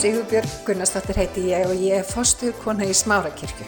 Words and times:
Sigurbjörg 0.00 0.52
Gunnarsdóttir 0.64 1.18
heiti 1.20 1.42
ég 1.50 1.66
og 1.68 1.76
ég 1.76 1.98
er 2.00 2.06
fostuðkona 2.08 2.86
í 2.88 2.92
Smárakirkju. 2.96 3.66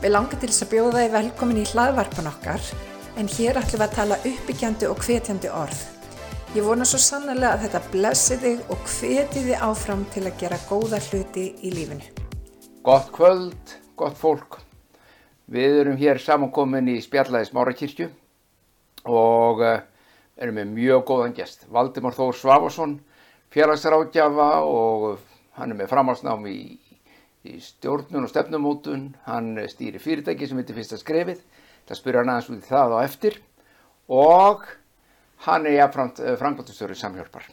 Við 0.00 0.12
langar 0.14 0.40
til 0.40 0.48
þess 0.48 0.64
að 0.64 0.70
bjóða 0.70 1.02
þið 1.02 1.10
velkomin 1.12 1.58
í 1.60 1.64
hlaðvarpan 1.68 2.30
okkar 2.30 2.70
en 3.20 3.28
hér 3.34 3.60
ætlum 3.60 3.82
við 3.82 3.84
að 3.84 3.98
tala 3.98 4.18
uppbyggjandi 4.30 4.88
og 4.88 5.04
hvetjandi 5.04 5.50
orð. 5.52 5.82
Ég 6.56 6.64
vona 6.64 6.88
svo 6.88 7.02
sannlega 7.04 7.50
að 7.50 7.66
þetta 7.66 7.82
blessi 7.92 8.40
þig 8.46 8.72
og 8.72 8.88
hveti 8.94 9.44
þið 9.50 9.66
áfram 9.68 10.08
til 10.14 10.24
að 10.24 10.40
gera 10.40 10.62
góða 10.70 11.02
hluti 11.10 11.46
í 11.60 11.74
lífinu. 11.76 12.08
Gott 12.88 13.12
kvöld, 13.12 13.76
gott 14.00 14.16
fólk. 14.16 14.62
Við 15.52 15.82
erum 15.84 16.00
hér 16.00 16.24
samankomin 16.24 16.94
í 16.94 16.98
spjallaði 17.04 17.52
Smárakirkju 17.52 18.08
og 19.04 19.60
uh, 19.60 19.78
erum 20.40 20.62
með 20.62 20.76
mjög 20.80 21.08
góðan 21.12 21.36
gest. 21.36 21.68
Valdimár 21.68 22.16
Þór 22.16 22.40
Svafarsson, 22.40 23.00
félagsráðgjafa 23.52 24.52
og 24.64 25.27
hann 25.58 25.74
er 25.74 25.78
með 25.78 25.90
framhalsnám 25.92 26.46
í, 26.50 26.58
í 27.48 27.58
stjórnun 27.62 28.26
og 28.26 28.32
stefnumótun. 28.32 29.08
Hann 29.26 29.52
stýri 29.70 30.00
fyrirtæki 30.02 30.48
sem 30.48 30.60
heitir 30.60 30.78
Fyrsta 30.78 30.98
Skrefið. 31.00 31.42
Það 31.88 32.00
spyrja 32.00 32.22
hann 32.24 32.32
aðeins 32.34 32.50
út 32.54 32.62
í 32.62 32.70
það 32.70 32.96
á 32.96 32.98
eftir. 33.02 33.38
Og 34.08 34.66
hann 35.48 35.68
er 35.68 35.78
jáfnframt 35.80 36.22
uh, 36.24 36.34
frangvöldustöru 36.40 36.96
samhjálpar. 36.98 37.50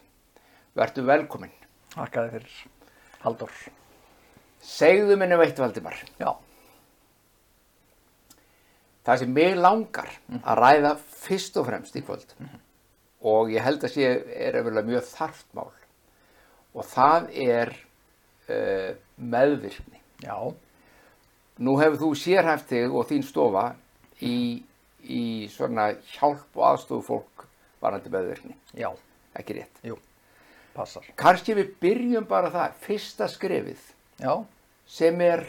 Vertu 0.78 1.06
velkominn. 1.08 1.54
Takkaði 1.96 2.38
fyrir 2.38 2.58
Haldur. 3.26 3.54
Segðu 4.66 5.18
minni 5.20 5.38
veitt 5.40 5.60
Valdimár. 5.62 5.98
Já, 6.20 6.34
Það 9.06 9.20
sem 9.22 9.34
mig 9.38 9.58
langar 9.60 10.08
að 10.42 10.60
ræða 10.64 10.92
fyrst 10.98 11.58
og 11.62 11.68
fremst 11.68 11.98
í 11.98 12.02
kvöld 12.06 12.32
og 13.26 13.52
ég 13.54 13.62
held 13.66 13.84
að 13.86 13.94
sé 13.94 14.08
er 14.48 14.58
mjög 14.66 15.06
þarft 15.12 15.46
mál 15.58 15.70
og 16.74 16.88
það 16.90 17.28
er 17.46 17.74
uh, 18.50 18.94
meðvirkni. 19.18 20.02
já, 20.24 20.38
Nú 21.56 21.78
hefur 21.80 22.02
þú 22.02 22.08
sérhæft 22.20 22.68
þig 22.68 22.92
og 22.92 23.06
þín 23.08 23.22
stofa 23.24 23.70
í, 24.20 24.60
í 25.08 25.24
svona 25.54 25.94
hjálp 26.18 26.58
og 26.58 26.66
aðstofu 26.74 27.06
fólk 27.08 27.46
varandi 27.80 28.12
meðvirkni, 28.12 28.58
já, 28.76 28.90
ekki 29.40 29.56
rétt. 29.62 29.80
jú, 29.88 29.96
passar. 30.76 31.08
Kanski 31.16 31.56
við 31.56 31.72
byrjum 31.80 32.28
bara 32.28 32.52
það, 32.52 32.74
fyrsta 32.84 33.30
skrefið 33.32 33.92
Já, 34.20 34.32
sem 34.88 35.20
er, 35.24 35.46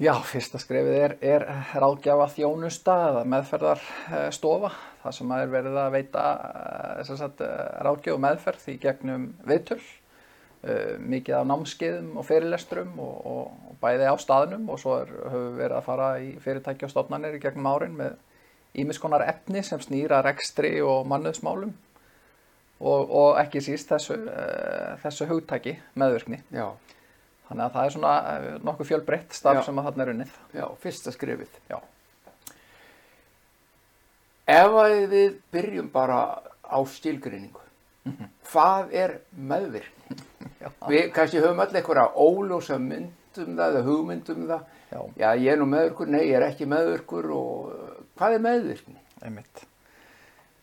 já, 0.00 0.12
fyrsta 0.28 0.60
skrefið 0.60 0.96
er, 1.00 1.14
er 1.24 1.44
ráðgjafa 1.80 2.26
þjónusta 2.34 2.96
eða 3.10 3.22
meðferðarstofa. 3.32 4.72
Það 5.04 5.14
sem 5.16 5.32
er 5.36 5.52
verið 5.52 5.78
að 5.80 5.94
veita 5.94 6.24
eh, 6.98 7.08
sagt, 7.08 7.40
eh, 7.40 7.62
ráðgjöf 7.86 8.20
meðferð 8.20 8.66
í 8.68 8.76
gegnum 8.82 9.30
viðtöl. 9.48 9.80
Eh, 10.64 10.96
Mikið 10.98 11.34
af 11.40 11.46
námskeiðum 11.50 12.16
og 12.18 12.26
fyrirlesturum 12.28 12.98
og, 12.98 13.26
og, 13.26 13.58
og 13.70 13.76
bæði 13.82 14.08
á 14.10 14.16
staðnum 14.18 14.68
og 14.70 14.80
svo 14.82 14.98
er, 15.02 15.12
höfum 15.30 15.50
við 15.52 15.60
verið 15.62 15.76
að 15.78 15.86
fara 15.90 16.08
í 16.22 16.30
fyrirtæki 16.44 16.88
og 16.88 16.94
stofnanir 16.94 17.36
í 17.38 17.42
gegnum 17.42 17.70
árin 17.70 17.96
með 17.98 18.16
ímiskonar 18.78 19.24
efni 19.26 19.62
sem 19.64 19.80
snýra 19.80 20.20
rekstri 20.26 20.76
og 20.84 21.06
mannöðsmálum 21.08 21.72
og, 22.78 23.10
og 23.10 23.38
ekki 23.40 23.62
síst 23.64 23.88
þessu, 23.90 24.14
uh, 24.28 24.92
þessu 25.02 25.26
hugtaki 25.30 25.78
meðvirkni. 25.98 26.42
já, 26.54 26.68
Þannig 27.48 27.64
að 27.64 27.72
það 27.72 27.86
er 27.86 27.92
svona 27.94 28.14
eh, 28.28 28.56
nokkuð 28.60 28.88
fjölbreytt 28.90 29.32
starf 29.32 29.62
Já. 29.62 29.66
sem 29.70 29.78
að 29.80 29.86
þarna 29.88 30.04
er 30.04 30.10
unnið. 30.12 30.32
já, 30.52 30.64
fyrsta 30.82 31.12
skrefið. 31.14 31.54
Já. 31.70 31.78
Ef 34.48 34.76
við 35.08 35.38
byrjum 35.52 35.88
bara 35.92 36.18
á 36.68 36.78
skilgreiningu, 36.84 37.64
hvað 38.52 38.92
er 38.96 39.14
meðvirkni? 39.32 40.18
Við 40.58 41.10
kannski 41.14 41.42
höfum 41.42 41.60
öll 41.62 41.76
einhverja 41.78 42.06
óljósa 42.18 42.78
mynd 42.82 43.38
um 43.42 43.54
það 43.58 43.74
eða 43.74 43.82
hugmynd 43.86 44.30
um 44.34 44.46
það. 44.48 44.62
Já. 44.88 45.00
Já, 45.20 45.28
ég 45.36 45.52
er 45.52 45.60
nú 45.60 45.68
meðvirkur, 45.70 46.10
nei, 46.10 46.22
ég 46.26 46.38
er 46.38 46.46
ekki 46.48 46.66
meðvirkur 46.70 47.28
og 47.36 47.68
uh, 47.68 47.92
hvað 48.18 48.38
er 48.38 48.44
meðvirkni? 48.46 48.96
Einmitt. 49.22 49.62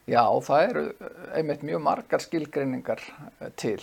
Já, 0.05 0.21
það 0.45 0.67
eru 0.69 0.83
eh, 0.91 1.21
einmitt 1.39 1.63
mjög 1.65 1.81
margar 1.81 2.21
skilgreiningar 2.21 3.01
eh, 3.39 3.49
til. 3.57 3.79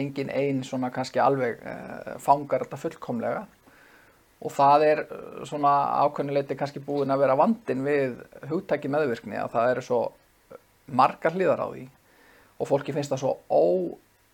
Engin 0.00 0.30
ein 0.32 0.62
svona 0.64 0.88
kannski 0.88 1.20
alveg 1.20 1.58
fangar 2.24 2.62
þetta 2.64 2.78
fullkomlega 2.80 3.42
og 4.40 4.54
það 4.56 4.84
er 4.86 5.02
svona 5.44 5.72
ákveðnileiti 6.06 6.56
kannski 6.56 6.80
búin 6.80 7.12
að 7.12 7.26
vera 7.26 7.36
vandin 7.36 7.82
við 7.84 8.14
hugtæki 8.48 8.88
meðvirkni 8.88 9.36
að 9.36 9.50
það 9.52 9.72
eru 9.74 9.84
svo 9.84 9.98
margar 10.88 11.36
hlýðar 11.36 11.60
á 11.60 11.68
því 11.68 11.84
og 12.56 12.70
fólki 12.70 12.96
finnst 12.96 13.12
það 13.12 13.22
svo 13.26 13.34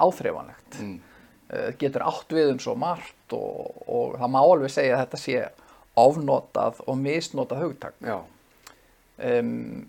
óáþreifanlegt. 0.03 0.81
Mm. 0.81 0.97
uh, 1.53 1.69
getur 1.81 2.07
átt 2.07 2.33
við 2.37 2.55
um 2.55 2.63
svo 2.63 2.75
margt 2.79 3.37
og, 3.37 3.83
og 3.87 4.17
það 4.21 4.33
má 4.35 4.41
alveg 4.43 4.73
segja 4.73 4.97
að 4.97 5.05
þetta 5.05 5.23
sé 5.23 5.45
ofnotað 5.97 6.81
og 6.87 6.99
misnotað 7.01 7.63
hugtak. 7.65 7.95
Um, 9.17 9.87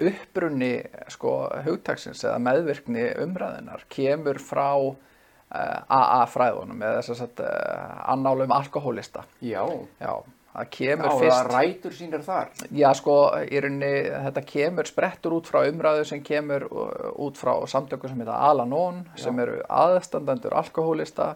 upprunni 0.00 0.74
sko, 1.12 1.34
hugtaksins 1.64 2.24
eða 2.24 2.38
meðvirkni 2.44 3.04
umræðinar 3.24 3.84
kemur 3.92 4.40
frá 4.40 4.70
uh, 4.76 5.78
AA-fræðunum 5.88 6.82
eða 6.84 7.04
þess 7.04 7.24
að 7.26 7.44
uh, 7.44 8.00
annálum 8.12 8.52
alkohólista. 8.56 9.24
já, 9.40 9.62
Já, 10.00 10.12
það 10.56 10.64
já, 10.64 10.70
kemur 10.76 11.10
það 11.10 11.22
fyrst... 11.22 11.50
rætur 11.52 11.96
sínar 11.96 12.22
þar. 12.24 12.54
Já, 12.72 12.86
sko, 12.96 13.16
í 13.44 13.60
rauninni, 13.62 13.90
þetta 14.28 14.44
kemur 14.48 14.88
sprettur 14.88 15.36
út 15.36 15.50
frá 15.50 15.60
umræðu 15.68 16.06
sem 16.08 16.22
kemur 16.24 16.66
uh, 16.70 17.10
út 17.26 17.36
frá 17.40 17.52
samtöku 17.68 18.08
sem 18.08 18.22
heita 18.22 18.38
Al-Anon, 18.48 19.04
sem 19.20 19.44
eru 19.44 19.58
aðstandendur 19.68 20.56
alkohólista, 20.56 21.34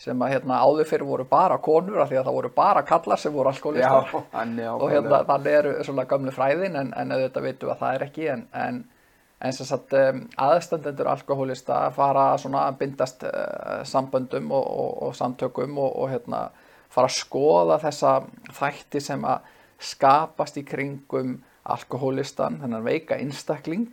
sem 0.00 0.20
að 0.20 0.34
hérna 0.34 0.58
áður 0.60 0.90
fyrir 0.90 1.08
voru 1.08 1.24
bara 1.30 1.56
konur, 1.62 2.02
af 2.02 2.10
því 2.10 2.20
að 2.20 2.26
það 2.28 2.38
voru 2.40 2.52
bara 2.58 2.82
kallar 2.88 3.22
sem 3.22 3.32
voru 3.32 3.52
alkohólistar. 3.52 4.10
Já, 4.12 4.26
þannig 4.36 4.68
og 4.74 4.92
hérna, 4.92 5.22
þannig 5.30 5.58
eru 5.62 5.78
svona 5.86 6.08
gamlu 6.10 6.34
fræðin, 6.34 6.76
en, 6.82 6.92
en 6.96 7.16
auðvitað 7.16 7.48
veitum 7.48 7.72
að 7.72 7.82
það 7.84 7.98
er 7.98 8.06
ekki, 8.10 8.28
en, 8.34 8.46
en, 8.66 8.84
en 9.46 9.56
sem 9.56 9.70
sagt, 9.70 9.94
um, 9.96 10.22
aðstandendur 10.48 11.14
alkohólista 11.14 11.86
fara 11.96 12.32
svona 12.42 12.66
að 12.66 12.82
bindast 12.82 13.24
uh, 13.30 13.82
samböndum 13.88 14.50
og, 14.50 14.66
og, 14.66 14.94
og 15.06 15.16
samtökum 15.16 15.78
og, 15.78 15.92
og 16.02 16.12
hérna, 16.12 16.48
fara 16.92 17.10
að 17.10 17.18
skoða 17.18 17.78
þessa 17.82 18.16
þætti 18.56 19.02
sem 19.04 19.24
að 19.28 19.52
skapast 19.82 20.56
í 20.60 20.64
kringum 20.66 21.36
alkohólistan, 21.66 22.60
þennan 22.62 22.86
veika 22.86 23.18
einstakling 23.18 23.90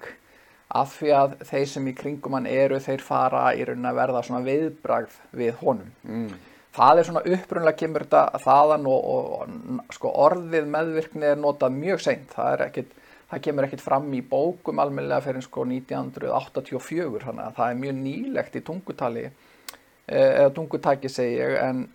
af 0.73 0.95
því 0.97 1.11
að 1.17 1.35
þeir 1.49 1.67
sem 1.69 1.87
í 1.89 1.93
kringum 1.97 2.37
hann 2.37 2.49
eru, 2.49 2.79
þeir 2.81 3.03
fara 3.05 3.43
í 3.53 3.65
raunin 3.67 3.89
að 3.89 3.99
verða 3.99 4.23
svona 4.25 4.41
viðbragð 4.45 5.17
við 5.37 5.55
honum. 5.61 5.93
Mm. 6.07 6.33
Það 6.73 6.99
er 6.99 7.07
svona 7.07 7.21
upprunlega 7.35 7.77
kemur 7.77 8.05
þetta 8.07 8.41
þaðan 8.41 8.87
og, 8.89 9.09
og, 9.13 9.33
og 9.77 9.93
sko 9.93 10.11
orðið 10.23 10.69
meðvirkni 10.73 11.27
er 11.29 11.41
notað 11.41 11.75
mjög 11.77 12.01
seint. 12.01 12.31
Það, 12.33 12.63
ekkit, 12.65 12.95
það 13.29 13.43
kemur 13.47 13.67
ekkit 13.67 13.83
fram 13.85 14.07
í 14.17 14.23
bókum 14.31 14.81
almennilega 14.81 15.21
fyrir 15.27 15.45
sko 15.45 15.67
1984, 15.69 17.21
þannig 17.27 17.45
að 17.45 17.59
það 17.59 17.73
er 17.75 17.81
mjög 17.83 17.99
nýlegt 17.99 18.57
í 18.57 18.63
tungutali, 18.65 19.27
eh, 19.27 20.31
eða 20.31 20.55
tungutaki 20.57 21.13
segi 21.13 21.37
ég, 21.37 21.59
en 21.61 21.85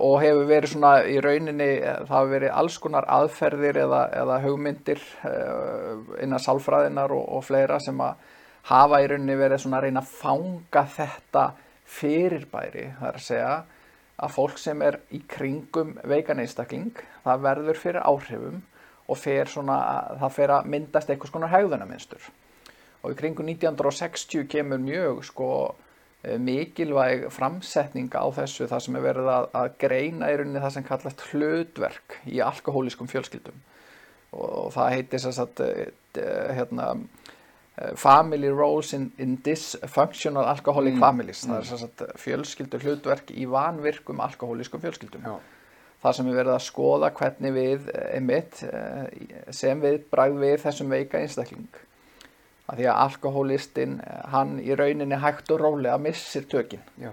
og 0.00 0.14
hefur 0.22 0.46
verið 0.48 0.72
svona 0.72 0.92
í 1.04 1.18
rauninni, 1.20 1.68
eh, 1.76 2.02
það 2.08 2.14
hefur 2.14 2.30
verið 2.32 2.52
alls 2.56 2.78
konar 2.80 3.06
aðferðir 3.12 3.80
eða, 3.84 4.02
eða 4.22 4.38
hugmyndir 4.46 5.02
eh, 5.28 6.22
innan 6.24 6.40
sálfræðinar 6.40 7.12
og, 7.12 7.24
og 7.36 7.44
fleira 7.44 7.76
sem 7.84 8.00
að 8.00 8.22
hafa 8.70 9.02
í 9.04 9.08
rauninni 9.10 9.36
verið 9.36 9.60
svona 9.64 9.80
að 9.80 9.88
reyna 9.88 10.00
að 10.00 10.14
fanga 10.22 10.84
þetta 10.94 11.44
fyrirbæri, 11.88 12.86
það 12.98 13.10
er 13.10 13.20
að 13.20 13.26
segja 13.26 13.52
að 14.18 14.34
fólk 14.34 14.58
sem 14.58 14.82
er 14.82 14.98
í 15.14 15.20
kringum 15.30 15.94
veikan 16.08 16.40
einstakling, 16.42 16.96
það 17.24 17.44
verður 17.44 17.80
fyrir 17.82 18.08
áhrifum 18.08 18.62
og 19.08 19.20
fer 19.20 19.48
svona, 19.48 19.76
það 20.20 20.34
fer 20.36 20.54
að 20.56 20.70
myndast 20.72 21.12
einhvers 21.12 21.32
konar 21.32 21.52
hegðunarmynstur. 21.52 22.24
Og 23.04 23.14
í 23.14 23.18
kringum 23.20 23.46
1960 23.52 24.48
kemur 24.50 24.80
mjög 24.82 25.22
sko 25.28 25.50
eh, 25.68 25.87
mikilvæg 26.22 27.28
framsetning 27.30 28.10
á 28.10 28.26
þessu 28.34 28.66
það 28.66 28.84
sem 28.84 28.96
er 28.98 29.04
verið 29.04 29.28
að, 29.30 29.48
að 29.60 29.68
greina 29.78 30.30
í 30.32 30.38
rauninni 30.38 30.62
það 30.64 30.74
sem 30.74 30.86
kallast 30.88 31.24
hlutverk 31.30 32.16
í 32.26 32.40
alkohólískum 32.42 33.10
fjölskyldum. 33.10 33.60
Og 34.34 34.72
það 34.74 34.94
heitir 34.96 35.22
þess 35.24 35.40
að 35.44 35.62
hérna, 36.58 36.88
eh, 37.78 37.94
family 37.94 38.50
roles 38.50 38.92
in, 38.98 39.12
in 39.16 39.38
dysfunctional 39.46 40.44
alcoholic 40.50 40.98
families. 40.98 41.46
Það 41.46 41.60
er 41.60 41.70
þess 41.70 41.86
að 41.86 42.18
fjölskyldur 42.24 42.84
hlutverk 42.88 43.30
í 43.30 43.46
vanvirkum 43.48 44.20
alkohólískum 44.26 44.82
fjölskyldum. 44.82 45.22
Já. 45.24 45.38
það 45.98 46.14
sem 46.14 46.28
er 46.30 46.36
verið 46.38 46.54
að 46.54 46.62
skoða 46.62 47.08
hvernig 47.10 47.54
við 47.56 47.88
eh, 47.90 48.20
eh, 48.68 49.38
sem 49.50 49.80
við 49.82 50.04
bragð 50.10 50.42
við 50.44 50.60
þessum 50.62 50.92
veika 50.94 51.18
einstakling 51.18 51.80
að 52.68 52.80
því 52.82 52.88
að 52.90 52.98
alkohólistinn 53.04 54.00
hann 54.32 54.58
í 54.60 54.74
rauninni 54.76 55.18
hægt 55.22 55.50
og 55.54 55.60
rólega 55.62 55.98
missir 55.98 56.44
tökin. 56.50 56.82
Já, 57.00 57.12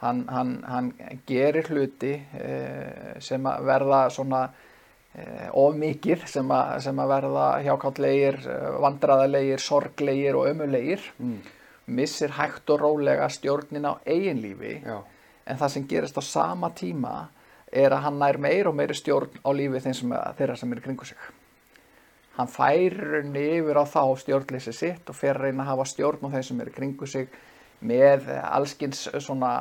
hann, 0.00 0.24
hann, 0.28 0.54
hann 0.68 0.92
gerir 1.28 1.68
hluti 1.68 2.14
eh, 2.38 3.16
sem 3.20 3.44
að 3.46 3.66
verða 3.68 4.00
svona 4.10 4.40
eh, 5.16 5.48
of 5.52 5.76
mikið 5.76 6.24
sem 6.28 6.54
sem 6.84 6.98
að 7.04 7.12
verða 7.12 7.46
hjákállegir, 7.66 8.40
eh, 8.48 8.70
vandræðalegir, 8.86 9.60
sorglegir 9.60 10.36
og 10.36 10.48
ömulegir 10.52 11.04
Mm. 11.18 11.38
missir 11.86 12.32
hægt 12.34 12.70
og 12.70 12.80
rólega 12.80 13.28
stjórnin 13.30 13.86
á 13.86 13.94
eigin 14.06 14.40
lífi. 14.42 14.82
Já. 14.84 15.02
en 15.46 15.56
það 15.56 15.68
sem 15.70 15.86
gerist 15.86 16.16
á 16.18 16.22
sama 16.22 16.70
tíma 16.70 17.28
er 17.72 17.90
að 17.90 18.02
hann 18.02 18.18
nær 18.18 18.38
meir 18.38 18.66
og 18.66 18.74
meiri 18.74 18.94
stjórn 18.94 19.30
á 19.46 19.50
lífi 19.54 19.80
þeim 19.84 19.94
sem, 19.94 20.10
þeirra 20.38 20.56
sem 20.56 20.72
er 20.72 20.80
kringu 20.80 21.04
sig 21.04 21.16
hann 22.36 22.50
færir 22.52 23.24
yfir 23.24 23.80
á 23.80 23.84
þá 23.88 24.02
stjórnleysi 24.22 24.74
sitt 24.76 25.10
og 25.10 25.16
fer 25.16 25.38
að 25.38 25.48
reyna 25.48 25.64
að 25.64 25.72
hafa 25.72 25.88
stjórn 25.92 26.28
á 26.28 26.34
þeim 26.34 26.46
sem 26.50 26.60
er 26.60 26.70
í 26.70 26.76
kringu 26.76 27.08
sig 27.08 27.30
með 27.86 28.28
allskins 28.40 29.06
svona 29.20 29.52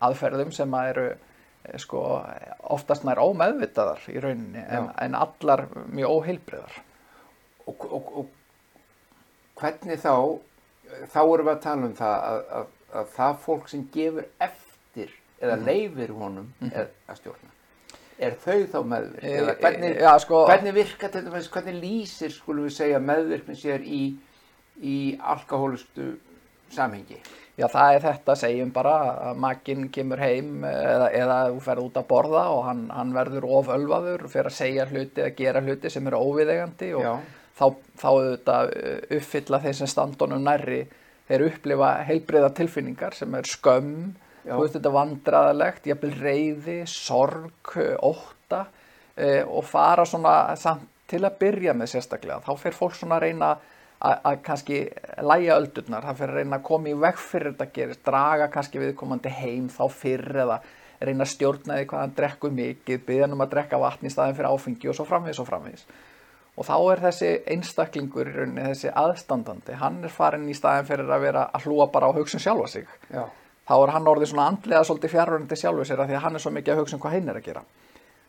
aðferðum 0.00 0.52
sem 0.54 0.74
að 0.78 0.90
eru 0.92 1.06
eh, 1.12 1.78
sko, 1.82 2.02
oftast 2.76 3.06
nær 3.06 3.22
ómeðvitaðar 3.22 4.04
í 4.12 4.20
rauninni 4.22 4.62
en, 4.62 4.90
en 5.02 5.18
allar 5.18 5.66
mjög 5.90 6.20
óheilbriðar 6.20 6.82
Og, 7.66 7.80
og, 7.90 8.10
og 8.20 8.26
hvernig 9.58 9.98
þá, 9.98 10.12
þá 11.10 11.20
erum 11.24 11.48
við 11.48 11.52
að 11.56 11.62
tala 11.64 11.88
um 11.88 11.94
það 11.98 12.16
að, 12.28 12.42
að, 12.58 12.68
að 13.00 13.08
það 13.16 13.40
fólk 13.42 13.72
sem 13.72 13.82
gefur 13.94 14.28
eftir 14.46 15.14
eða 15.42 15.56
leifir 15.64 16.12
honum 16.14 16.52
er, 16.70 16.92
að 17.10 17.18
stjórna. 17.20 17.55
Er 18.18 18.36
þau 18.40 18.62
þá 18.72 18.78
meðvirk? 18.88 19.24
Eh, 19.24 19.54
hvernig, 19.60 19.90
eh, 19.96 20.02
já, 20.02 20.12
sko- 20.22 20.46
hvernig 20.48 20.72
virka 20.74 21.08
til 21.12 21.24
dæmis, 21.26 21.48
hvernig 21.52 21.80
lýsir, 21.82 22.30
skulum 22.32 22.64
við 22.64 22.72
segja, 22.78 23.00
meðvirkni 23.00 23.56
sér 23.60 23.82
í, 23.84 24.16
í 24.82 25.18
alkohólistu 25.20 26.14
samhengi? 26.72 27.18
Já, 27.56 27.66
það 27.72 27.94
er 27.94 28.00
þetta, 28.04 28.36
segjum 28.36 28.72
bara 28.72 28.94
að 29.30 29.36
makinn 29.40 29.88
kemur 29.92 30.20
heim 30.20 30.64
eða, 30.68 31.06
eða 31.12 31.36
þú 31.54 31.60
ferð 31.64 31.84
út 31.86 32.00
að 32.00 32.06
borða 32.10 32.42
og 32.52 32.64
hann, 32.66 32.82
hann 32.92 33.12
verður 33.16 33.46
ofölvaður 33.60 34.26
fer 34.28 34.44
að 34.50 34.56
segja 34.58 34.84
hluti 34.90 35.22
eða 35.22 35.36
gera 35.36 35.62
hluti 35.64 35.90
sem 35.90 36.06
eru 36.10 36.20
óviðegandi 36.20 36.90
og 36.98 37.02
Já. 37.06 37.14
þá, 37.56 37.64
þá 37.96 38.06
auðvitað 38.10 38.74
uppfylla 39.16 39.60
þeir 39.64 39.78
sem 39.80 39.86
standunum 39.94 40.44
nærri 40.44 40.82
þeir 41.28 41.46
upplifa 41.48 41.94
heilbriða 42.04 42.52
tilfinningar 42.54 43.16
sem 43.16 43.34
er 43.34 43.48
skömm, 43.48 44.14
veist 44.46 44.76
þetta 44.78 44.92
vandraðalegt, 44.94 45.88
jafnvel 45.90 46.12
reyði, 46.20 46.80
sorg, 46.90 47.72
uh, 47.76 47.94
ótta 48.06 48.66
uh, 48.66 49.42
og 49.46 49.64
fara 49.66 50.06
svona 50.08 50.36
samt 50.60 50.92
til 51.06 51.22
að 51.22 51.38
byrja 51.38 51.74
með 51.78 51.92
sérstaklega. 51.92 52.42
Þá 52.42 52.62
fer 52.64 52.74
fólk 52.74 52.96
svona 52.98 53.20
að 53.20 53.28
reyna 53.28 53.50
að 53.54 53.72
að 54.04 54.40
kannski 54.44 54.80
læja 55.24 55.56
öldurnar, 55.56 56.04
það 56.04 56.18
fyrir 56.18 56.32
að 56.32 56.40
reyna 56.42 56.58
að 56.58 56.66
koma 56.66 56.90
í 56.90 56.96
veg 57.00 57.20
fyrir 57.20 57.54
þetta 57.54 57.68
gerist, 57.78 58.02
draga 58.04 58.48
kannski 58.52 58.82
viðkomandi 58.82 59.32
heim 59.32 59.70
þá 59.72 59.86
fyrr 59.92 60.42
eða 60.44 60.58
reyna 61.00 61.24
að 61.24 61.32
stjórna 61.32 61.78
því 61.78 61.86
hvað 61.90 62.02
hann 62.02 62.12
drekkur 62.18 62.52
mikið, 62.56 63.00
byggja 63.06 63.24
hann 63.24 63.36
um 63.36 63.44
að 63.44 63.54
drekka 63.54 63.80
vatn 63.80 64.08
í 64.08 64.12
staðin 64.12 64.36
fyrir 64.36 64.52
áfengi 64.52 64.90
og 64.90 64.98
svo 64.98 65.08
framvegis 65.08 65.40
og 65.40 65.48
framvegis. 65.48 65.88
Og 66.56 66.64
þá 66.64 66.76
er 66.76 67.02
þessi 67.04 67.32
einstaklingur, 67.52 68.30
í 68.30 68.36
rauninni, 68.36 68.68
þessi 68.70 68.92
aðstandandi, 68.96 69.76
hann 69.80 69.98
er 70.04 70.12
farin 70.12 70.46
í 70.48 70.56
staðin 70.56 70.88
fyrir 70.88 71.12
að 71.12 71.26
vera 71.26 71.48
að 71.52 71.66
hlúa 71.68 71.88
bara 71.92 72.08
á 72.08 72.16
hugsun 72.16 72.40
sjálfa 72.40 72.70
sig. 72.72 72.88
Já. 73.12 73.26
Þá 73.66 73.74
er 73.76 73.92
hann 73.96 74.10
orðið 74.10 74.30
svona 74.30 74.50
andlega 74.52 74.84
svolítið 74.86 75.14
fjárhörandi 75.16 75.56
sjálfu 75.58 75.86
sér 75.88 76.02
af 76.02 76.10
því 76.10 76.16
að 76.18 76.24
hann 76.26 76.38
er 76.38 76.42
svo 76.44 76.52
mikið 76.54 76.74
að 76.74 76.82
hugsa 76.82 76.96
um 76.96 77.02
hvað 77.02 77.16
hinn 77.16 77.32
er 77.32 77.40
að 77.40 77.48
gera. 77.48 77.62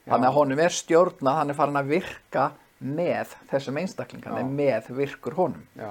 Þannig 0.08 0.30
að 0.30 0.38
honum 0.38 0.62
er 0.64 0.74
stjórnað, 0.74 1.38
hann 1.38 1.52
er 1.52 1.58
farin 1.58 1.80
að 1.82 1.92
virka 1.92 2.46
með 2.80 3.34
þessum 3.50 3.80
einstakling, 3.82 4.24
hann 4.26 4.40
er 4.40 4.50
með 4.50 4.92
virkur 4.98 5.36
honum 5.38 5.64
Já. 5.78 5.90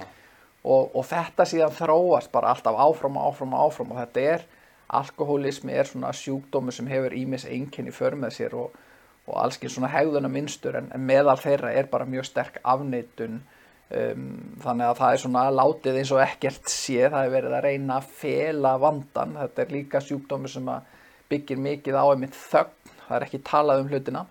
og, 0.62 0.94
og 0.94 1.06
þetta 1.08 1.46
síðan 1.48 1.74
þróast 1.74 2.30
bara 2.34 2.52
alltaf 2.54 2.78
áfram 2.78 3.18
og 3.18 3.30
áfram 3.30 3.56
og 3.56 3.64
áfram 3.66 3.94
og 3.94 4.00
þetta 4.04 4.26
er, 4.34 4.44
alkohólismi 4.86 5.74
er 5.74 5.90
svona 5.90 6.12
sjúkdómi 6.14 6.74
sem 6.74 6.86
hefur 6.90 7.16
ímis 7.18 7.46
einkenni 7.50 7.90
för 7.90 8.14
með 8.14 8.36
sér 8.38 8.54
og, 8.54 8.76
og 9.26 9.34
allskinn 9.42 9.72
svona 9.74 9.90
hegðuna 9.90 10.30
minnstur 10.30 10.78
en, 10.78 10.92
en 10.94 11.02
meðal 11.02 11.38
þeirra 11.42 11.74
er 11.74 11.90
bara 11.90 12.06
mjög 12.06 12.28
sterk 12.30 12.60
afneitun 12.62 13.40
um, 13.90 14.26
þannig 14.62 14.88
að 14.88 14.98
það 15.00 15.12
er 15.12 15.22
svona 15.22 15.44
látið 15.54 16.00
eins 16.00 16.12
og 16.14 16.22
ekkert 16.24 16.72
sé, 16.72 16.98
það 17.06 17.20
er 17.20 17.34
verið 17.34 17.56
að 17.58 17.66
reyna 17.68 18.00
að 18.00 18.10
fela 18.20 18.76
vandan, 18.82 19.36
þetta 19.42 19.64
er 19.64 19.74
líka 19.76 20.02
sjúkdómi 20.02 20.50
sem 20.50 20.72
byggir 21.30 21.62
mikið 21.62 21.98
á 21.98 22.04
einmitt 22.06 22.36
þögn, 22.38 22.92
það 23.06 23.16
er 23.18 23.28
ekki 23.28 23.44
talað 23.46 23.84
um 23.84 23.92
hlutina. 23.92 24.26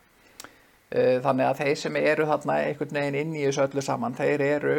Uh, 0.95 1.17
þannig 1.23 1.47
að 1.47 1.63
þeir 1.63 1.79
sem 1.81 1.97
eru 1.99 2.27
þarna 2.29 2.59
einhvern 2.67 2.99
veginn 2.99 3.19
inn 3.23 3.35
í 3.35 3.47
þessu 3.47 3.65
öllu 3.65 3.83
saman, 3.83 4.15
þeir 4.15 4.43
eru 4.45 4.77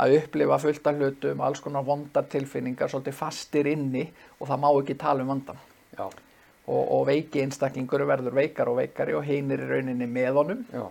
að 0.00 0.16
upplifa 0.16 0.58
fullt 0.62 0.86
af 0.88 0.98
hlutum, 0.98 1.42
alls 1.44 1.60
konar 1.60 1.84
vondar 1.84 2.24
tilfinningar, 2.32 2.88
svolítið 2.88 3.16
fastir 3.16 3.68
inni 3.68 4.06
og 4.38 4.46
það 4.48 4.62
má 4.62 4.68
ekki 4.70 4.96
tala 5.00 5.24
um 5.24 5.32
vandan. 5.34 5.60
Og, 6.00 6.80
og 6.80 7.02
veiki 7.08 7.42
einstaklingur 7.42 8.06
verður 8.08 8.36
veikar 8.38 8.70
og 8.70 8.78
veikari 8.78 9.16
og 9.18 9.26
heinir 9.26 9.60
í 9.60 9.68
rauninni 9.68 10.08
með 10.08 10.38
honum. 10.38 10.62
Já. 10.72 10.86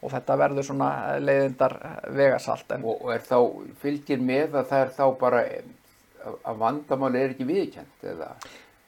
Og 0.00 0.10
þetta 0.14 0.36
verður 0.40 0.64
svona 0.70 0.90
leiðindar 1.20 1.74
vegasalt. 2.16 2.70
En, 2.76 2.84
Og, 2.88 3.02
og 3.04 3.12
er 3.14 3.24
þá, 3.26 3.36
fylgir 3.82 4.22
með 4.24 4.54
að 4.62 4.70
það 4.70 4.84
er 4.86 4.92
þá 4.96 5.04
bara 5.20 5.42
að- 5.44 6.58
vandamáli 6.60 7.20
er 7.24 7.30
ekki 7.34 7.46
viðkjönd 7.48 8.06
eða? 8.14 8.30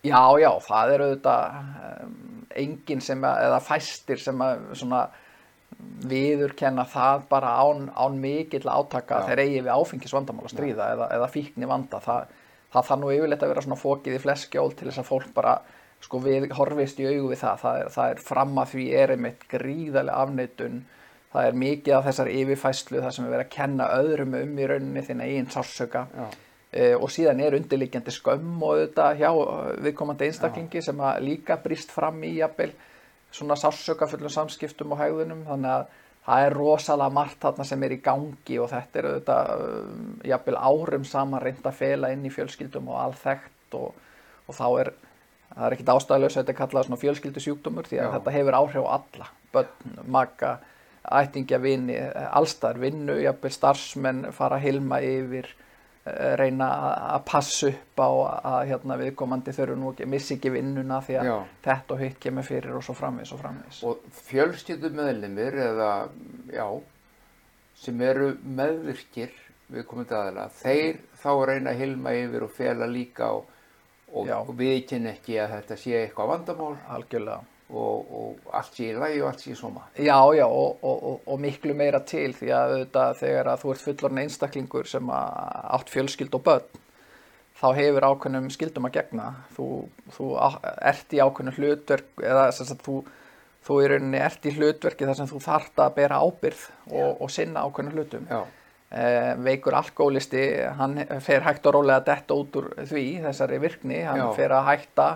já, 0.05 0.23
já, 0.43 0.51
það 0.67 0.91
er 0.95 1.03
auðvitað 1.07 1.59
um, 2.05 2.47
enginn 2.65 3.01
sem, 3.01 3.23
að, 3.25 3.45
eða 3.47 3.61
fæstir 3.63 4.19
sem 4.21 4.41
að 4.45 4.65
svona 4.77 5.03
viðurkenna 6.09 6.85
það 6.91 7.23
bara 7.31 7.53
án, 7.63 7.87
án 7.97 8.19
mikill 8.21 8.67
átaka 8.69 9.21
Já. 9.23 9.27
þeir 9.31 9.43
eigi 9.45 9.61
við 9.65 9.71
áfengisvandamál 9.73 10.45
að 10.49 10.53
stríða 10.55 10.89
eða, 10.97 11.07
eða 11.17 11.29
fíkni 11.33 11.69
vanda 11.71 12.01
það, 12.05 12.27
það 12.75 12.89
þarf 12.91 13.01
nú 13.03 13.13
yfirleitt 13.15 13.45
að 13.47 13.53
vera 13.55 13.65
svona 13.67 13.81
fókið 13.81 14.19
í 14.19 14.23
fleskjól 14.23 14.75
til 14.77 14.89
þess 14.91 15.03
að 15.03 15.09
fólk 15.09 15.31
bara 15.37 15.55
sko 16.03 16.21
við 16.25 16.49
horfist 16.59 17.01
í 17.03 17.07
augu 17.09 17.31
við 17.33 17.41
það 17.45 17.61
það 17.63 17.81
er, 17.85 17.91
það 17.97 18.13
er 18.17 18.23
fram 18.29 18.59
að 18.63 18.73
því 18.75 18.87
er 19.01 19.15
einmitt 19.17 19.47
gríðarlega 19.53 20.25
afneitun 20.27 20.81
það 21.33 21.49
er 21.49 21.59
mikið 21.63 21.97
af 21.97 22.07
þessar 22.09 22.31
yfirfæslu 22.33 23.03
það 23.03 23.15
sem 23.17 23.27
er 23.27 23.35
verið 23.35 23.47
að 23.47 23.55
kenna 23.57 23.91
öðrum 23.99 24.39
um 24.39 24.59
í 24.59 24.69
rauninni 24.71 25.05
þinn 25.07 25.25
eigin 25.25 25.53
sársöka 25.53 26.07
Já. 26.13 26.27
Uh, 26.73 26.95
og 27.05 27.11
síðan 27.13 27.43
er 27.45 27.57
undirliggjandi 27.59 28.15
skömm 28.15 28.63
og 28.65 28.79
auðvitað 28.79 29.19
hjá 29.21 29.31
viðkomandi 29.85 30.29
einstaklingi 30.31 30.81
sem 30.85 31.03
að 31.05 31.27
líka 31.27 31.59
brýst 31.61 31.93
fram 31.93 32.23
í 32.25 32.31
jafnvel 32.39 32.71
svona 33.33 33.59
sársöka 33.61 34.09
fullum 34.09 34.33
samskiptum 34.33 34.95
og 34.95 35.03
hegðunum 35.03 35.45
þannig 35.49 35.75
að 35.75 35.91
það 36.23 36.47
er 36.47 36.57
rosalega 36.57 37.17
margt 37.19 37.41
þarna 37.43 37.67
sem 37.69 37.85
er 37.85 37.93
í 37.97 38.01
gangi 38.05 38.59
og 38.63 38.71
þetta 38.73 39.01
er 39.01 39.09
auðvitað 39.11 39.65
um, 39.67 40.11
jafnvel 40.33 40.59
árum 40.63 41.07
saman 41.09 41.45
reynd 41.45 41.67
að 41.67 41.79
fela 41.81 42.13
inn 42.15 42.25
í 42.25 42.33
fjölskyldum 42.33 42.89
og 42.93 43.01
alþekkt 43.07 43.77
og, 43.77 43.97
og 44.47 44.57
þá 44.57 44.67
er 44.85 44.93
það 45.53 45.67
er 45.67 45.77
ekkit 45.77 45.93
ástæðulegs 45.93 46.37
að 46.37 46.43
þetta 46.43 46.55
er 46.55 46.59
kallað 46.61 46.87
svona 46.89 47.01
fjölskyldusjúkdómur 47.03 47.89
því 47.89 47.99
að 48.01 48.07
Já. 48.07 48.13
þetta 48.17 48.35
hefur 48.37 48.59
áhrif 48.59 48.87
á 48.89 48.91
alla 48.97 49.29
börn, 49.53 49.97
maka, 50.09 50.53
ættingja, 51.11 51.59
vini 51.59 51.97
allstar 52.31 52.79
vinnu, 52.79 53.17
jafnvel 53.25 53.51
starfsmenn 53.53 54.33
fara 54.33 54.57
að 54.61 54.67
hilma 54.69 55.01
yfir 55.03 55.49
eh, 56.07 56.37
reyna 56.39 56.69
að- 57.17 57.25
passa 57.31 57.69
upp 57.73 57.99
á 58.03 58.11
að 58.53 58.69
hérna, 58.71 58.97
viðkomandi 59.01 59.53
þurfu 59.57 59.77
nú 59.79 59.93
ekki 59.93 60.07
missi 60.07 60.35
ekki 60.37 60.51
vinnuna 60.55 61.01
því 61.03 61.19
að 61.21 61.29
Já. 61.31 61.37
þetta 61.67 61.95
og 61.95 62.01
hitt 62.01 62.19
kemur 62.21 62.43
fyrir 62.47 62.77
og 62.77 62.83
svo 62.87 62.95
framvis 62.95 63.33
og 63.33 63.41
framvis 63.43 63.83
Og 63.85 63.99
fjölskyldum 64.31 64.95
meðlimir 64.99 65.59
eða, 65.69 65.91
já, 66.53 66.67
sem 67.75 68.01
eru 68.01 68.33
meðvirkir 68.45 69.31
við 69.73 69.87
komandi 69.89 70.15
aðila, 70.15 70.49
þeir 70.63 70.99
þá 71.23 71.31
reyna 71.49 71.71
að 71.73 71.79
hilma 71.81 72.11
yfir 72.19 72.45
og 72.45 72.51
fela 72.53 72.87
líka 72.87 73.31
og, 73.33 73.47
og, 74.13 74.29
og 74.29 74.51
viðkynna 74.59 75.15
ekki 75.17 75.39
að 75.41 75.55
þetta 75.57 75.77
sé 75.81 75.95
eitthvað 76.03 76.29
vandamál. 76.35 76.75
Algjörlega 76.93 77.41
og, 77.73 78.13
og 78.13 78.53
allt 78.59 78.77
sé 78.77 78.91
í 78.91 78.95
lagi 78.99 79.21
og 79.23 79.31
allt 79.31 79.43
sé 79.45 79.53
í 79.55 79.59
sóma. 79.59 79.87
Já, 79.97 80.19
já, 80.37 80.45
og, 80.47 80.79
og, 80.85 81.03
og, 81.11 81.27
og 81.27 81.43
miklu 81.43 81.75
meira 81.79 82.03
til 82.07 82.31
því 82.37 82.53
að 82.53 82.77
auðvitað 82.77 83.19
þegar 83.23 83.53
að 83.53 83.65
þú 83.65 83.75
ert 83.75 83.85
fullorinn 83.87 84.23
einstaklingur 84.27 84.91
sem 84.91 85.13
að 85.17 85.61
átt 85.79 85.93
fjölskyld 85.93 86.39
og 86.39 86.47
börn 86.49 86.81
þá 87.63 87.69
hefur 87.79 88.07
ákveðnum 88.11 88.49
skyldum 88.53 88.89
að 88.89 88.97
gegna 88.97 89.27
þú, 89.57 89.67
þú 90.17 90.31
ert 90.91 91.15
í 91.15 91.21
ákveðnum 91.23 91.59
hlutverk 91.59 92.25
eða 92.25 92.49
sem 92.57 92.69
sagt, 92.69 92.83
þú, 92.87 93.03
þú 93.63 93.77
í 93.83 93.91
rauninni 93.93 94.23
ert 94.23 94.49
í 94.49 94.55
hlutverki 94.57 95.07
þar 95.07 95.21
sem 95.21 95.31
þú 95.31 95.43
þarft 95.45 95.85
að 95.85 95.95
bera 96.01 96.19
ábyrð 96.25 96.65
og, 96.91 97.23
og 97.23 97.31
sinna 97.31 97.63
ákveðnum 97.63 97.99
hlutum 97.99 98.27
Já, 98.31 98.41
eh, 98.99 99.31
veikur 99.47 99.79
alkoholisti 99.79 100.47
hann 100.81 101.05
fer 101.23 101.47
hægt 101.47 101.69
og 101.71 101.79
rólega 101.79 102.01
að 102.03 102.09
detta 102.11 102.39
út 102.41 102.59
úr 102.59 102.73
því 102.81 103.05
þessari 103.29 103.61
virkni, 103.63 104.01
hann 104.09 104.25
Já. 104.25 104.33
fer 104.41 104.57
að 104.59 104.69
hætta 104.73 105.09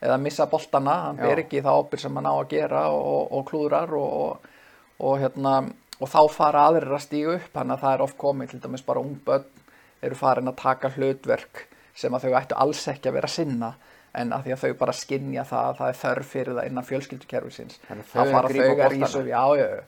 eða 0.00 0.18
missa 0.22 0.46
boltana, 0.50 0.94
hann 1.08 1.18
ber 1.20 1.42
ekki 1.42 1.62
þá 1.64 1.72
ábyrgð 1.74 2.04
sem 2.04 2.18
hann 2.18 2.30
á 2.30 2.34
að 2.34 2.48
gera 2.52 2.84
og, 2.94 3.32
og 3.34 3.44
klúðrar 3.48 3.94
og, 3.98 4.12
og, 4.22 4.52
og, 4.98 5.18
hérna, 5.22 5.54
og 5.98 6.12
þá 6.12 6.20
fara 6.34 6.68
aðrir 6.68 6.94
að 6.94 7.04
stíga 7.06 7.34
upp, 7.38 7.50
þannig 7.56 7.76
að 7.76 7.84
það 7.84 7.96
er 7.96 8.04
oft 8.06 8.18
komið 8.20 8.52
til 8.52 8.62
dæmis 8.62 8.86
bara 8.86 9.02
ung 9.02 9.18
börn 9.26 9.66
eru 10.06 10.18
farin 10.18 10.50
að 10.52 10.60
taka 10.62 10.92
hlutverk 10.94 11.66
sem 11.98 12.14
að 12.14 12.28
þau 12.28 12.38
ættu 12.38 12.58
alls 12.62 12.84
ekki 12.92 13.10
að 13.10 13.18
vera 13.18 13.30
sinna 13.32 13.72
en 14.18 14.32
að 14.32 14.46
því 14.46 14.54
að 14.54 14.62
þau 14.62 14.76
bara 14.80 14.94
skinja 14.96 15.44
það 15.46 15.68
að 15.68 15.78
það 15.80 15.88
er 15.90 15.98
þörf 16.02 16.32
fyrir 16.32 16.58
það 16.58 16.68
innan 16.70 16.86
fjölskyldukerfisins 16.88 17.80
þá 17.82 18.20
fara 18.30 18.52
þau 18.52 18.62
að 18.86 19.26
já, 19.28 19.42
já, 19.58 19.66
já, 19.66 19.82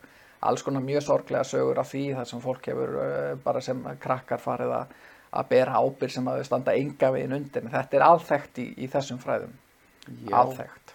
alls 0.51 0.65
konar 0.67 0.85
mjög 0.85 1.07
sorglega 1.07 1.47
sögur 1.47 1.81
af 1.81 1.89
því 1.91 2.05
þar 2.19 2.29
sem 2.33 2.43
fólk 2.43 2.69
hefur 2.73 2.99
uh, 2.99 3.33
bara 3.45 3.63
sem 3.65 3.81
krakkar 4.03 4.43
farið 4.43 4.75
að, 4.81 4.95
að 5.41 5.51
bera 5.55 5.81
ábyrg 5.81 6.15
sem 6.15 6.31
að 6.31 6.41
þau 6.41 6.49
standa 6.51 6.77
enga 6.77 7.11
veginn 7.15 7.37
undir. 7.37 7.65
En 7.65 7.75
þetta 7.75 7.99
er 7.99 8.07
alþekkt 8.07 8.63
í, 8.63 8.69
í 8.81 8.89
þessum 8.91 9.21
fræðum 9.23 9.53
Alþekkt 10.09 10.95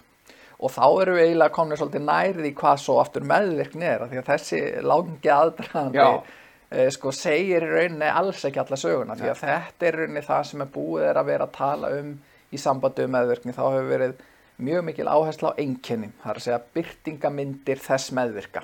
og 0.56 0.72
þá 0.72 0.84
eru 1.02 1.16
við 1.18 1.26
eiginlega 1.26 1.52
komin 1.52 1.78
svolítið 1.78 2.04
nærið 2.06 2.46
í 2.48 2.52
hvað 2.56 2.78
svo 2.80 2.96
aftur 3.02 3.26
meðvirkni 3.28 3.88
er 3.90 4.06
því 4.08 4.20
að 4.22 4.30
þessi 4.30 4.60
langi 4.88 5.32
aðdraðandi 5.34 6.00
Já. 6.00 6.22
eh, 6.70 6.88
sko 6.94 7.12
segir 7.12 7.66
í 7.66 7.72
rauninni 7.74 8.08
alls 8.08 8.44
ekki 8.48 8.62
alla 8.62 8.78
söguna 8.80 9.18
því 9.20 9.28
að 9.32 9.42
þetta 9.42 9.90
er 9.90 10.00
rauninni 10.00 10.24
það 10.24 10.46
sem 10.50 10.64
er 10.64 10.72
búið 10.78 11.10
er 11.10 11.20
að 11.20 11.28
vera 11.32 11.48
að 11.48 11.58
tala 11.58 11.92
um 11.98 12.14
í 12.46 12.62
sambandi 12.62 13.04
um 13.04 13.12
meðvirkni. 13.12 13.52
Þá 13.52 13.62
hefur 13.66 13.90
verið 13.90 14.24
mjög 14.56 14.86
mikil 14.86 15.10
áhersla 15.10 15.52
á 15.52 15.58
einkenni 15.60 16.12
það 16.22 16.30
er 16.30 16.40
að 16.40 16.46
segja 16.46 16.62
byrtingamindir 16.76 17.82
þess 17.82 18.12
meðvirka 18.16 18.62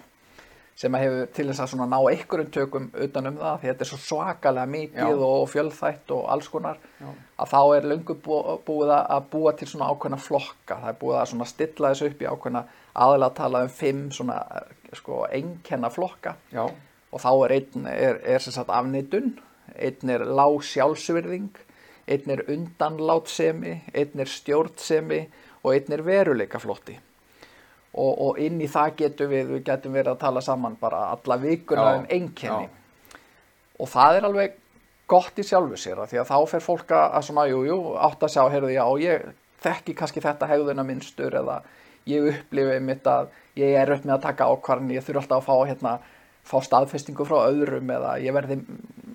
sem 0.76 0.94
að 0.96 1.02
hefur 1.04 1.26
til 1.36 1.46
þess 1.52 1.74
að 1.74 1.82
ná 1.92 1.98
einhverjum 2.10 2.50
tökum 2.54 2.86
utan 3.04 3.26
um 3.28 3.36
það 3.38 3.58
því 3.60 3.68
þetta 3.70 3.84
er 3.84 3.90
svo 3.90 3.98
svakalega 4.02 4.66
mikið 4.72 5.10
Já. 5.12 5.26
og 5.28 5.48
fjölþætt 5.52 6.10
og 6.16 6.22
alls 6.32 6.48
konar 6.48 6.78
Já. 7.00 7.08
að 7.44 7.50
þá 7.52 7.60
er 7.76 7.88
löngu 7.92 8.16
bú- 8.24 8.58
búið 8.66 8.92
að- 8.96 9.26
búa 9.30 9.52
til 9.56 9.68
svona 9.68 9.90
ákveðna 9.92 10.18
flokka 10.18 10.78
það 10.82 10.88
er 10.88 10.98
búið 11.02 11.18
að 11.20 11.28
svona 11.32 11.46
stilla 11.46 11.90
þessu 11.92 12.06
upp 12.10 12.22
í 12.22 12.30
ákveðna 12.32 12.64
aðalega 12.96 13.30
að 13.30 13.36
tala 13.36 13.62
um 13.62 13.68
fimm 13.68 14.10
svona 14.10 14.38
sko 14.92 15.26
einkenna 15.30 15.90
flokka 15.90 16.34
Já, 16.52 16.64
og 17.12 17.20
þá 17.20 17.30
er 17.44 17.52
einn 17.58 17.86
er, 17.86 18.20
er 18.24 18.38
sem 18.38 18.52
sagt 18.52 18.68
afneitun 18.72 19.38
einn 19.76 20.10
er 20.10 20.24
lág 20.24 20.58
sjálfsvirðing 20.62 21.50
einn 22.08 22.30
er 22.34 22.42
undanlátsemi 22.48 23.80
einn 23.94 24.20
er 24.20 24.26
stjórnsemi 24.28 25.26
og 25.62 25.74
einn 25.76 25.92
er 25.92 26.02
veruleikaflótti 26.02 26.96
og, 27.92 28.12
og 28.26 28.40
inn 28.40 28.60
í 28.62 28.68
það 28.70 28.96
getum 29.02 29.30
við 29.32 29.52
við 29.56 29.64
getum 29.66 29.98
verið 29.98 30.14
að 30.14 30.22
tala 30.24 30.40
saman 30.44 30.78
bara 30.80 31.04
alla 31.12 31.36
vikuna 31.42 31.88
um 31.98 32.06
einkenni. 32.08 32.68
og 33.78 33.88
það 33.92 34.16
er 34.16 34.28
alveg 34.28 34.58
gott 35.12 35.38
í 35.38 35.44
sjálfu 35.44 35.76
sér 35.76 36.00
af 36.00 36.10
því 36.10 36.22
að 36.22 36.30
þá 36.30 36.38
fer 36.54 36.64
fólk 36.64 36.96
að 36.96 37.18
að 37.18 37.28
svona, 37.28 37.46
jú, 37.50 37.62
jú, 37.68 37.78
átt 38.00 38.24
að 38.24 38.34
sjá, 38.34 38.42
heyrðu, 38.54 38.72
já, 38.72 38.84
ég 39.02 39.30
þekki 39.62 39.94
kannski 39.98 40.24
þetta 40.24 40.48
hegðuna 40.50 40.86
minnstur 40.86 41.36
eða 41.42 41.60
ég 42.08 42.32
upplifi 42.32 42.80
mitt 42.82 43.06
að 43.06 43.30
ég 43.60 43.76
er 43.78 43.92
upp 43.94 44.06
með 44.06 44.16
að 44.16 44.26
taka 44.26 44.48
ákvarðin, 44.50 44.94
ég 44.96 45.04
þurfi 45.04 45.22
alltaf 45.22 45.42
að 45.42 45.48
fá 45.48 45.70
hérna, 45.70 45.92
fá 46.42 46.56
staðfestingu 46.64 47.26
frá 47.28 47.44
öðrum 47.44 47.92
eða 47.94 48.16
ég 48.22 48.34
verði 48.34 48.58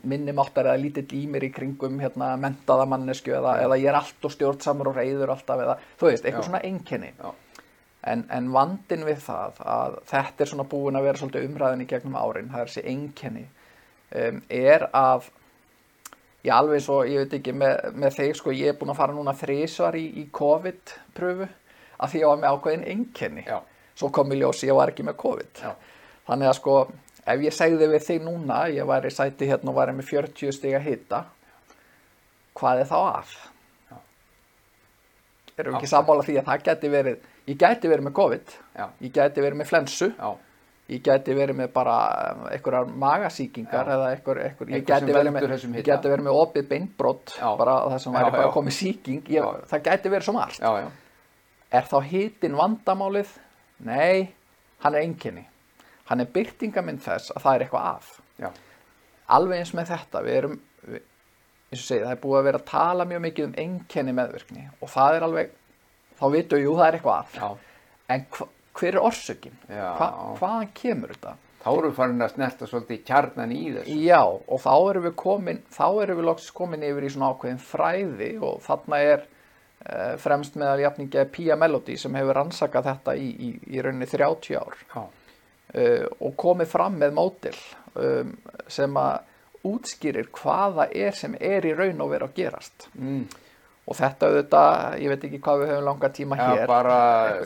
minni 0.07 0.35
máttar 0.35 0.69
eða 0.69 0.79
lítill 0.79 1.07
í 1.17 1.25
mér 1.27 1.47
í 1.49 1.51
kringum 1.51 1.97
hérna, 1.99 2.35
mentaða 2.39 2.85
mannesku 2.87 3.33
eða, 3.35 3.57
eða 3.65 3.79
ég 3.81 3.89
er 3.91 3.97
allt 3.99 4.27
og 4.27 4.33
stjórnsamur 4.35 4.93
og 4.93 5.01
reyður 5.01 5.33
alltaf 5.33 5.63
eða, 5.65 5.75
þú 5.99 6.11
veist, 6.11 6.23
eitthvað 6.23 6.45
Já. 6.45 6.47
svona 6.47 6.63
einkenni. 6.69 7.11
Já, 7.17 7.33
En, 8.07 8.23
en 8.31 8.51
vandin 8.53 9.03
við 9.07 9.17
það 9.25 9.57
að 9.65 9.95
þetta 10.07 10.43
er 10.43 10.49
svona 10.51 10.67
búin 10.69 10.95
að 10.95 11.07
vera 11.07 11.19
svolítið 11.19 11.47
umræðin 11.49 11.81
í 11.83 11.87
gegnum 11.89 12.15
árin, 12.19 12.51
það 12.53 12.61
er 12.61 12.69
þessi 12.69 12.83
einkenni, 12.91 13.45
um, 14.21 14.41
er 14.53 14.85
að, 14.95 15.31
já 16.45 16.53
alveg 16.55 16.83
svo, 16.85 17.01
ég 17.09 17.25
veit 17.25 17.33
ekki, 17.39 17.55
með, 17.57 17.89
með 17.97 18.19
þeir 18.19 18.39
sko, 18.39 18.53
ég 18.55 18.71
er 18.71 18.77
búin 18.79 18.93
að 18.93 19.01
fara 19.01 19.17
núna 19.17 19.33
þrísvar 19.35 19.97
í, 19.97 20.05
í 20.21 20.27
COVID-pröfu 20.37 21.49
að 21.97 22.13
því 22.13 22.21
ég 22.21 22.31
var 22.31 22.39
með 22.43 22.55
ákveðin 22.55 22.87
einkenni. 22.93 23.43
já, 23.47 23.59
Svo 23.97 24.11
kom 24.13 24.31
í 24.31 24.37
ljós, 24.37 24.61
ég 24.67 24.77
var 24.77 24.93
ekki 24.93 25.03
með 25.07 25.17
COVID. 25.23 25.61
Já. 25.63 25.73
Þannig 26.27 26.51
að 26.51 26.57
sko, 26.59 26.75
ef 27.33 27.43
ég 27.47 27.55
segði 27.55 27.89
við 27.89 28.03
þig 28.05 28.25
núna, 28.27 28.59
ég 28.69 28.87
væri 28.87 29.11
sæti 29.13 29.49
hérna 29.49 29.73
og 29.73 29.79
væri 29.79 29.95
með 29.97 30.11
40 30.11 30.53
stiga 30.53 30.81
hita, 30.85 31.23
hvað 32.57 32.83
er 32.83 32.91
þá 32.91 32.97
að? 33.01 33.33
Erum 35.57 35.73
við 35.73 35.79
ekki 35.79 35.89
sammála 35.89 36.25
því 36.27 36.35
að 36.37 36.49
það 36.51 36.65
geti 36.67 36.91
verið, 36.93 37.29
ég 37.47 37.57
gæti 37.61 37.89
verið 37.91 38.05
með 38.09 38.13
COVID, 38.19 38.53
já, 38.77 38.85
ég 39.05 39.15
gæti 39.15 39.43
verið 39.45 39.59
með 39.61 39.69
flensu, 39.71 40.09
já, 40.17 40.29
ég 40.91 41.01
gæti 41.03 41.35
verið 41.35 41.57
með 41.61 41.71
bara 41.75 41.95
einhverjar 42.51 42.87
magasíkingar 43.03 43.91
eða 43.95 44.11
einhver, 44.13 44.41
einhver, 44.45 44.71
ég, 44.71 44.85
gæti 44.87 45.11
verið 45.15 45.33
með, 45.35 45.47
verið 46.11 46.23
með 46.27 46.39
opið 46.43 46.67
beinbrott, 46.71 47.35
bara 47.59 47.75
það 47.89 47.99
sem 48.05 48.15
væri 48.17 48.31
bara 48.37 48.53
komið 48.55 48.77
sýking, 48.77 49.27
ég, 49.35 49.51
það 49.71 49.83
gæti 49.89 50.13
verið 50.15 50.29
svo 50.29 50.37
margt. 50.39 50.61
já, 50.63 50.71
já, 50.83 50.87
Er 51.67 51.83
þá 51.83 51.97
hitin 52.07 52.53
vandamálið? 52.55 53.27
Nei, 53.83 54.29
hann 54.79 54.95
er 54.95 55.03
einkenni. 55.03 55.41
Hann 56.07 56.23
er 56.23 56.29
byrtingamind 56.31 57.01
þess 57.03 57.33
að 57.35 57.43
það 57.43 57.55
er 57.57 57.63
eitthvað 57.65 57.87
að. 57.89 58.11
já, 58.39 58.49
Alveg 59.35 59.59
eins 59.59 59.73
með 59.75 59.89
þetta, 59.91 60.21
við 60.23 60.37
erum, 60.39 60.53
við, 60.87 61.01
eins 61.67 61.81
og 61.81 61.87
segið, 61.89 62.05
það 62.05 62.13
er 62.15 62.21
búið 62.23 62.39
að 62.39 62.45
vera 62.47 62.61
að 62.61 62.69
tala 62.71 63.05
mjög 63.09 63.21
mikið 63.25 63.47
um 63.49 63.55
einkenni 63.65 64.13
meðvirkni 64.15 64.63
og 64.79 64.91
það 64.93 65.17
er 65.17 65.25
alveg, 65.27 65.51
þá 66.19 66.25
vitum 66.33 66.57
við, 66.59 66.65
jú, 66.67 66.75
það 66.77 66.87
er 66.87 66.97
eitthvað 66.99 67.19
að. 67.19 67.35
já, 67.41 67.49
En 68.15 68.25
hva, 68.37 68.47
hver 68.79 68.95
er 68.95 69.03
orsökin? 69.03 69.55
Já. 69.67 69.87
Hva, 69.99 70.07
hvaðan 70.39 70.73
kemur 70.77 71.13
þetta? 71.15 71.35
þá 71.67 71.71
erum 71.73 71.89
við 71.91 71.97
farin 71.97 72.23
að 72.23 72.29
snerta 72.31 72.67
svolítið 72.69 72.99
kjarnan 73.03 73.51
í 73.51 73.63
þessu. 73.75 73.95
Já, 74.05 74.21
og 74.23 74.59
þá 74.63 74.73
erum 74.89 75.03
við 75.07 75.15
komin, 75.19 75.57
þá 75.73 75.87
erum 76.03 76.19
við 76.21 76.27
loksins 76.29 76.53
komin 76.55 76.85
yfir 76.87 77.03
í 77.03 77.09
svona 77.11 77.31
ákveðin 77.33 77.59
fræði 77.59 78.29
og 78.47 78.61
þarna 78.63 78.99
er 79.03 79.25
uh, 79.25 80.13
fremst 80.21 80.55
meðal 80.55 80.83
jafningi 80.85 81.25
Pia 81.33 81.57
Melody 81.59 81.97
sem 81.99 82.15
hefur 82.15 82.39
rannsakað 82.39 82.87
þetta 82.93 83.15
í, 83.19 83.27
í, 83.27 83.49
í 83.75 83.83
rauninni 83.83 84.07
30 84.07 84.61
ár 84.61 84.77
Já, 84.93 85.01
uh, 85.03 86.05
og 86.23 86.37
komið 86.39 86.71
fram 86.71 86.95
með 87.01 87.17
mótil 87.17 87.57
um, 87.99 88.31
sem 88.71 89.01
að 89.01 89.67
útskýrir 89.67 90.29
hvaða 90.37 90.87
er 90.95 91.17
sem 91.17 91.35
er 91.41 91.65
í 91.67 91.73
raun 91.75 91.99
og 92.05 92.13
vera 92.13 92.29
að 92.29 92.37
gerast. 92.37 92.87
mm, 92.95 93.25
Og 93.87 93.95
þetta 93.95 94.27
auðvitað, 94.27 94.95
ég 94.99 95.11
veit 95.13 95.21
ekki 95.23 95.37
hvað 95.45 95.61
við 95.61 95.69
höfum 95.71 95.85
langa 95.87 96.07
tíma 96.11 96.35
já 96.35 96.47
hér. 96.49 96.63
bara 96.67 96.95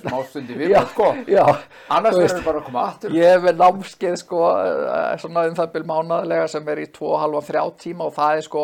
smástundi 0.02 0.56
við, 0.58 0.72
Já, 0.74 0.80
sko. 0.90 1.10
já, 1.30 1.44
Annars 1.94 2.16
verður 2.18 2.40
við 2.40 2.46
bara 2.48 2.62
að 2.62 2.64
koma 2.66 2.86
aftur. 2.90 3.14
Ég 3.14 3.36
hef 3.36 3.60
námskeið 3.60 4.16
sko 4.24 4.40
eh, 4.58 5.12
svona 5.22 5.44
um 5.52 5.58
það 5.60 5.76
byrj 5.76 5.86
mánaðlega 5.92 6.48
sem 6.50 6.72
er 6.74 6.82
í 6.82 6.88
2,5-3 6.96 7.62
tíma 7.84 8.08
og 8.08 8.16
það 8.16 8.40
er 8.40 8.48
sko 8.48 8.64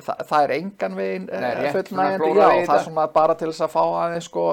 það, 0.00 0.24
það 0.28 0.42
er 0.42 0.54
engan 0.56 0.96
veginn 0.98 1.28
fullnægjandi, 1.76 2.30
klóra 2.32 2.48
já, 2.50 2.58
í 2.58 2.66
það 2.66 2.80
er 2.80 2.84
svona 2.88 3.04
bara 3.14 3.36
til 3.38 3.50
þess 3.52 3.64
að 3.68 3.72
fá 3.76 3.82
aðeins 3.86 4.28
sko 4.30 4.46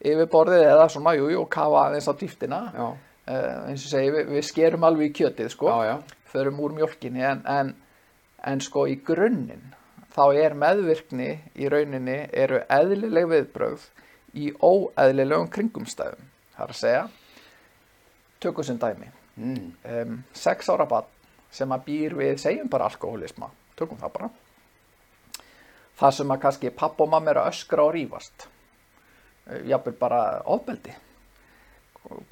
yfirborðið 0.00 0.64
eða 0.70 0.86
svona, 0.94 1.14
jú, 1.18 1.28
jú, 1.34 1.44
kafa 1.52 1.82
aðeins 1.86 2.08
á 2.08 2.12
dýftina. 2.22 2.60
Já, 2.74 2.86
uh, 2.86 3.68
eins 3.68 3.84
og 3.84 3.92
segi, 3.92 4.14
við, 4.16 4.32
við 4.38 4.48
skerum 4.48 4.88
alveg 4.88 5.10
í 5.12 5.14
kjötið 5.20 5.52
sko, 5.52 5.68
já, 5.68 5.92
já, 5.92 6.16
förum 6.32 6.64
úr 6.64 6.74
mjólkinni 6.80 7.26
en, 7.26 7.44
en, 7.58 7.74
en 8.46 8.64
sko 8.64 8.86
í 8.88 8.96
grunninn 9.04 9.68
þá 10.14 10.24
er 10.42 10.56
meðvirkni 10.58 11.30
í 11.54 11.70
rauninni 11.70 12.18
eru 12.32 12.60
eðlileg 12.70 13.28
viðbrögð 13.30 13.86
í 14.38 14.50
óeðlilegum 14.58 15.50
kringumstæðum. 15.54 16.28
Það 16.54 16.66
er 16.66 16.74
að 16.74 16.80
segja 16.80 17.08
tökum 18.40 18.66
sem 18.66 18.78
dæmi. 18.80 19.10
Mm, 19.40 19.72
um, 19.94 20.14
sex 20.36 20.68
ára 20.72 20.86
barn 20.88 21.08
sem 21.54 21.72
að 21.72 21.84
býr 21.86 22.14
við, 22.18 22.36
segjum 22.42 22.70
bara 22.70 22.86
alkoholisma, 22.90 23.50
tökum 23.78 23.98
það 24.00 24.16
bara 24.16 24.30
það 26.00 26.16
sem 26.16 26.32
að 26.32 26.40
kannski 26.44 26.72
papp 26.72 27.00
og 27.02 27.10
mamma 27.12 27.32
eru 27.34 27.44
öskra 27.44 27.84
og 27.84 27.94
rífast. 27.96 28.46
Uh, 29.46 29.60
jafnvel 29.68 29.96
bara 30.00 30.22
ofbeldi. 30.48 30.94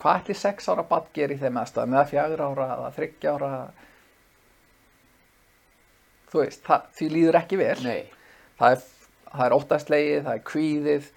Hvað 0.01 0.23
ætli 0.23 0.37
sex 0.39 0.69
ára 0.73 0.85
barn 0.89 1.11
gerir 1.15 1.37
í 1.37 1.43
þeim 1.43 1.59
aðstæðum? 1.61 1.97
Eða 1.99 2.09
fjagur 2.13 2.45
ára 2.47 2.69
eða 2.77 2.93
þryggja 2.97 3.35
ára 3.37 3.51
þú 6.33 6.43
veist, 6.45 6.65
það, 6.67 6.91
því 6.99 7.09
líður 7.15 7.41
ekki 7.43 7.61
vel. 7.61 7.79
Nei, 7.85 8.03
það 8.61 8.77
er, 8.77 8.85
það 9.33 9.47
er 9.47 9.57
óttastlegið, 9.59 10.21
það 10.27 10.35
er 10.39 10.45
kvíðið 10.53 11.09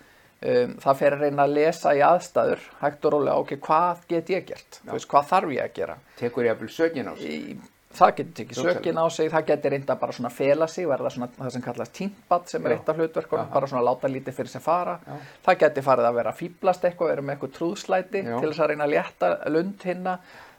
um, 0.52 0.78
það 0.86 1.02
fer 1.02 1.18
að 1.18 1.26
reyna 1.26 1.44
að 1.48 1.58
lesa 1.58 1.94
í 1.98 2.02
aðstæður 2.06 2.64
hægt 2.82 3.06
og 3.10 3.14
rólega, 3.16 3.36
ok, 3.44 3.54
hvað 3.68 4.08
get 4.14 4.32
ég 4.34 4.48
gert? 4.50 4.82
Þú 4.86 4.96
veist, 4.96 5.10
hvað 5.12 5.30
þarf 5.34 5.54
ég 5.58 5.68
að 5.68 5.78
gera? 5.82 6.00
Tekur 6.22 6.48
ég 6.48 6.56
að 6.56 6.64
byrja 6.64 6.78
sökin 6.80 7.12
á 7.12 7.14
sig. 7.20 7.62
það 7.92 8.12
getur 8.16 8.36
tekið 8.40 8.60
sökin 8.64 9.00
á 9.04 9.06
sig 9.12 9.32
það 9.34 9.48
getur 9.50 9.74
reynda 9.76 9.96
bara 10.00 10.14
svona 10.16 10.30
fela 10.32 10.68
sig 10.72 10.86
verða 10.88 11.10
svona 11.12 11.28
það 11.36 11.50
sem 11.52 11.64
kallast 11.66 11.94
tíntbatt 11.98 12.48
sem 12.48 12.64
er 12.66 12.72
Já. 12.72 12.76
eitt 12.78 12.92
af 12.94 13.02
hlutverkunum 13.02 13.50
bara 13.52 13.68
svona 13.68 13.84
láta 13.84 14.08
lítið 14.08 14.38
fyrir 14.38 14.52
sig 14.54 14.64
fara. 14.64 14.94
Já. 15.04 15.18
það 15.44 15.58
getur 15.66 15.86
farið 15.90 16.08
að 16.08 16.16
vera 16.22 16.32
fýblast 16.38 16.88
eitthvað 16.88 17.12
vera 17.12 17.26
með 17.28 17.36
eitthvað 17.36 17.52
trúðslæti 17.58 18.22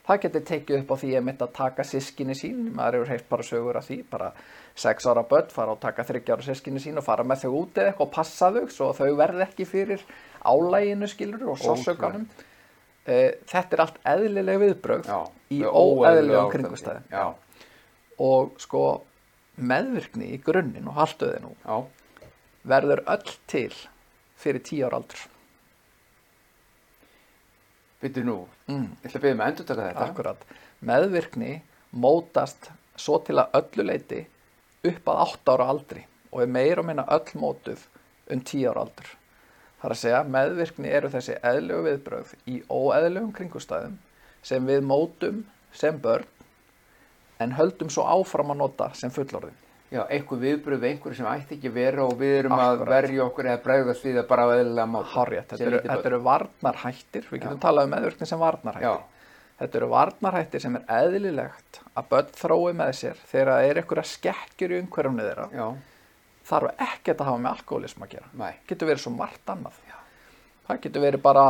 Það 0.03 0.23
getur 0.25 0.45
tekið 0.51 0.79
upp 0.81 0.89
á 0.91 0.97
því 0.99 1.11
að 1.15 1.27
mitt 1.29 1.43
að 1.45 1.53
taka 1.55 1.85
sískinni 1.87 2.35
sín. 2.35 2.63
Maður 2.75 2.97
hefur 2.99 3.13
heilt 3.13 3.29
bara 3.31 3.47
sögur 3.47 3.79
af 3.79 3.87
því 3.87 3.99
bara 4.11 4.33
sex 4.75 5.07
ára 5.07 5.23
börn 5.31 5.53
fara 5.55 5.77
og 5.77 5.83
taka 5.83 6.07
þryggja 6.09 6.37
ára 6.37 6.47
sískinni 6.49 6.83
sín 6.83 6.99
og 6.99 7.07
fara 7.07 7.27
með 7.27 7.45
þau 7.45 7.53
út 7.61 7.79
eða 7.79 7.93
eitthvað 7.93 8.09
og 8.09 8.15
passa 8.17 8.51
þau 8.57 8.65
svo 8.73 8.89
þau 8.99 9.13
verði 9.21 9.45
ekki 9.47 9.69
fyrir 9.69 10.03
álæginu 10.43 11.11
skilur 11.11 11.53
og 11.55 11.61
sásökanum 11.63 12.27
Eh, 13.03 13.33
þetta 13.51 13.75
er 13.75 13.81
allt 13.83 13.97
eðlileg 14.07 14.59
viðbrögð 14.63 15.09
Já, 15.11 15.17
í 15.51 15.57
kringumstæðum. 16.53 17.09
Já, 17.11 17.25
og 18.23 18.53
sko 18.63 18.83
meðvirkni 19.59 20.29
í 20.37 20.39
grunninn 20.43 20.87
og 20.87 20.95
haltuði 21.01 21.41
nú 21.43 21.51
já, 21.65 21.81
verður 22.71 23.03
öll 23.11 23.35
til 23.51 23.73
fyrir 24.39 24.63
tíu 24.63 24.87
ára 24.87 25.01
aldur 25.01 25.25
byrju 28.03 28.25
nú, 28.27 28.37
mm, 28.73 28.91
ég 29.03 29.09
ætla 29.09 29.21
að 29.21 29.25
byrja 29.25 29.39
með 29.39 29.45
að 29.45 29.53
endur 29.53 29.69
taka 29.71 29.87
þetta. 29.89 30.07
akkurat 30.09 30.45
meðvirkni 30.91 31.53
mótast 32.05 32.71
svo 32.97 33.19
til 33.27 33.39
að 33.41 33.57
öllu 33.61 33.87
leiti 33.89 34.21
upp 34.89 35.11
að 35.13 35.25
8 35.27 35.55
ára 35.55 35.69
aldri 35.73 36.05
og 36.33 36.45
er 36.45 36.53
meira 36.57 36.83
og 36.83 36.89
minna 36.89 37.07
öll 37.13 37.39
mótuð 37.39 37.87
um 38.33 38.41
10 38.41 38.69
ára 38.71 38.85
aldur. 38.87 39.09
Þar 39.83 39.95
að 39.95 40.03
segja 40.03 40.23
meðvirkni 40.37 40.93
eru 40.95 41.11
þessi 41.11 41.39
eðlögu 41.43 41.89
viðbrögð 41.89 42.35
í 42.47 42.61
óeðlögum 42.71 43.33
kringustæðum 43.37 43.99
sem 44.47 44.67
við 44.67 44.85
mótum 44.87 45.43
sem 45.75 45.99
börn 46.03 46.29
en 47.43 47.57
höldum 47.59 47.91
svo 47.91 48.07
áfram 48.07 48.55
að 48.55 48.63
nota 48.63 48.91
sem 48.99 49.11
fullorðin 49.11 49.62
Já, 49.93 50.03
einhver 50.09 50.39
viðbröð 50.41 50.81
við 50.81 50.91
einhverju 50.95 51.17
sem 51.19 51.27
ætti 51.29 51.57
ekki 51.59 51.69
að 51.69 51.75
vera 51.77 52.05
og 52.09 52.13
við 52.17 52.31
erum 52.39 52.53
Akkurat. 52.57 52.81
að 52.81 52.93
verja 52.95 53.25
okkur 53.27 53.49
eða 53.51 53.63
bregðast 53.67 54.05
við 54.07 54.15
það 54.19 54.27
bara 54.31 54.45
á 54.45 54.49
eðlilega 54.57 54.87
máta. 54.89 55.11
Hárrétt, 55.13 55.49
þetta 55.51 55.67
eru, 55.69 55.81
þetta 55.85 56.09
eru 56.11 56.21
varnarhættir, 56.27 57.27
við 57.31 57.43
getum 57.43 57.61
talað 57.61 57.89
um 57.89 57.93
meðvirkni 57.93 58.29
sem 58.31 58.41
varnarhætti. 58.41 58.87
Já. 58.89 58.95
Þetta 59.63 59.79
eru 59.83 59.89
varnarhættir 59.93 60.63
sem 60.65 60.77
er 60.81 60.87
eðlilegt 60.97 61.81
að 61.95 62.09
börn 62.15 62.33
þrói 62.41 62.73
með 62.81 62.93
sér 63.03 63.21
þegar 63.31 63.51
það 63.53 63.67
er 63.69 63.81
einhverja 63.83 64.07
skekkjur 64.15 64.73
í 64.73 64.79
umhverfni 64.83 65.27
þeirra. 65.29 65.49
já, 65.53 65.67
Þarf 66.43 66.73
ekkert 66.89 67.21
að 67.23 67.29
hafa 67.29 67.39
með 67.45 67.53
alkoholism 67.53 68.03
að 68.03 68.09
gera. 68.17 68.31
nei, 68.41 68.55
Getur 68.67 68.89
verið 68.89 69.03
svo 69.05 69.13
margt 69.15 69.53
annað. 69.53 69.77
Það 70.67 70.81
getur 70.87 71.03
verið 71.05 71.23
bara, 71.23 71.45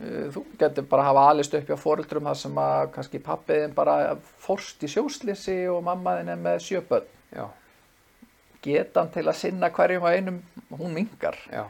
þú 0.00 0.42
getur 0.58 0.86
bara 0.90 1.04
hafa 1.06 1.28
alist 1.30 1.54
upp 1.54 1.68
hjá 1.70 1.76
foreldrum 1.78 2.26
þar 2.26 2.38
sem 2.40 2.56
að 2.58 2.88
kannski 2.96 3.20
pappiðin 3.22 3.74
bara 3.76 4.16
fórst 4.42 4.82
í 4.82 4.90
sjóslisi 4.90 5.58
og 5.70 5.84
mammaðin 5.86 6.32
er 6.34 6.40
með 6.42 6.58
sjöbönn. 6.66 7.06
já, 7.34 7.46
Getan 8.64 9.10
til 9.12 9.26
að 9.28 9.36
sinna 9.36 9.68
hverjum 9.70 10.06
að 10.08 10.14
einum, 10.18 10.38
hún 10.72 10.94
mingar. 10.96 11.36
já, 11.52 11.64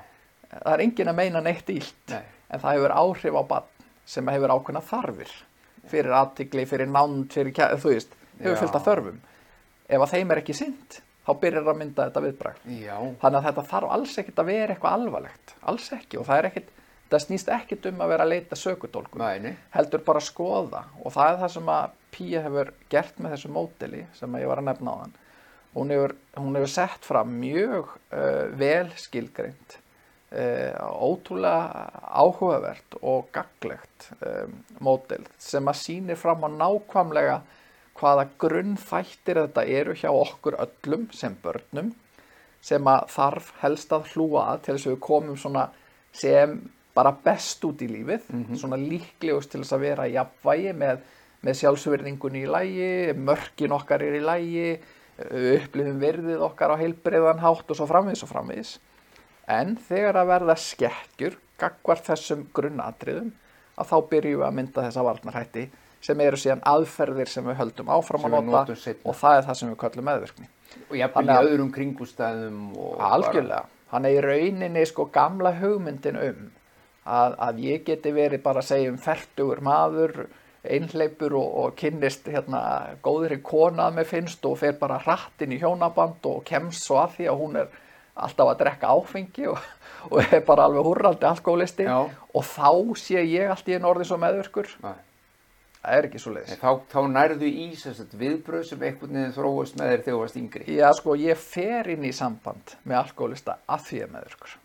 Það 0.54 0.72
er 0.76 0.82
engin 0.84 1.08
að 1.10 1.16
meina 1.18 1.40
neitt 1.42 1.70
ílt. 1.74 1.94
nei, 2.08 2.22
en 2.50 2.60
það 2.62 2.76
hefur 2.76 2.92
áhrif 2.94 3.34
á 3.34 3.42
barn 3.48 3.64
sem 4.06 4.28
hefur 4.28 4.52
ákveðna 4.54 4.82
þarfir 4.86 5.32
fyrir 5.90 6.12
aðtikli, 6.14 6.64
fyrir 6.66 6.86
nánd, 6.88 7.26
fyrir 7.34 7.52
kæ- 7.52 7.74
þú 7.82 7.90
veist, 7.92 8.12
hefur 8.38 8.54
Já. 8.54 8.60
fyllt 8.60 8.76
af 8.78 8.84
þörfum 8.86 9.18
ef 9.88 10.00
að 10.00 10.12
þeim 10.14 10.30
er 10.30 10.38
ekki 10.40 10.54
synd 10.54 11.00
þá 11.26 11.32
byrjar 11.40 11.66
að 11.68 11.76
mynda 11.80 12.06
þetta 12.08 12.22
viðbrag 12.24 12.56
já, 12.80 12.96
þannig 13.20 13.38
að 13.40 13.44
þetta 13.48 13.64
þarf 13.72 13.90
alls 13.96 14.14
ekkit 14.22 14.38
að 14.38 14.46
vera 14.52 14.74
eitthvað 14.74 14.92
alvarlegt 14.98 15.54
alls 15.62 15.90
ekki 15.92 16.18
og 16.20 16.26
það 16.26 16.38
er 16.38 16.48
ekkit 16.52 16.70
það 17.14 17.26
snýst 17.26 17.50
ekkit 17.56 17.90
um 17.90 18.04
að 18.04 18.14
vera 18.14 18.26
að 18.26 18.32
leita 18.34 18.60
nei, 19.42 19.56
heldur 19.74 20.02
bara 20.06 20.22
að 20.22 20.28
skoða. 20.28 20.84
Og 21.02 21.14
það 21.14 21.32
er 21.32 21.42
það 21.42 21.54
sem 21.58 21.76
að 21.76 22.00
Pía 22.14 22.44
hefur 22.44 22.68
gert 22.92 23.16
með 23.18 23.32
þessu 23.34 23.48
mótili 23.50 24.04
sem 24.14 24.34
ég 24.38 24.46
var 24.46 24.60
að 24.60 24.68
nefna 24.68 24.92
á 24.94 24.96
hann 25.02 25.14
hún 25.74 25.90
hefur, 25.90 26.14
hún 26.36 26.54
hefur 26.56 26.70
sett 26.70 27.04
fram 27.04 27.32
mjög 27.40 27.88
uh, 28.14 28.46
vel 28.58 28.90
skilgreint 29.00 29.78
uh, 30.30 30.78
ótrúlega 31.02 31.88
áhugavert 32.14 32.98
og 33.02 33.28
gaglegt 33.34 34.10
um, 34.20 34.54
mótil 34.78 35.26
sem 35.38 35.66
að 35.70 35.80
sýnir 35.82 36.20
fram 36.20 36.46
á 36.46 36.48
nákvæmlega 36.54 37.40
hvaða 37.98 38.28
grunnþættir 38.42 39.42
þetta 39.44 39.66
eru 39.80 39.98
hjá 39.98 40.10
okkur 40.10 40.58
öllum 40.62 41.08
sem 41.14 41.36
börnum 41.42 41.92
sem 42.64 42.86
að 42.88 43.10
þarf 43.12 43.50
helst 43.60 43.92
að 43.92 44.14
hlúa 44.14 44.46
til 44.62 44.76
þess 44.76 44.88
að 44.88 44.94
við 44.94 45.02
komum 45.04 45.38
svona 45.38 45.68
sem 46.14 46.56
bara 46.94 47.12
best 47.24 47.64
út 47.66 47.82
í 47.82 47.88
lífið, 47.90 48.28
svona 48.54 48.78
líklegust 48.78 49.50
til 49.52 49.62
þess 49.64 49.74
að 49.74 49.84
vera 49.88 50.08
í 50.08 50.14
jafnvægi 50.14 50.74
með, 50.78 51.04
með 51.44 51.60
sjálfsverðingunni 51.60 52.44
í 52.44 52.50
lægi, 52.50 52.90
mörkin 53.18 53.74
okkar 53.74 54.04
er 54.06 54.18
í 54.20 54.22
lægi, 54.24 54.68
upplifum 55.18 56.00
virðið 56.02 56.42
okkar 56.46 56.74
á 56.74 56.80
heilbreyðan 56.80 57.42
hátt 57.42 57.70
og 57.70 57.78
svo 57.78 57.88
framvegis 57.90 58.24
og 58.26 58.30
framvegis. 58.30 58.76
En 59.50 59.74
þegar 59.88 60.22
að 60.22 60.30
verða 60.30 60.58
skekkjur, 60.58 61.38
gagvart 61.60 62.06
þessum 62.06 62.46
grunnatriðum, 62.54 63.34
að 63.74 63.90
þá 63.90 63.96
byrjum 64.10 64.40
við 64.40 64.46
að 64.46 64.56
mynda 64.58 64.86
þessa 64.86 65.04
varnarhætti 65.04 65.68
sem 66.04 66.20
eru 66.20 66.38
síðan 66.38 66.62
aðferðir 66.68 67.30
sem 67.32 67.46
við 67.48 67.56
höldum 67.58 67.90
áfram 67.90 68.26
að 68.28 68.34
nota 68.44 68.74
og 68.76 69.16
það 69.18 69.38
er 69.38 69.46
það 69.46 69.58
sem 69.58 69.70
við 69.70 69.78
kallum 69.80 70.08
meðvirkni. 70.10 70.50
og 70.90 70.98
jafnvel 70.98 71.22
Þannig 71.24 71.34
í 71.34 71.48
öðrum 71.48 71.70
kringústæðum 71.74 72.58
og 72.76 73.00
Algjörlega. 73.08 73.62
Þannig 73.90 74.16
í 74.18 74.20
rauninni 74.24 74.84
sko 74.90 75.06
gamla 75.14 75.54
hugmyndin 75.60 76.20
um 76.20 76.44
að, 77.04 77.36
að 77.48 77.60
ég 77.64 77.84
geti 77.86 78.12
verið 78.14 78.42
bara 78.44 78.62
að 78.62 78.70
segja 78.70 78.90
um 78.92 78.98
fertugur 79.00 79.62
maður, 79.64 80.26
einhleipur 80.64 81.36
og, 81.36 81.48
og 81.60 81.78
kynnist 81.78 82.28
hérna 82.32 82.60
góðri 83.04 83.40
kona 83.44 83.90
að 83.90 83.98
með 83.98 84.12
finnst 84.14 84.46
og 84.48 84.58
fer 84.62 84.76
bara 84.80 85.00
hratt 85.04 85.44
inn 85.44 85.52
í 85.52 85.60
hjónaband 85.60 86.24
og 86.30 86.44
kemst 86.48 86.86
svo 86.86 87.02
að 87.02 87.18
því 87.18 87.30
að 87.30 87.40
hún 87.42 87.58
er 87.60 87.80
alltaf 88.14 88.52
að 88.52 88.60
drekka 88.62 88.92
áfengi 88.94 89.48
og, 89.50 89.58
og 90.10 90.22
er 90.24 90.44
bara 90.46 90.68
alveg 90.68 90.86
húrraldi 90.86 91.28
alkoholisti 91.28 91.88
Já. 91.88 91.98
og 92.08 92.46
þá 92.48 92.70
sé 93.00 93.20
ég 93.20 93.52
allt 93.52 93.68
í 93.68 93.76
einn 93.76 93.88
orðin 93.88 94.08
svo 94.08 94.20
meðvirkur. 94.22 94.72
Nei. 94.84 94.96
Það 95.84 95.98
er 95.98 96.06
ekki 96.08 96.20
svo 96.22 96.30
leiðis. 96.32 96.58
Þá, 96.62 96.70
þá 96.94 97.00
nærðu 97.12 97.48
í 97.50 97.64
að 97.76 98.12
viðbröð 98.16 98.62
sem 98.70 98.84
einhvern 98.86 99.18
veginn 99.18 99.34
þróast 99.36 99.74
með 99.76 99.90
þér 99.90 99.98
þegar 99.98 100.14
þú 100.14 100.20
varst 100.22 100.38
yngri. 100.40 100.66
Já 100.78 100.86
sko 100.96 101.16
ég 101.20 101.42
fer 101.42 101.90
inn 101.92 102.06
í 102.08 102.12
samband 102.16 102.76
með 102.88 103.00
alkoholista 103.02 103.58
að 103.68 103.82
því 103.90 103.98
ég 104.00 104.14
meðvirkur. 104.14 104.54
Já, 104.54 104.63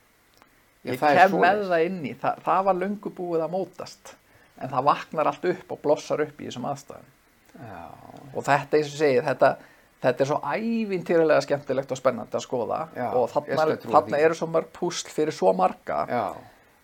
ég 0.87 0.99
það 0.99 1.19
kem 1.19 1.35
með 1.43 1.63
það 1.71 1.85
inn 1.87 1.99
í, 2.07 2.13
það, 2.19 2.43
það 2.45 2.67
var 2.69 2.79
löngu 2.83 3.11
búið 3.15 3.45
að 3.45 3.55
mótast 3.55 4.13
en 4.59 4.71
það 4.71 4.85
vaknar 4.89 5.31
allt 5.31 5.49
upp 5.53 5.73
og 5.73 5.81
blossar 5.83 6.23
upp 6.25 6.39
í 6.41 6.47
þessum 6.49 6.67
aðstæðum. 6.69 7.09
Og 8.35 8.45
þetta 8.45 8.77
eins 8.77 8.91
og 8.91 8.99
segið, 8.99 9.21
þetta, 9.25 9.49
þetta 10.03 10.23
er 10.23 10.29
svo 10.29 10.39
ævintýralega 10.43 11.45
skemmtilegt 11.45 11.91
og 11.95 11.99
spennandi 11.99 12.39
að 12.39 12.45
skoða. 12.45 12.79
Já, 12.95 13.07
og 13.15 13.27
þarna, 13.33 14.19
eru 14.19 14.37
svo 14.37 14.49
mörg 14.51 14.71
púsl 14.75 15.11
fyrir 15.11 15.35
svo 15.35 15.53
marga. 15.57 16.03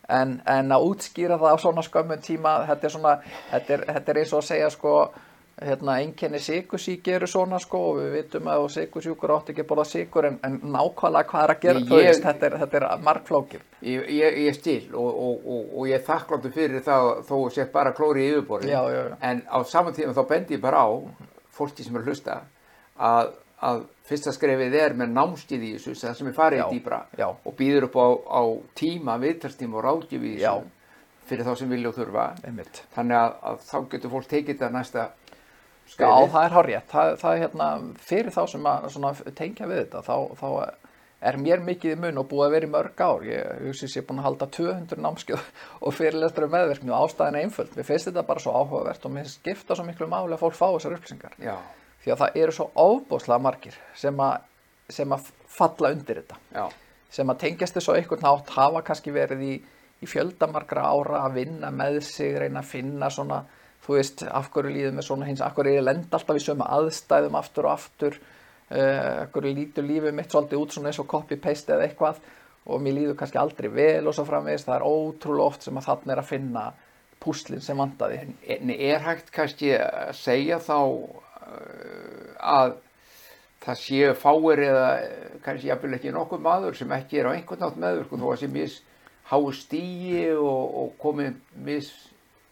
En, 0.05 0.37
en 0.45 0.73
að 0.75 0.87
útskýra 0.91 1.39
það 1.41 1.55
á 1.55 1.63
svona 1.63 1.83
skömmun 1.85 2.21
tíma 2.23 2.59
þetta 2.69 2.87
er, 2.87 2.93
svona, 2.93 3.13
þetta 3.51 3.73
er, 3.73 3.85
þetta 3.95 4.11
er 4.11 4.19
eins 4.21 4.33
og 4.35 4.43
að 4.43 4.49
segja 4.51 4.67
sko 4.73 4.91
hérna, 5.61 5.93
einkenni 6.03 6.39
sikursíki 6.43 7.13
eru 7.15 7.27
svona 7.31 7.59
sko 7.63 7.79
og 7.91 7.99
við 8.01 8.09
vitum 8.17 8.47
að 8.51 8.65
sikursjúkur 8.73 9.31
átt 9.37 9.53
ekki 9.53 9.63
að 9.63 9.69
borða 9.69 9.85
sikur 9.87 10.27
en, 10.27 10.39
en 10.43 10.57
nákvæmlega 10.73 11.29
hvað 11.29 11.43
er 11.45 11.53
að 11.53 11.61
gera 11.63 11.79
Ég- 11.79 11.93
veist, 12.09 12.25
þetta 12.25 12.49
er, 12.49 12.57
þetta 12.65 12.81
er 12.81 13.05
margflókir 13.05 13.61
ég, 13.87 14.09
ég, 14.17 14.39
ég 14.49 14.57
stil 14.57 14.81
og, 14.91 15.07
og, 15.07 15.47
og, 15.47 15.71
og 15.79 15.87
ég 15.87 15.95
er 16.01 16.05
þakkláttu 16.09 16.51
fyrir 16.57 16.83
það 16.83 17.07
þó 17.29 17.37
sé 17.55 17.67
bara 17.71 17.93
klóri 17.95 18.25
í 18.27 18.33
yfirborðin. 18.33 18.73
Já, 18.75 18.81
já, 18.91 19.01
já. 19.09 19.15
En 19.31 19.41
á 19.47 19.57
saman 19.63 19.95
tíma 19.95 20.13
þá 20.17 20.23
bendi 20.33 20.57
ég 20.57 20.61
bara 20.67 20.83
á 20.83 20.91
fólki 21.55 21.83
sem 21.87 21.95
er 21.95 22.03
hlusta 22.09 22.39
að, 22.99 23.31
að 23.63 23.83
fyrsta 24.11 24.33
skrefið 24.35 24.75
er 24.83 24.93
með 24.99 25.13
námskið 25.15 25.63
í 25.63 25.73
þessu, 25.77 25.95
það 26.03 26.17
sem 26.19 26.27
er 26.33 26.35
farið 26.35 26.59
Já, 26.65 26.67
dýbra 26.75 26.99
já. 27.17 27.27
og 27.31 27.55
býður 27.57 27.87
upp 27.87 27.95
á, 27.95 28.07
á 28.27 28.41
tíma, 28.75 29.15
viðtalstíma 29.23 29.79
og 29.79 29.85
ráðgjöf 29.87 30.25
í 30.27 30.35
Já. 30.43 30.51
þessu 30.59 30.71
fyrir 31.25 31.47
þá 31.47 31.55
sem 31.57 31.69
vilja 31.71 31.89
og 31.89 31.95
þurfa. 31.97 32.25
einmitt 32.45 32.83
Þannig 32.93 33.17
að, 33.17 33.31
að 33.49 33.63
þá 33.65 33.77
getur 33.95 34.11
fólk 34.13 34.27
tekið 34.29 34.51
þetta 34.59 34.67
næsta 34.75 35.05
Já, 35.93 36.09
það 36.31 36.41
er 36.47 36.55
hárétt. 36.57 36.89
Það, 36.91 37.11
það 37.21 37.35
er 37.35 37.43
hérna, 37.45 37.67
fyrir 38.09 38.33
þá 38.35 38.41
sem 38.51 38.65
að 38.71 39.21
tengja 39.37 39.69
við 39.69 39.81
þetta, 39.83 40.01
þá, 40.07 40.15
þá 40.41 40.49
er 41.25 41.37
mér 41.41 41.61
mikið 41.65 41.93
í 41.95 41.99
mun 42.01 42.19
og 42.21 42.27
búið 42.29 42.45
að 42.47 42.55
vera 42.55 42.67
í 42.67 42.71
mörg 42.73 43.01
ár. 43.05 43.23
Ég 43.25 43.61
hugsi 43.67 43.87
sér 43.89 44.05
búin 44.05 44.19
að 44.21 44.27
halda 44.27 44.47
200 44.57 45.01
námskjöð 45.05 45.45
og 45.85 45.95
fyrirlestur 45.95 46.47
um 46.47 46.53
meðverkni 46.53 46.91
og 46.93 47.05
ástæðin 47.07 47.39
er 47.39 47.47
einföld. 47.47 47.71
Mér 47.77 47.87
finnst 47.87 48.09
þetta 48.09 48.25
bara 48.27 48.43
svo 48.43 48.53
áhugavert 48.59 49.07
og 49.07 49.13
mér 49.15 49.29
skipta 49.31 49.77
svo 49.77 49.85
miklu 49.87 50.09
máli 50.11 50.35
að 50.35 50.43
fólk 50.43 50.57
fá 50.57 50.67
þessar 50.75 50.97
upplýsingar. 50.97 51.37
Já, 51.41 51.55
Því 52.05 52.11
að 52.13 52.19
það 52.21 52.35
eru 52.43 52.53
svo 52.53 52.65
ofbóðslega 52.83 53.41
margir 53.41 53.77
sem 53.97 54.19
að, 54.21 54.33
sem 54.93 55.13
að 55.15 55.29
falla 55.49 55.89
undir 55.95 56.19
þetta. 56.21 56.35
já, 56.53 56.65
Sem 57.15 57.31
að 57.31 57.39
tengjast 57.45 57.77
þessu 57.79 57.95
einhvern 57.95 58.21
nátt 58.27 58.51
hafa 58.53 58.81
kannski 58.85 59.13
verið 59.15 59.41
í, 59.41 59.53
í 60.03 60.09
fjöldamargra 60.11 60.83
ára 60.91 61.23
að 61.25 61.39
vinna 61.39 61.71
með 61.73 62.01
sig, 62.05 62.35
reyna 62.37 62.61
að 62.61 62.69
finna 62.75 63.09
svona 63.09 63.39
þú 63.85 63.97
veist, 63.97 64.23
af 64.25 64.49
hverju 64.53 64.73
líður 64.73 64.95
með 64.97 65.07
svona 65.07 65.27
hins, 65.29 65.43
af 65.45 65.53
hverju 65.57 65.75
ég 65.77 65.85
lend 65.85 66.15
alltaf 66.15 66.39
í 66.39 66.43
sömu 66.43 66.65
aðstæðum 66.65 67.37
aftur 67.39 67.67
og 67.67 67.75
aftur, 67.75 68.17
uh, 68.71 69.25
af 69.25 69.35
hverju 69.35 69.53
lítur 69.59 69.85
lífið 69.85 70.17
mitt 70.17 70.33
svolítið 70.33 70.63
út 70.63 70.73
svona 70.75 70.91
eins 70.91 71.01
og 71.03 71.09
copy-paste 71.11 71.75
eða 71.75 71.89
eitthvað? 71.89 72.23
Og 72.65 72.81
mér 72.81 72.97
líður 72.97 73.19
kannski 73.19 73.37
aldrei 73.37 73.69
vel 73.69 74.07
og 74.09 74.15
svo 74.17 74.25
framvegis, 74.25 74.65
það 74.65 74.79
er 74.79 74.87
ótrúlega 74.89 75.51
oft 75.51 75.67
sem 75.67 75.77
að 75.77 75.87
þarna 75.91 76.15
er 76.15 76.21
að 76.23 76.31
finna 76.31 76.65
púslinn 77.21 77.61
sem 77.61 77.77
vandaði. 77.77 78.23
En 78.55 78.73
er 78.73 79.05
hægt 79.05 79.29
kannski 79.33 79.75
að 79.77 80.15
segja 80.17 80.57
þá 80.65 80.79
uh, 80.81 82.33
að 82.41 82.79
það 83.65 83.79
séu 83.81 84.09
fáir 84.17 84.61
eða 84.67 84.89
eh, 85.01 85.37
kannski 85.45 85.69
jafnvel 85.71 85.95
ekki 85.97 86.11
nokkuð 86.13 86.43
maður 86.45 86.75
sem 86.77 86.91
ekki 86.93 87.21
er 87.21 87.29
á 87.29 87.35
einhvern 87.35 87.63
nátt 87.63 87.79
meðvirkun 87.81 88.21
þó 88.21 88.27
að 88.31 88.41
sé 88.43 88.49
mis 88.51 88.75
háu 89.31 89.47
stíi 89.57 90.27
og, 90.35 90.75
og 90.81 90.91
komið 91.01 91.39
mis 91.65 91.89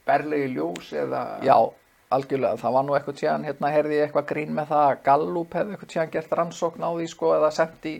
berlegi 0.07 0.49
ljós 0.55 0.91
eða? 1.03 1.23
Já, 1.45 1.57
algjörlega, 2.13 2.59
það 2.61 2.75
var 2.77 2.85
nú 2.87 2.97
eitthvað 2.97 3.19
tíðan, 3.21 3.47
hérna 3.47 3.71
heyrði 3.73 3.97
ég 3.99 4.07
eitthvað 4.07 4.27
grín 4.33 4.53
með 4.57 4.73
það 4.73 4.83
að 4.89 4.99
Gallup 5.07 5.57
hefði 5.57 5.75
eitthvað 5.75 5.93
tíðan 5.93 6.13
gert 6.13 6.35
rannsókn 6.39 6.85
á 6.85 6.89
því 6.91 7.07
sko 7.13 7.31
eða 7.37 7.53
sendt 7.55 7.89
í 7.89 7.95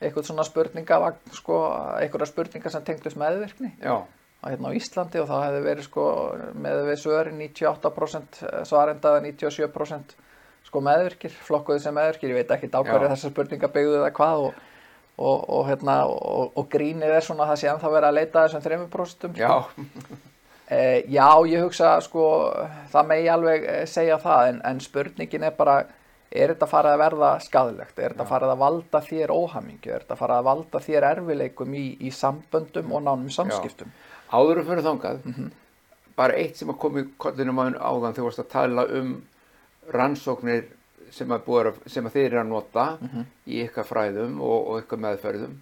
eitthvað 0.00 0.30
svona 0.30 0.46
spurningavagn 0.48 1.36
sko, 1.36 1.58
eitthvað 2.00 2.30
spurningar 2.30 2.72
sem 2.72 2.86
tengdust 2.86 3.20
meðvirkni. 3.20 3.74
Já, 3.84 3.98
að 4.40 4.54
hérna 4.54 4.72
á 4.72 4.78
Íslandi 4.78 5.20
og 5.20 5.28
það 5.28 5.44
hefði 5.46 5.60
verið 5.66 5.86
sko 5.90 6.06
með 6.64 6.82
við 6.88 6.98
svörin 7.02 7.42
98% 7.42 8.40
svarenda 8.68 9.12
eða 9.12 9.24
97% 9.28 10.16
sko 10.70 10.82
meðvirkir, 10.86 11.36
flokkuði 11.44 11.84
sem 11.84 11.96
meðvirkir, 11.96 12.32
ég 12.32 12.40
veit 12.40 12.56
ekki 12.56 12.70
Já. 12.72 12.96
þessar 13.10 13.34
spurningar 13.34 13.72
byggðu 13.74 14.00
eða 14.00 14.10
hvað 14.16 14.46
og, 14.46 14.58
og, 15.18 15.38
og, 15.44 15.62
hérna, 15.68 16.00
og, 16.08 16.52
og 16.56 16.68
grínið 16.72 17.16
er 17.16 17.26
svona 17.26 17.44
að 17.44 17.52
það 17.52 17.62
sé 17.62 17.70
ennþá 17.74 17.92
verið 17.96 18.10
að 18.10 18.18
leita 18.18 18.40
að 18.40 18.48
þessum 18.48 18.66
3% 18.68 19.40
sko. 19.40 20.20
já, 20.70 20.76
Eh, 20.76 21.02
já, 21.10 21.28
ég 21.50 21.62
hugsa 21.64 22.00
sko, 22.00 22.24
það 22.92 23.06
megi 23.08 23.28
alveg 23.28 23.64
eh, 23.66 23.86
segja 23.86 24.18
það 24.22 24.48
en, 24.48 24.60
en 24.64 24.80
spurningin 24.80 25.42
er 25.42 25.50
bara 25.58 25.80
er 26.30 26.52
þetta 26.54 26.66
farið 26.70 26.92
að 26.94 27.00
verða 27.02 27.30
skadilegt 27.42 27.98
er 27.98 28.12
þetta 28.14 28.26
farið 28.28 28.52
að 28.52 28.60
valda 28.60 29.00
þér 29.02 29.32
óhamingju? 29.34 29.90
Er 29.96 30.04
þetta 30.04 30.16
farið 30.20 30.36
að 30.38 30.44
valda 30.46 30.78
þér 30.84 31.06
erfileikum 31.08 31.74
í, 31.74 31.96
í 32.06 32.10
samböndum 32.14 32.92
og 32.94 33.02
nánum 33.02 33.32
samskiptum? 33.34 33.90
Áður 34.30 34.62
fyrir 34.68 34.84
þangað 34.86 35.18
Mhm. 35.24 35.50
bara 36.16 36.34
eitt 36.38 36.56
sem 36.56 36.68
að 36.70 36.78
komi 36.78 37.02
kollinum 37.18 37.58
á 37.58 37.64
áðan 37.90 38.14
þegar 38.14 38.20
þú 38.20 38.28
varst 38.28 38.38
að 38.44 38.48
tala 38.52 38.84
um 39.00 39.10
rannsóknir 39.90 40.64
sem 41.10 41.28
að, 41.34 41.42
að- 41.66 41.82
sem 41.90 42.06
að 42.06 42.12
þeir 42.14 42.26
eru 42.30 42.40
að 42.44 42.48
nota 42.48 42.86
Mhm. 43.00 43.24
í 43.48 43.64
ykkar 43.66 43.84
fræðum 43.90 44.40
og, 44.40 44.68
og 44.70 44.82
ykkar 44.84 44.98
meðferðum. 45.02 45.56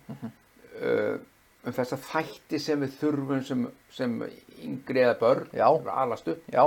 Uh, 0.83 1.19
um 1.67 1.73
þessa 1.73 1.97
þætti 1.97 2.61
sem 2.61 2.81
við 2.81 2.93
þurfum 3.01 3.43
sem, 3.45 3.65
sem 3.91 4.19
yngri 4.67 5.05
eða 5.07 5.17
börn 5.21 5.49
alast 5.95 6.29
upp 6.33 6.53
já, 6.53 6.65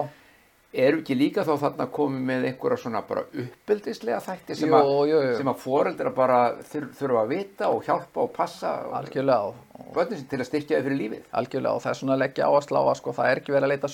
eru 0.71 1.01
ekki 1.01 1.15
líka 1.19 1.43
þá 1.43 1.51
þarna 1.65 1.87
komið 1.91 2.21
með 2.29 2.45
einhverja 2.47 2.79
svona 2.79 3.01
bara 3.07 3.25
uppeldislega 3.27 4.21
þætti 4.23 4.55
sem, 4.55 4.71
Jú, 4.71 4.77
að, 4.77 4.91
jú, 5.09 5.17
jú. 5.25 5.33
sem 5.41 5.51
að 5.51 5.59
foreldra 5.65 6.13
bara 6.15 6.37
þur, 6.69 6.85
þurfa 6.95 7.23
að 7.25 7.33
vita 7.33 7.69
og 7.73 7.83
hjálpa 7.87 8.23
og 8.23 8.31
passa 8.35 8.71
og 8.87 8.95
algjörlega 9.01 9.49
og, 9.49 9.59
börnin 9.91 10.21
sem 10.21 10.29
til 10.31 10.39
að 10.39 10.47
styrkja 10.47 10.79
þau 10.79 10.85
fyrir 10.87 10.99
lífið. 11.01 11.25
Algjörlega 11.41 11.75
og 11.75 11.83
það 11.83 11.91
er 11.91 11.99
svona 11.99 12.15
að 12.15 12.23
leggja 12.23 12.47
áherslu 12.47 12.79
á 12.79 12.83
að 12.85 12.97
sko 13.01 13.15
það 13.19 13.31
er 13.31 13.41
ekki 13.41 13.55
verið 13.57 13.67
að 13.67 13.73
leita 13.73 13.91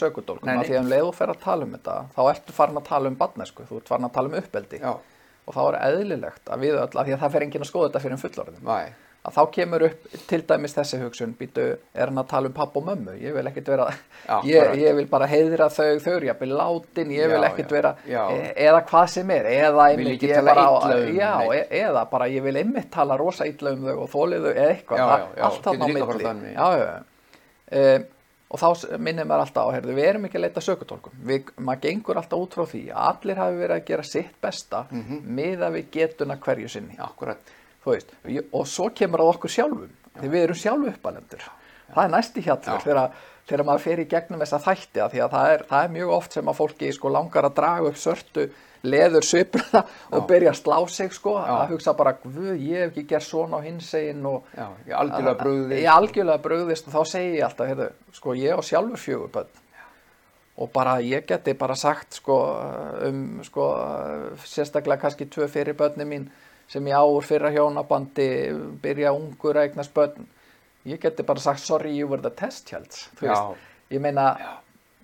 nei. 0.52 0.62
af 0.62 0.70
því 0.70 0.78
að 0.78 0.84
um 0.84 0.92
leið 0.94 1.06
þú 1.08 1.18
fer 1.18 1.34
að 1.34 1.42
tala 1.48 1.68
um 1.68 1.76
þetta 1.78 1.98
þá 2.14 2.22
ertu 2.36 2.58
farin 2.60 2.82
að 2.82 2.88
tala 2.92 3.12
um 3.12 3.20
badnesku, 3.24 3.68
þú 3.72 3.82
ert 3.82 3.92
farin 3.96 4.10
að 4.10 4.16
tala 4.20 4.32
um 4.32 4.40
uppeldi 4.44 4.82
já, 4.84 4.94
og 5.48 5.58
þá 5.58 5.62
er 5.66 5.80
eðlilegt 5.88 6.54
að 6.54 6.66
við 6.68 6.78
öll, 6.84 6.94
af 6.94 7.08
því 7.08 7.18
að 7.18 7.22
það 7.26 7.36
fer 7.38 7.48
enginn 7.48 7.66
að 7.66 7.72
skoða 7.72 7.90
þetta 7.90 8.06
fyrir 8.06 8.18
en 8.18 8.26
fullorðin 8.28 8.66
að 9.28 9.36
þá 9.36 9.42
kemur 9.58 9.84
upp 9.90 10.06
til 10.30 10.40
dæmis 10.48 10.74
þessi 10.78 11.00
hugsun 11.02 11.34
býtu, 11.40 11.64
er 11.94 12.08
hann 12.12 12.22
að 12.22 12.28
tala 12.32 12.48
um 12.48 12.54
papp 12.56 12.78
og 12.80 12.86
mömmu? 12.88 13.16
Ég 13.20 13.34
vil 13.36 13.50
ekkit 13.50 13.68
vera, 13.74 13.88
Já, 14.28 14.38
ég, 14.54 14.74
ég 14.80 14.96
vil 14.96 15.08
bara 15.12 15.28
heiðra 15.28 15.68
þau 15.74 16.00
þau 16.00 16.14
eru 16.16 16.30
jafnvel 16.30 16.52
látin, 16.56 17.12
ég 17.12 17.28
vil 17.34 17.44
já, 17.44 17.68
vera 17.76 17.92
e 18.08 18.54
eða 18.68 18.82
hvað 18.88 19.08
sem 19.18 19.32
er 19.36 19.50
eða 19.52 19.88
einmitt 19.92 20.24
ég 20.24 20.36
tala 20.40 20.54
bara, 20.56 20.68
illa 20.72 20.98
um 21.04 21.18
já, 21.20 21.32
e 21.60 21.82
eða 21.84 22.06
bara 22.12 22.30
ég 22.32 22.44
vil 22.48 22.56
einmitt 22.64 22.92
tala 22.96 23.18
rosa 23.20 23.48
illa 23.52 23.76
um 23.76 23.84
þau 23.90 23.98
og 24.06 24.12
þólið 24.16 24.48
þau 24.48 24.54
eða 24.56 24.70
eitthvað, 24.76 25.16
allt 25.50 25.64
þarna 25.68 25.84
á 25.84 25.88
milli. 25.98 26.54
já, 26.56 26.68
já, 26.78 26.86
já. 26.88 27.02
E, 27.68 27.82
og 28.48 28.62
þá 28.62 28.96
minnir 29.04 29.26
maður 29.28 29.44
alltaf 29.44 29.68
á, 29.68 29.76
heyrðu, 29.76 29.94
við 29.98 30.06
erum 30.08 30.26
ekki 30.30 30.38
að 30.40 30.44
leita 30.46 30.62
sökutólkum 30.64 31.16
við, 31.28 31.50
maður 31.60 31.82
gengur 31.84 32.20
alltaf 32.22 32.40
út 32.46 32.54
frá 32.56 32.64
því 32.72 32.84
að 32.94 33.08
allir 33.12 33.42
hafi 33.44 33.58
verið 33.60 33.76
að 33.76 33.86
gera 33.90 34.06
sitt 34.08 34.38
besta 34.42 34.86
Mhm. 34.88 35.18
miða 35.36 35.68
við 35.76 35.90
getuna 35.92 36.38
hverju 36.40 36.70
sinni. 36.72 36.96
Akkurat 37.04 37.44
þú 37.88 37.96
veist, 37.96 38.14
og 38.52 38.68
svo 38.68 38.92
kemur 39.00 39.24
það 39.24 39.34
okkur 39.36 39.56
sjálfum 39.56 39.96
því 40.18 40.30
við 40.34 40.46
erum 40.46 40.62
sjálfu 40.62 40.94
uppalendur 40.94 41.50
það 41.88 42.04
er 42.04 42.14
næsti 42.14 42.46
hjallur 42.46 42.78
Já. 42.78 42.84
þegar, 42.84 43.18
þegar 43.48 43.68
maður 43.70 43.84
fer 43.88 44.02
í 44.04 44.08
gegnum 44.12 44.42
þessa 44.44 44.62
þætti 44.66 45.04
að 45.04 45.14
því 45.14 45.26
að 45.26 45.36
það 45.36 45.52
er, 45.54 45.66
það 45.72 45.84
er 45.84 45.94
mjög 45.98 46.16
oft 46.18 46.38
sem 46.38 46.52
að 46.52 46.58
fólki 46.62 46.94
sko 46.96 47.12
langar 47.14 47.48
að 47.48 47.60
draga 47.62 47.92
upp 47.92 48.02
sörtu 48.02 48.48
leður 48.88 49.26
svipuna 49.26 49.84
og 50.14 50.26
byrja 50.30 50.52
að 50.54 50.60
slá 50.60 50.78
sig 50.94 51.14
sko, 51.16 51.36
að 51.42 51.74
hugsa 51.74 51.94
bara 51.98 52.14
ég 52.56 52.84
hef 52.84 52.92
ekki 52.92 53.06
gert 53.10 53.26
svona 53.26 53.62
á 53.62 53.66
hinsegin 53.66 54.26
og 54.30 54.52
já, 54.54 54.68
ég 54.88 54.98
algjörlega 55.02 55.38
brugði 55.42 55.80
ég 55.82 55.94
algjörlega 55.94 56.44
brugðist 56.44 56.90
og 56.90 56.98
þá 56.98 57.14
segi 57.14 57.32
ég 57.40 57.48
alltaf, 57.48 57.72
heyrðu, 57.72 57.88
sko 58.20 58.36
ég 58.38 58.60
á 58.60 58.62
sjálfur 58.62 59.02
fjögur 59.02 59.34
börn. 59.34 59.64
Og 60.58 60.72
bara 60.74 60.96
ég 61.06 61.26
geti 61.30 61.54
bara 61.54 61.76
sagt 61.78 62.18
sko 62.18 62.38
um 63.06 63.42
sko 63.46 63.66
sérstaklega 64.46 65.04
kannski 65.04 65.28
tvö 65.30 65.50
fyrir 65.54 65.78
börni 65.78 66.08
mín 66.10 66.30
sem 66.68 66.88
ég 66.88 66.98
á 67.00 67.04
úr 67.08 67.24
fyrra 67.24 67.52
hjónabandi 67.54 68.28
byrja 68.84 69.14
ungur 69.16 69.58
að 69.58 69.70
eignast 69.70 69.94
börn. 69.96 70.28
Ég 70.88 71.02
geti 71.04 71.24
bara 71.28 71.40
sagt 71.44 71.64
sorry 71.64 71.94
you 71.96 72.08
were 72.08 72.22
the 72.22 72.32
test 72.32 72.68
child 72.68 72.94
Já. 73.22 73.56
ég 73.92 74.00
meina 74.04 74.30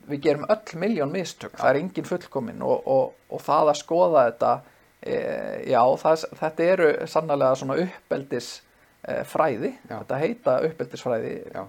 við 0.08 0.22
gerum 0.28 0.46
öll 0.52 0.80
miljón 0.80 1.12
mistök. 1.12 1.56
Það 1.56 1.70
er 1.70 1.80
engin 1.80 2.08
fullkomin 2.08 2.62
og, 2.64 2.88
og, 2.88 3.14
og 3.30 3.42
það 3.44 3.72
að 3.72 3.80
skoða 3.80 4.26
þetta 4.30 4.52
e, 5.00 5.18
já, 5.72 5.82
það, 6.04 6.26
þetta 6.42 6.70
eru 6.76 6.92
sannlega 7.08 7.56
svona 7.60 7.78
uppeldis 7.84 8.50
e, 9.04 9.24
fræði, 9.28 9.74
Já. 9.88 9.98
þetta 10.02 10.22
heita 10.24 10.58
uppeldisfræði 10.70 11.34
Já. 11.54 11.64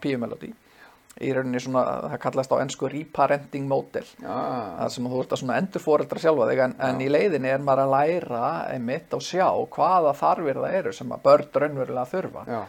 Í 1.22 1.30
rauninni 1.34 1.60
svona, 1.62 1.82
það 2.10 2.20
kallast 2.24 2.54
á 2.54 2.56
ennsku 2.58 2.88
reparenting 2.90 3.68
model. 3.70 4.06
Það 4.18 4.88
sem 4.94 5.10
þú 5.10 5.20
ert 5.22 5.34
að 5.34 5.42
svona 5.42 5.58
endur 5.62 5.84
foreldra 5.84 6.22
sjálfa 6.22 6.48
þig 6.50 6.62
en, 6.64 6.74
en 6.88 7.04
í 7.04 7.10
leiðinni 7.10 7.52
er 7.52 7.62
maður 7.62 7.84
að 7.84 7.94
læra 7.94 8.48
einmitt 8.72 9.14
og 9.14 9.22
sjá 9.22 9.46
hvaða 9.76 10.14
þarfir 10.18 10.58
það 10.64 10.78
eru 10.80 10.94
sem 10.96 11.14
að 11.14 11.22
börn 11.28 11.60
raunverulega 11.62 12.10
þurfa. 12.10 12.44
Já, 12.50 12.60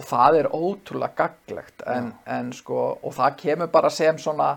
og 0.00 0.06
það 0.06 0.38
er 0.38 0.48
ótrúlega 0.54 1.16
gaglegt 1.18 1.84
en, 1.92 2.12
en 2.38 2.50
sko, 2.56 2.80
og 3.04 3.14
það 3.16 3.38
kemur 3.42 3.70
bara 3.74 3.90
sem 3.92 4.18
svona 4.22 4.50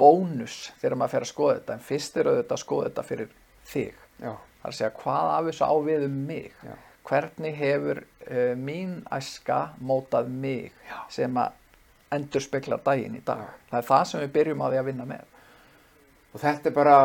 bónus 0.00 0.70
þegar 0.80 0.98
maður 1.00 1.14
fer 1.14 1.26
að 1.26 1.32
skoða 1.32 1.56
þetta. 1.58 1.78
En 1.78 1.86
fyrst 1.86 2.20
er 2.20 2.30
auðvitað 2.30 2.56
að 2.56 2.62
skoða 2.64 2.90
þetta 2.90 3.06
fyrir 3.08 3.32
þig. 3.70 4.04
Já, 4.20 4.32
það 4.34 4.68
er 4.68 4.74
að 4.74 4.78
segja 4.80 4.94
hvað 5.00 5.32
af 5.32 5.48
þessu 5.48 5.70
á 5.70 5.74
við 5.88 6.06
um 6.10 6.22
mig? 6.28 6.52
Já. 6.66 6.76
hvernig 7.10 7.56
hefur 7.56 8.02
uh, 8.04 8.52
mín 8.60 8.90
æska 9.10 9.60
mótað 9.80 10.28
mig 10.30 10.74
sem 11.10 11.40
að 11.40 11.56
endur 12.12 12.42
speklar 12.42 12.80
daginn 12.84 13.16
í 13.18 13.22
dag. 13.24 13.44
Það 13.70 13.78
er 13.82 13.86
það 13.90 14.04
sem 14.10 14.24
við 14.24 14.32
byrjum 14.38 14.64
á 14.64 14.66
því 14.70 14.80
að 14.80 14.88
vinna 14.90 15.06
með. 15.10 15.28
Og 16.34 16.40
þetta 16.40 16.68
er 16.70 16.74
bara 16.74 16.96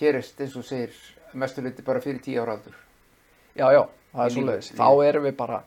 gerist 0.00 0.40
eins 0.40 0.56
og 0.60 0.64
segir 0.68 0.96
mestuleiti 1.34 1.82
bara 1.84 2.00
fyrir 2.04 2.22
tíu 2.24 2.42
ára 2.42 2.56
aldur. 2.58 2.74
Já, 3.54 3.68
já, 3.72 3.82
það 4.14 4.24
er 4.24 4.34
svo 4.34 4.40
lífi- 4.40 4.50
leiðis 4.50 4.72
í 4.72 4.76
þá 4.78 4.88
erum 5.08 5.24
við 5.28 5.36
bara, 5.36 5.60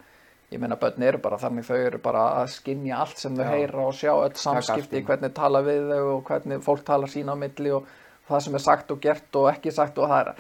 ég 0.51 0.59
meina 0.59 0.75
börn 0.81 1.03
eru 1.03 1.17
bara 1.23 1.37
þannig 1.37 1.65
þau 1.67 1.77
eru 1.77 1.97
bara 2.03 2.25
að 2.41 2.49
skinja 2.55 2.97
allt 3.03 3.17
sem 3.17 3.35
þau 3.35 3.43
Já. 3.45 3.49
heyra 3.55 3.85
og 3.87 3.93
sjá 3.93 4.11
öll 4.15 4.35
samskipti, 4.35 5.03
hvernig 5.03 5.33
tala 5.33 5.61
við 5.61 5.89
þau 5.91 6.03
og 6.17 6.23
hvernig 6.29 6.61
fólk 6.63 6.83
tala 6.87 7.07
sín 7.07 7.31
á 7.31 7.35
milli 7.35 7.71
og 7.71 7.87
það 8.29 8.43
sem 8.43 8.55
er 8.55 8.63
sagt 8.63 8.91
og 8.91 9.01
gert 9.01 9.35
og 9.35 9.49
ekki 9.53 9.71
sagt 9.71 9.97
og 9.97 10.09
það 10.11 10.27
er 10.27 10.33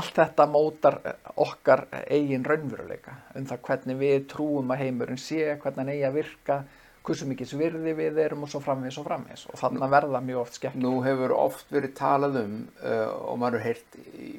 allt 0.00 0.14
þetta 0.14 0.46
mótar 0.46 0.98
okkar 1.36 1.86
eigin 2.06 2.44
raunveruleika 2.44 3.16
um 3.34 3.46
það 3.46 3.62
hvernig 3.66 3.98
við 3.98 4.26
trúum 4.30 4.70
að 4.70 4.84
heimurinn 4.84 5.18
sé, 5.18 5.56
hvernig 5.60 5.76
hann 5.82 5.88
eigi 5.94 6.04
að 6.06 6.18
virka 6.20 6.58
hversu 7.06 7.26
mikið 7.30 7.50
svirði 7.54 7.94
við 7.96 8.18
erum 8.24 8.44
og 8.44 8.50
svo 8.52 8.60
framvegis 8.64 8.98
og 9.00 9.06
framvegis. 9.08 9.46
Og 9.50 9.60
þannig 9.60 9.84
að 9.86 9.94
verða 9.94 10.22
mjög 10.24 10.42
oft 10.42 10.58
skekk 10.58 10.76
Nú 10.80 10.92
hefur 11.04 11.34
oft 11.36 11.72
verið 11.72 11.94
talað 11.98 12.40
um 12.42 12.56
uh, 12.82 13.08
og 13.30 13.40
maður 13.40 13.64
heyrt 13.64 13.98
í, 14.00 14.34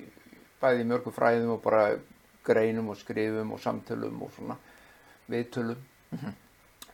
bæði 0.61 0.85
í 0.85 0.89
mörgum 0.91 1.15
fræðum 1.15 1.55
og 1.55 1.63
bara 1.65 1.87
greinum 2.45 2.91
og 2.93 2.99
skrifum 2.99 3.55
og 3.55 3.61
samtölum 3.61 4.21
og 4.25 4.31
svona 4.35 4.57
viðtölum. 5.31 5.87
Mhm. 6.11 6.39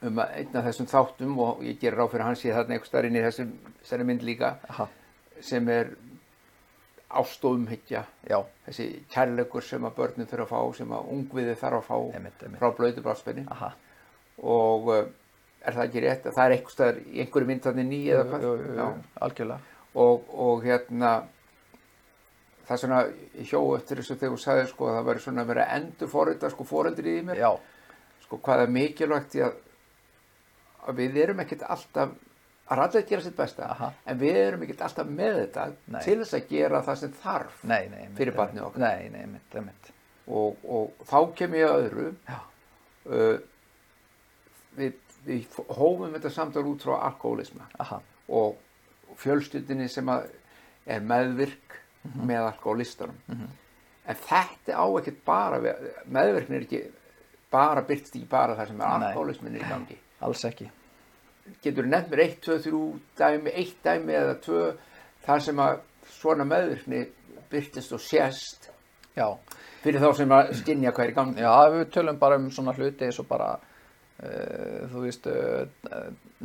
um 0.07 0.19
að 0.21 0.33
einn 0.37 0.57
af 0.59 0.65
þessum 0.67 0.87
þáttum 0.91 1.37
og 1.41 1.61
ég 1.65 1.79
gerir 1.81 1.97
ráð 1.97 2.11
fyrir 2.11 2.27
hans 2.27 2.43
ég 2.45 2.53
þarna 2.53 2.75
einhver 2.75 2.85
starf 2.85 3.07
inn 3.07 3.15
í 3.17 3.23
þessum, 3.23 3.53
þessari 3.81 4.05
mynd 4.05 4.25
líka 4.27 4.51
Aha, 4.69 4.85
sem 5.41 5.69
er 5.73 5.89
ástóðumhyggja 7.07 8.03
já, 8.29 8.37
þessi 8.67 8.85
kærleikur 9.09 9.65
sem 9.65 9.87
að 9.87 9.95
börnum 9.97 10.29
þurfa 10.29 10.45
að 10.45 10.51
fá 10.51 10.77
sem 10.77 10.93
að 10.93 11.09
ungviði 11.15 11.55
þarf 11.57 11.79
að 11.79 11.87
fá 11.87 11.97
Einmitt, 12.19 12.43
einmitt. 12.45 12.61
frá 12.61 13.55
aha. 13.55 13.71
Og 14.37 14.91
uh, 14.93 15.07
er 15.67 15.77
það 15.77 15.87
ekki 15.87 16.03
rétt 16.03 16.27
að 16.29 16.37
það 16.37 16.45
er 16.45 16.55
einhver 16.57 16.75
staðar 16.75 16.99
í 17.03 17.23
einhverju 17.23 17.49
mynd 17.51 17.65
þannig 17.65 17.89
ný 17.91 18.01
eða 18.11 18.27
hvað 18.31 18.45
jú, 18.45 18.51
jú, 18.61 18.75
jú, 18.77 18.91
algjörlega 19.27 19.75
og, 20.03 20.29
og 20.47 20.67
hérna 20.67 21.13
það 22.67 22.75
er 22.75 22.81
svona 22.83 23.01
ég 23.07 23.49
hjó 23.51 23.61
eftir 23.77 24.01
þessu 24.01 24.17
þegar 24.19 24.35
þú 24.35 24.43
sagði 24.43 24.69
sko 24.71 24.89
að 24.89 24.99
það 24.99 25.09
væri 25.09 25.25
svona 25.25 25.43
að 25.43 25.51
vera 25.53 25.67
endur 25.77 26.11
forrita 26.11 26.51
sko 26.53 26.67
foreldrið 26.67 27.19
í 27.21 27.25
mér 27.29 27.41
já, 27.41 27.49
sko 28.27 28.39
hvað 28.43 28.63
er 28.65 28.73
mikilvægt 28.77 29.37
í 29.39 29.43
að, 29.47 29.59
að 30.87 31.03
við 31.03 31.19
erum 31.25 31.43
ekkert 31.43 31.67
alltaf 31.67 32.15
að 32.67 32.81
að 32.83 32.97
gera 33.07 33.23
sitt 33.23 33.37
besta 33.37 33.67
Aha. 33.71 33.91
en 34.05 34.17
við 34.19 34.37
erum 34.41 34.63
ekkert 34.65 34.81
alltaf 34.89 35.07
með 35.07 35.37
þetta 35.41 35.67
Nei. 35.87 36.01
til 36.03 36.17
þess 36.19 36.35
að 36.35 36.49
gera 36.49 36.81
það 36.83 36.99
sem 37.01 37.13
þarf 37.21 37.61
nei, 37.63 37.83
nei 37.93 38.09
Fyrir 38.17 38.35
barnið 38.35 38.65
okkar. 38.67 38.83
nei, 38.83 39.09
nei, 39.13 39.21
einmitt, 39.23 39.55
einmitt 39.55 39.91
og, 40.27 40.57
og 40.67 41.05
þá 41.07 41.19
kem 41.39 41.55
ég 41.55 41.69
að 41.69 41.85
öðru 41.85 42.07
Já. 42.27 42.39
uh, 43.07 43.37
við, 44.75 44.97
við 45.27 45.57
hófum 45.77 46.13
þetta 46.15 46.31
samtal 46.31 46.63
út 46.71 46.83
frá 46.85 46.95
alkoholisma 47.09 47.67
aha, 47.83 47.99
og 48.29 48.57
fjölskyldinni 49.19 49.87
sem 49.89 50.09
er 50.09 51.01
meðvirk 51.01 51.63
Mhm. 52.07 52.27
með 52.29 52.45
alkoholistunum 52.53 53.15
en 54.07 54.15
þetta 54.15 54.77
á 54.79 54.85
ekkert 54.99 55.17
bara 55.25 55.57
meðvirkni 56.07 56.55
er 56.55 56.61
ekki 56.63 56.81
bara 57.51 57.81
byrst 57.81 58.13
ekki 58.15 58.27
bara 58.29 58.55
það 58.55 58.67
sem 58.67 58.81
er 58.81 58.85
alkoholismin 59.07 59.55
er 59.55 59.59
í 59.65 59.69
gangi. 59.69 59.97
Alls 60.23 60.43
ekki. 60.47 60.69
Getur 61.63 61.83
nefnt 61.89 62.09
mér 62.13 62.21
1, 62.23 62.37
2, 62.45 62.57
3 62.63 62.99
dæmi, 63.17 63.51
1 63.55 63.73
dæmi 63.83 64.13
eða 64.15 64.37
2 64.45 64.61
þar 65.25 65.39
sem 65.43 65.59
að 65.59 65.79
svona 66.19 66.45
meðvirkni 66.47 67.01
byrtist 67.51 67.91
og 67.93 67.99
sést? 67.99 68.69
Já, 69.17 69.27
fyrir 69.83 69.99
þá 69.99 70.09
sem 70.15 70.29
að 70.37 70.53
skinja 70.61 70.91
hvað 70.93 71.05
er 71.05 71.11
í 71.11 71.15
gangi. 71.17 71.41
Já, 71.43 71.69
við 71.73 71.85
tölum 71.91 72.19
bara 72.19 72.35
um 72.39 72.49
svona 72.51 72.73
hluti 72.77 73.03
eins 73.09 73.19
og 73.19 73.27
bara 73.27 73.57
þú 74.17 75.03
veist 75.03 75.27
uh, 75.29 75.67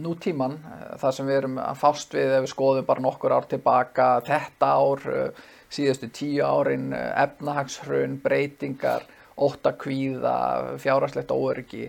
nútíman, 0.04 0.58
uh, 0.60 0.82
það 1.00 1.16
sem 1.16 1.30
við 1.30 1.38
erum 1.38 1.56
að 1.62 1.80
fást 1.80 2.16
við 2.16 2.34
ef 2.36 2.44
við 2.44 2.52
skoðum 2.52 2.88
bara 2.90 3.04
nokkur 3.06 3.32
ár 3.32 3.48
tilbaka 3.48 4.08
þetta 4.26 4.74
ár, 4.76 5.06
síðustu 5.72 6.10
tíu 6.12 6.44
árin 6.44 6.92
efnahagshrun 6.92 8.18
breytingar, 8.20 9.06
óttakvíða 9.40 10.36
fjárhagslegt 10.82 11.32
óöryggi. 11.32 11.86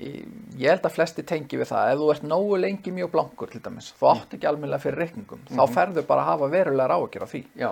Ég 0.00 0.64
held 0.64 0.88
að 0.88 0.96
flesti 0.96 1.22
tengi 1.28 1.60
við 1.60 1.68
það. 1.70 1.92
Ef 1.92 2.00
þú 2.00 2.08
ert 2.10 2.26
nógu 2.26 2.56
lengi 2.58 2.94
mjög 2.96 3.12
blankur 3.12 3.52
til 3.52 3.60
dæmis 3.62 3.92
þú 4.00 4.08
átt 4.14 4.34
ekki 4.34 4.48
almennilega 4.48 4.82
fyrir 4.82 5.04
reikningum 5.04 5.44
þá 5.46 5.62
ferðu 5.70 6.04
bara 6.08 6.24
að 6.24 6.30
hafa 6.32 6.50
verulega 6.56 6.96
áhyggjur 6.96 7.26
af 7.26 7.34
því. 7.36 7.42
Já, 7.60 7.70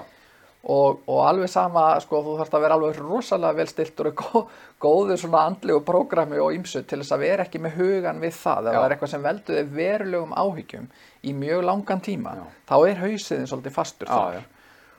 og, 0.69 0.99
og 1.09 1.21
alveg 1.25 1.49
sama 1.49 1.85
sko, 2.05 2.19
þú 2.27 2.35
þarfst 2.41 2.57
að 2.59 2.65
vera 2.67 2.77
alveg 2.77 2.99
rosalega 3.01 3.57
vel 3.57 3.67
stiltur 3.71 4.11
og 4.11 4.19
gó, 4.21 4.43
góðu 4.85 5.17
svona 5.21 5.47
andlegu 5.49 5.81
prógrami 5.87 6.39
og 6.45 6.53
ýmsu 6.59 6.83
til 6.85 7.01
þess 7.01 7.15
að 7.17 7.25
vera 7.25 7.47
ekki 7.49 7.63
með 7.65 7.79
hugan 7.81 8.21
við 8.21 8.37
það, 8.37 8.69
það 8.69 8.85
er 8.85 8.95
eitthvað 8.97 9.13
sem 9.15 9.25
veldur 9.25 9.59
þig 9.63 9.73
verulegum 9.81 10.37
áhyggjum 10.45 10.87
í 11.25 11.35
mjög 11.41 11.65
langan 11.71 12.05
tíma 12.05 12.37
Já. 12.37 12.45
þá 12.69 12.77
er 12.93 13.03
hausiðin 13.03 13.49
svolítið 13.51 13.77
fastur 13.81 14.09
Já, 14.13 14.15
þar 14.19 14.39
já. 14.39 14.47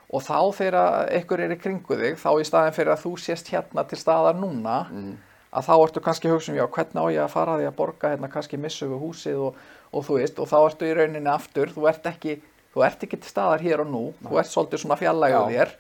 og 0.10 0.24
þá 0.26 0.38
þegar 0.58 1.10
einhver 1.20 1.46
er 1.46 1.54
í 1.54 1.60
kringu 1.62 2.00
þig 2.04 2.18
þá 2.26 2.30
í 2.42 2.48
staðin 2.50 2.78
fyrir 2.80 2.96
að 2.96 3.04
þú 3.06 3.16
sést 3.30 3.52
hérna 3.54 3.86
til 3.92 4.02
staðar 4.02 4.40
núna 4.42 4.80
Mm. 4.90 5.18
að 5.54 5.66
þá 5.66 5.74
ertu 5.84 6.02
kannski 6.06 6.30
hugsa 6.30 6.52
um 6.52 6.58
já, 6.60 6.66
hvernig 6.70 6.98
á 7.02 7.06
ég 7.14 7.24
að 7.24 7.32
fara 7.34 7.56
því 7.58 7.64
að 7.70 7.76
borga 7.78 8.10
hérna 8.12 8.28
kannski 8.30 8.58
missu 8.62 8.86
við 8.90 9.00
húsið 9.02 9.40
og, 9.48 9.56
og 9.94 10.04
þú 10.06 10.18
veist, 10.20 10.38
og 10.42 10.46
þá 10.50 10.58
ertu 10.68 10.86
í 10.86 10.94
rauninni 10.98 11.30
aftur, 11.32 11.72
þú 11.74 11.88
ert 11.90 12.06
ekki, 12.06 12.36
þú 12.80 12.86
ert 12.88 13.04
ekki 13.06 13.20
til 13.20 13.30
staðar 13.34 13.64
hér 13.68 13.84
og 13.84 13.92
nú, 13.92 14.04
þú 14.24 14.40
ert 14.40 14.50
svolítið 14.54 14.84
svona 14.86 14.98
fjallægur 15.04 15.52
Já. 15.52 15.54
þér. 15.54 15.78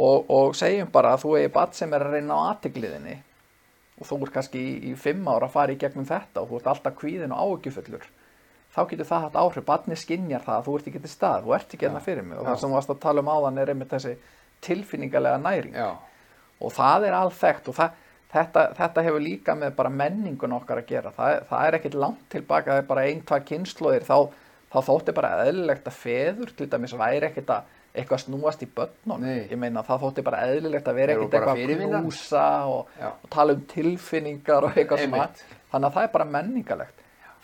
Og, 0.00 0.30
og 0.30 0.54
segjum 0.58 0.90
bara 0.92 1.14
að 1.16 1.24
þú 1.24 1.32
eigi 1.38 1.50
bat 1.54 1.74
sem 1.78 1.92
er 1.94 2.04
að 2.06 2.14
reyna 2.18 2.34
á 2.38 2.40
aðtikliðinni 2.54 3.16
og 4.00 4.06
þú 4.08 4.18
ert 4.24 4.32
kannski 4.36 4.60
í, 4.62 4.74
í 4.90 4.92
fimm 4.96 5.26
ára 5.28 5.46
að 5.48 5.54
fara 5.56 5.74
í 5.74 5.78
gegnum 5.82 6.06
þetta 6.08 6.40
og 6.42 6.48
þú 6.52 6.58
ert 6.60 6.68
alltaf 6.72 6.94
kvíðin 7.00 7.34
og 7.36 7.40
áhyggjufullur 7.58 8.06
þá 8.70 8.80
getur 8.92 9.08
það 9.10 9.24
hatt 9.26 9.38
áhrif, 9.42 9.64
batni 9.66 9.96
skinjar 9.98 10.44
það 10.46 10.56
að 10.60 10.68
þú 10.68 10.74
ert 10.78 10.86
ekki 10.92 11.00
til 11.02 11.10
stað, 11.10 11.42
þú 11.44 11.54
ert 11.56 11.74
ekki 11.74 11.86
hérna 11.88 12.00
fyrir 12.04 12.22
mig. 12.22 12.38
Og 12.38 12.46
það 12.46 12.60
sem 12.62 12.70
þú 12.70 12.76
varst 12.78 12.92
að 12.94 13.00
tala 13.02 13.24
um 13.24 13.30
áðan 13.34 13.58
er 13.64 13.72
einmitt 13.74 13.90
þessi 13.90 14.12
tilfinningalega 14.62 15.40
næring. 15.42 15.74
Já, 15.74 15.88
og 16.60 16.72
það 16.76 17.06
er 17.08 17.16
alþekkt. 17.18 17.70
Og 17.72 17.76
það, 17.80 17.96
þetta, 18.34 18.64
þetta 18.78 19.04
hefur 19.08 19.24
líka 19.24 19.56
með 19.58 19.74
bara 19.80 19.90
menningun 19.90 20.54
okkar 20.60 20.82
að 20.84 20.86
gera. 20.92 21.12
Það, 21.16 21.34
er- 21.34 21.44
það 21.50 21.66
er 21.66 21.78
ekkit 21.80 21.98
langt 22.04 22.22
tilbaka 22.30 22.70
það 22.76 22.82
er 22.84 22.88
bara 22.92 23.06
ein, 23.10 23.22
tvær 23.26 23.44
kynnslóðir 23.50 24.06
þá, 24.06 24.16
þá 24.70 24.78
þótti 24.86 25.14
bara 25.16 25.30
eðlilegt 25.46 25.86
að 25.90 25.98
feður 25.98 26.52
til 26.56 26.68
dæmis 26.70 26.94
væri 26.98 27.26
ekkit 27.30 27.50
að 27.56 27.76
eitthvað 27.90 28.20
snúast 28.22 28.60
í 28.62 28.68
börnunum. 28.70 29.24
Nei. 29.26 29.48
ég 29.50 29.58
meina 29.58 29.82
það 29.82 30.04
þótti 30.04 30.22
bara 30.22 30.44
eðlilegt 30.46 30.86
að 30.88 30.98
vera 31.00 31.16
bara 31.18 31.54
eitthvað 31.56 31.56
að 31.56 32.02
knúsa 32.04 32.44
og, 32.70 32.92
og 33.10 33.30
tala 33.34 33.56
um 33.56 33.64
tilfinningar 33.72 34.66
og 34.68 34.76
eitthvað 34.78 35.02
svona. 35.06 35.24
Þannig 35.72 35.88
að 35.88 35.96
það 35.96 36.06
er 36.06 36.12
bara 36.14 36.28
menningalegt 36.36 37.00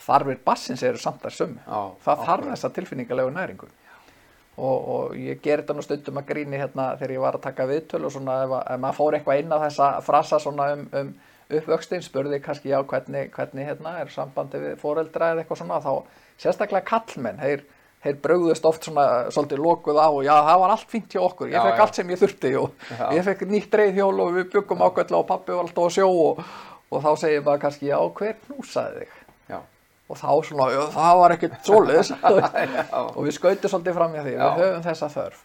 þarfir 0.07 0.39
bassins 0.45 0.83
eru 0.87 1.01
samt 1.01 1.25
sömu 1.33 1.59
Já, 1.67 1.81
það 2.05 2.23
þarf 2.29 2.49
þessa 2.53 2.71
tilfinningalegu 2.77 3.33
næringu. 3.35 3.69
Og, 4.57 4.89
og 4.89 5.17
ég 5.21 5.41
ger 5.45 5.61
þetta 5.61 5.75
nú 5.77 5.83
stundum 5.85 6.21
að 6.21 6.29
gríni 6.31 6.57
hérna 6.57 6.93
þegar 6.97 7.13
ég 7.13 7.21
var 7.27 7.37
að 7.37 7.43
taka 7.45 7.67
viðtölu 7.69 8.09
og 8.09 8.13
svona 8.15 8.37
ef, 8.45 8.55
að- 8.57 8.71
ef 8.73 8.81
maður 8.81 8.97
fór 8.97 9.17
eitthvað 9.19 9.41
inn 9.43 9.53
á 9.53 9.59
þessa 9.67 9.89
frasa 10.07 10.39
svona 10.41 10.69
um, 10.73 10.87
um 10.97 11.11
uppvöxtin 11.59 12.03
spurði 12.03 12.39
kannski 12.43 12.71
já 12.73 12.79
hvernig, 12.89 13.29
hvernig 13.35 13.69
hérna 13.69 13.99
er 14.01 14.09
sambandi 14.15 14.63
við 14.63 14.79
foreldra 14.81 15.35
eða 15.35 15.45
eitthvað 15.45 15.61
svona 15.61 15.83
þá 15.85 15.93
sérstaklega 16.43 16.85
kallmenn 16.87 17.41
þeir, 17.41 17.63
þeir 18.05 18.19
brögðust 18.23 18.67
oft 18.69 18.87
svona 18.87 19.07
svolítið 19.35 19.63
lokuð 19.65 20.01
á 20.01 20.09
og 20.09 20.23
já 20.27 20.35
það 20.35 20.63
var 20.63 20.75
allt 20.75 20.91
fínt 20.93 21.15
hjá 21.17 21.23
okkur. 21.25 21.51
Ég 21.53 21.69
fekk 21.69 21.79
já. 21.81 21.85
allt 21.87 22.01
sem 22.01 22.11
ég 22.13 22.21
þurfti 22.23 22.51
og 22.61 22.89
Já. 22.91 23.07
ég 23.17 23.29
fekk 23.31 23.47
nýtt 23.51 23.79
reyðhjól 23.81 24.17
og 24.27 24.35
við 24.37 24.51
byggum 24.53 24.85
ákveðla 24.87 25.23
og 25.23 25.31
pappi 25.31 25.55
var 25.57 25.65
alltaf 25.65 25.89
á 25.89 25.91
sjó 25.97 26.11
og, 26.11 26.43
og 26.93 27.07
þá 27.07 27.09
segir 27.25 27.47
maður 27.47 27.65
kannski 27.65 27.89
já 27.89 27.97
hver 28.21 28.37
knúsaði 28.47 29.01
þig? 29.01 29.17
Já, 29.51 29.59
og 30.07 30.21
þá 30.21 30.29
svona, 30.51 30.69
já, 30.77 30.83
það 30.95 31.19
var 31.23 31.35
ekkert 31.35 31.57
já, 32.77 33.01
og 33.01 33.19
við 33.27 33.35
skautum 33.41 33.73
svolítið 33.73 33.99
fram 33.99 34.15
í 34.15 34.23
því, 34.23 34.37
við 34.37 34.61
höfum 34.61 34.87
þessa 34.87 35.11
þörf. 35.17 35.43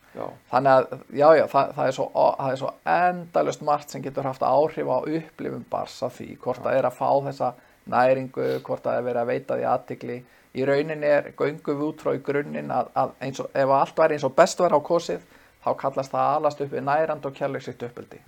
Þannig 0.51 0.71
að, 0.75 0.93
já, 1.23 1.27
já, 1.39 1.45
það, 1.55 1.73
það 1.79 1.87
er 1.87 1.97
svo, 1.97 2.07
það 2.19 2.51
er 2.51 2.61
svo 2.61 2.71
endalust 2.99 3.65
margt 3.71 3.95
sem 3.95 4.05
getur 4.05 4.27
haft 4.29 4.45
áhrif 4.45 4.91
á 4.91 4.97
upplifum 5.01 5.65
bars 5.71 5.97
af 6.05 6.19
því, 6.19 6.29
hvort 6.43 6.61
það 6.61 6.77
er 6.77 6.89
að 6.91 6.97
fá 6.99 7.09
þessa 7.31 7.53
næringu, 7.89 8.47
hvort 8.65 8.83
það 8.85 8.97
er 8.97 9.07
verið 9.09 9.21
að 9.21 9.31
veita 9.31 9.57
því 9.57 9.67
aðtikli, 9.71 10.21
í 10.51 10.65
rauninni 10.67 11.07
er 11.07 11.31
göngum 11.37 11.77
við 11.79 11.85
út 11.87 12.01
frá 12.03 12.13
í 12.15 12.23
grunninn 12.25 12.71
að, 12.75 12.89
að 12.93 13.13
og, 13.39 13.51
ef 13.55 13.75
allt 13.77 14.01
væri 14.03 14.17
eins 14.17 14.27
og 14.27 14.35
best 14.35 14.59
var 14.59 14.75
á 14.75 14.79
kosið 14.83 15.21
þá 15.63 15.69
kallast 15.79 16.11
það 16.11 16.37
alast 16.37 16.63
upp 16.65 16.73
við 16.73 16.83
nærand 16.87 17.25
og 17.25 17.37
kærleiksitt 17.37 17.85
uppöldi 17.87 18.19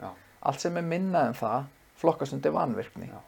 allt 0.44 0.60
sem 0.60 0.78
er 0.78 0.86
minna 0.88 1.28
en 1.28 1.38
það 1.38 1.68
flokkast 2.04 2.36
undir 2.36 2.54
vanvirkni. 2.56 3.08
Já. 3.08 3.20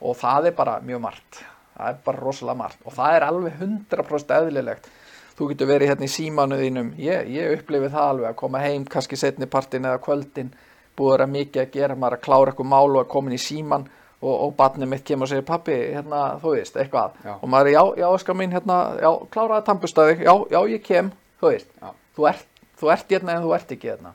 og 0.00 0.16
það 0.16 0.46
er 0.48 0.56
bara 0.56 0.78
mjög 0.80 1.00
margt. 1.04 1.42
Það 1.76 1.88
er 1.88 1.96
bara 2.04 2.20
rosalega 2.20 2.56
margt. 2.56 2.80
Og 2.84 2.94
það 2.96 3.16
er 3.16 3.24
alveg 3.26 3.58
100% 3.60 4.34
eðlilegt. 4.36 4.88
Þú 5.36 5.48
getur 5.50 5.68
verið 5.68 5.90
hérna 5.90 6.06
í 6.06 6.12
símanuðinum 6.12 6.90
ég, 7.00 7.28
ég 7.32 7.54
upplifi 7.58 7.90
það 7.92 8.12
alveg 8.12 8.28
að 8.30 8.38
koma 8.40 8.62
heim 8.64 8.84
kannski 8.88 9.16
setni 9.20 9.48
partin 9.48 9.88
eða 9.88 10.00
kvöldin. 10.04 10.50
Búið 10.96 11.12
að 11.12 11.16
vera 11.16 11.28
mikið 11.34 11.62
að 11.62 11.76
gera, 11.76 11.96
maður 11.96 12.16
að 12.16 12.24
klára 12.24 12.52
eitthvað 12.52 12.70
mál 12.72 12.88
og 12.90 13.00
að 13.02 13.10
komin 13.12 13.36
í 13.36 13.40
síman 13.40 13.86
og, 14.20 14.34
og 14.34 14.54
barnið 14.58 14.90
mitt 14.92 15.04
kemur 15.08 15.26
og 15.28 15.32
segir 15.32 15.46
pappi, 15.48 15.76
hérna, 15.94 16.22
þú 16.42 16.54
veist, 16.56 16.76
eitthvað. 16.76 17.16
Já. 17.24 17.32
og 17.36 17.48
maður 17.48 17.70
er, 17.70 17.74
já, 17.76 17.82
já, 18.02 18.08
skar 18.22 18.38
mín, 18.40 18.54
hérna, 18.54 18.78
já, 19.00 19.10
kláraði 19.32 19.66
tampustæði, 19.68 20.16
já, 20.26 20.34
já, 20.52 20.60
ég 20.74 20.84
kem 20.86 21.10
þú 21.40 21.52
veist, 21.54 21.72
þú 22.16 22.28
ert, 22.32 22.46
þú 22.80 22.92
ert 22.96 23.16
hérna 23.16 23.36
en 23.36 23.46
þú 23.46 23.54
ert 23.56 23.74
ekki 23.76 23.92
hérna. 23.92 24.14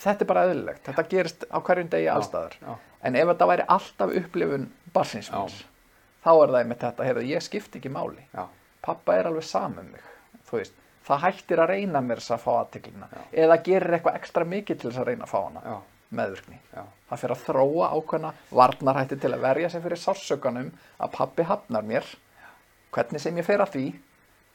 Þetta 0.00 0.24
er 0.24 0.28
bara 0.30 0.44
eðlilegt, 0.48 0.84
þetta 0.86 1.06
gerist 1.10 1.48
á 1.52 1.58
hverjum 1.60 1.90
degi 1.92 2.08
allstaðar, 2.12 2.54
en 3.04 3.18
ef 3.20 3.32
þetta 3.32 3.50
væri 3.50 3.66
alltaf 3.76 4.14
upplifun 4.22 4.70
barsins 4.94 5.28
Já. 5.32 5.36
míns 5.40 5.58
þá 6.20 6.30
er 6.36 6.52
það 6.52 6.68
með 6.68 6.80
þetta, 6.84 7.04
heyrðu, 7.08 7.26
ég 7.30 7.44
skipti 7.44 7.80
ekki 7.80 7.92
máli. 7.92 8.24
Já, 8.36 8.44
pappa 8.84 9.16
er 9.16 9.28
alveg 9.30 9.44
saman 9.48 9.88
mig 9.92 10.10
þú 10.50 10.58
veist, 10.58 10.74
það 11.06 11.24
hættir 11.24 11.62
að 11.62 11.72
reyna 11.74 12.02
mér 12.04 12.20
þess 12.20 12.34
að 12.34 12.42
fá 12.44 12.50
aðtiklina, 12.58 13.08
eða 13.32 13.58
gerir 13.66 13.96
eitthvað 13.96 14.18
ekstra 14.20 14.46
mikið 14.48 14.80
til 14.80 14.90
þess 14.90 15.02
að 15.02 15.10
reyna 15.10 15.26
að 15.26 15.32
fá 15.32 15.38
hana. 15.40 15.62
Já, 15.64 15.76
meðvirkni, 16.10 16.58
já, 16.74 16.84
það 17.10 17.20
fyrir 17.22 17.34
að 17.36 17.42
þróa 17.46 17.88
ákveðna 17.94 18.30
varnarhætti 18.60 19.18
til 19.22 19.32
að 19.34 19.44
verja 19.44 19.70
sig 19.70 19.82
fyrir 19.84 20.00
sársökanum 20.02 20.70
að 20.98 21.12
pappi 21.14 21.46
hafnar 21.46 21.86
mér. 21.86 22.06
Hvernig 22.90 23.22
sem 23.22 23.36
ég 23.38 23.46
fer 23.46 23.62
að 23.62 23.76
því 23.76 23.84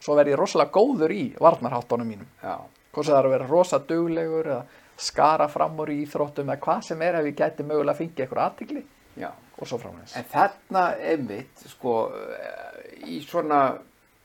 svo 0.03 0.17
verð 0.17 0.33
ég 0.33 0.39
rosalega 0.39 0.75
góður 0.75 1.13
í 1.15 1.23
varnarháttunum 1.39 2.11
mínum. 2.11 2.27
Hvort 2.43 3.07
það 3.07 3.19
er 3.19 3.29
að 3.29 3.35
vera 3.35 3.47
rosa 3.47 3.79
duglegur 3.79 4.51
eða 4.51 4.65
skara 4.97 5.47
fram 5.51 5.79
úr 5.83 5.91
í 5.91 6.01
íþróttum 6.03 6.51
eða 6.51 6.61
hvað 6.63 6.85
sem 6.89 7.01
er 7.03 7.19
ef 7.19 7.29
ég 7.29 7.39
gæti 7.39 7.65
mögulega 7.67 7.95
að 7.95 8.01
fengja 8.03 8.25
eitthvað 8.25 8.45
aðtikli 8.45 8.83
og 9.25 9.67
svo 9.67 9.79
framins. 9.79 10.15
En 10.19 10.27
þarna 10.31 10.85
einmitt, 10.99 11.65
sko, 11.71 11.95
eh, 12.11 13.09
í 13.11 13.21
svona 13.23 13.77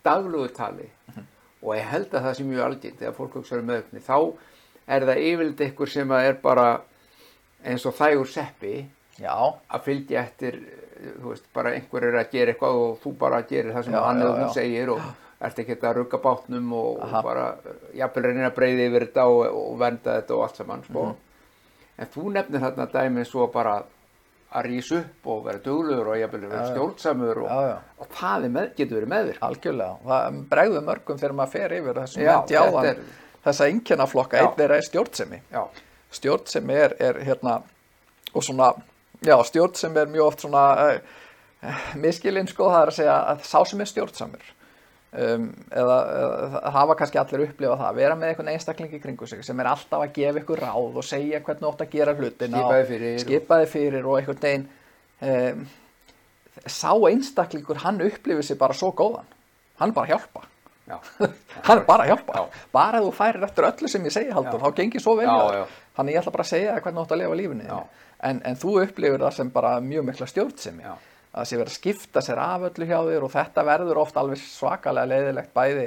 daglugu 0.04 0.48
tali 0.54 0.88
og 1.62 1.74
ég 1.76 1.90
held 1.90 2.14
að 2.14 2.24
það 2.24 2.36
sé 2.36 2.46
mjög 2.48 2.64
algengt 2.64 2.98
þegar 2.98 3.16
fólk 3.16 3.34
hugsaður 3.38 3.66
með 3.68 3.82
öfni, 3.82 4.00
þá 4.00 4.16
er 4.90 5.06
það 5.06 5.22
yfirleitt 5.28 5.64
ykkur 5.68 5.90
sem 5.92 6.12
er 6.16 6.38
bara 6.42 6.68
eins 7.64 7.86
og 7.86 7.94
þægur 7.98 8.30
seppi 8.30 8.74
Já, 9.20 9.34
að 9.68 9.82
fylgja 9.84 10.22
eftir, 10.22 10.54
eh, 10.56 11.10
þú 11.20 11.32
veist, 11.34 11.48
bara 11.52 11.74
einhver 11.76 12.06
er 12.08 12.14
að 12.22 12.30
gera 12.32 12.54
eitthvað 12.54 12.78
og 12.84 13.00
þú 13.02 13.12
bara 13.20 13.42
gerir 13.42 13.74
það 13.74 13.84
sem 13.84 13.92
hann 14.00 14.22
eða 14.22 14.38
hún 14.38 14.54
segir 14.54 14.92
og 14.94 15.00
ert 15.40 15.58
ekki 15.58 15.76
að 15.80 15.96
rugga 15.98 16.18
bátnum 16.24 16.72
og, 16.72 17.00
og 17.04 17.22
bara 17.24 17.46
eh, 17.64 17.78
jafnvel 18.00 18.24
reynir 18.24 18.48
að 18.48 18.54
breyði 18.56 18.86
yfir 18.88 19.06
þetta 19.08 19.26
og, 19.28 19.42
og 19.60 19.78
vernda 19.80 20.16
þetta 20.20 20.36
og 20.36 20.44
allt 20.46 20.56
saman, 20.62 20.84
sko. 20.88 21.04
Mhm. 21.10 21.16
En 22.00 22.06
þú 22.14 22.30
nefnir 22.32 22.62
þarna 22.64 22.86
dæmi 22.94 23.24
svo 23.28 23.46
bara 23.52 23.82
að 24.50 24.66
rýsa 24.66 24.98
upp 25.02 25.26
og 25.30 25.44
vera 25.44 25.60
duglegur 25.62 26.08
og 26.14 26.18
jafnvel 26.18 26.48
vera 26.48 26.64
stjórnsamur 26.72 27.42
og, 27.44 27.50
og 28.00 28.08
það 28.16 28.46
með, 28.50 28.72
getur 28.78 28.98
verið 28.98 29.12
meðvirk. 29.12 29.42
algjörlega. 29.46 29.98
Það 30.08 30.40
bregður 30.50 30.86
mörgum 30.88 31.20
þegar 31.20 31.36
maður 31.38 31.52
fer 31.54 31.74
yfir 31.76 32.00
þessum 32.00 32.24
Já, 32.24 32.32
nefndi 32.32 32.58
áðan 32.58 32.88
þetta 32.88 32.94
er- 32.94 33.04
þessa 33.44 33.68
einkennaflokka, 33.70 34.40
Já. 34.40 34.48
einn 34.48 34.64
er 34.70 34.82
stjórnsemi. 34.88 35.40
Já, 35.52 35.62
Stjórnsemi 36.10 36.74
er, 36.74 36.96
er 36.98 37.20
hérna, 37.22 37.60
og 38.34 38.44
svona, 38.44 38.72
já, 39.22 39.36
stjórnsemi 39.46 40.02
er 40.02 40.10
mjög 40.10 40.30
oft 40.30 40.46
svona 40.46 40.64
uh, 40.84 41.18
miskilinn, 42.00 42.48
sko, 42.50 42.70
það 42.72 42.82
er 42.82 42.92
að 42.92 42.98
segja 42.98 43.18
að 43.32 43.44
sá 43.46 43.58
sem 43.68 43.84
er 43.84 43.90
stjórnsamur 43.90 44.48
um, 45.12 45.46
eða, 45.70 45.98
eða 46.20 46.72
hafa 46.76 46.96
kannski 47.00 47.20
allir 47.22 47.44
upplifa 47.48 47.78
það, 47.80 47.98
vera 47.98 48.18
með 48.18 48.32
einhvern 48.32 48.52
einstakling 48.54 48.94
í 48.96 49.02
kringu 49.02 49.28
sig 49.30 49.42
sem 49.46 49.62
er 49.62 49.70
alltaf 49.70 50.04
að 50.04 50.14
gefa 50.18 50.42
ykkur 50.42 50.64
ráð 50.64 51.00
og 51.02 51.06
segja 51.06 51.42
hvernig 51.44 51.64
þú 51.64 51.72
átt 51.72 51.84
að 51.86 51.96
gera 51.96 52.16
hlutina 52.18 52.62
Skipaði 52.62 52.86
fyrir 52.92 53.20
skipaði 53.24 53.68
fyrir 53.74 54.06
og 54.06 54.20
einhvern 54.20 54.44
veginn 54.46 54.68
um, 55.26 55.66
sá 56.66 56.92
einstaklingur 57.10 57.84
hann 57.84 58.00
upplifir 58.04 58.46
sig 58.46 58.58
bara 58.58 58.76
svo 58.76 58.92
góðan. 58.96 59.28
Hann 59.80 59.94
bara 59.96 60.10
að 60.10 60.16
hjálpa 60.16 60.44
já, 60.44 60.48
hann 60.90 61.78
er 61.78 61.84
bara 61.86 62.04
að 62.04 62.12
hjálpa. 62.12 62.34
Já. 62.36 62.62
bara 62.72 63.00
þú 63.04 63.12
færir 63.16 63.46
eftir 63.48 63.68
öllu 63.70 63.88
sem 63.92 64.08
ég 64.08 64.14
segi 64.14 64.34
haldur 64.36 64.60
þá 64.62 64.74
gengir 64.80 65.04
svo 65.04 65.14
vel 65.18 65.28
þannig 65.96 66.14
ég 66.16 66.20
ætla 66.22 66.32
bara 66.34 66.46
að 66.46 66.52
segja 66.52 66.76
hvernig 66.80 66.98
þú 67.00 67.04
átt 67.04 67.14
að 67.16 67.22
lifa 67.22 67.38
lífinu 67.40 67.80
en, 68.20 68.42
en 68.44 68.60
þú 68.60 68.76
upplifir 68.84 69.24
það 69.24 69.34
sem 69.38 69.50
bara 69.54 69.72
mjög 69.80 70.06
mikla 70.10 70.26
stjórnsemi. 70.28 70.84
Að 71.30 71.46
sé 71.46 71.56
verið 71.60 71.70
að 71.70 71.76
skipta 71.78 72.20
sér 72.26 72.40
af 72.42 72.64
öllu 72.66 72.86
hjá 72.90 72.98
þér 73.06 73.24
og 73.26 73.30
þetta 73.30 73.62
verður 73.68 74.00
oft 74.02 74.16
alveg 74.18 74.40
svakalega 74.42 75.06
leiðilegt 75.12 75.52
bæði 75.54 75.84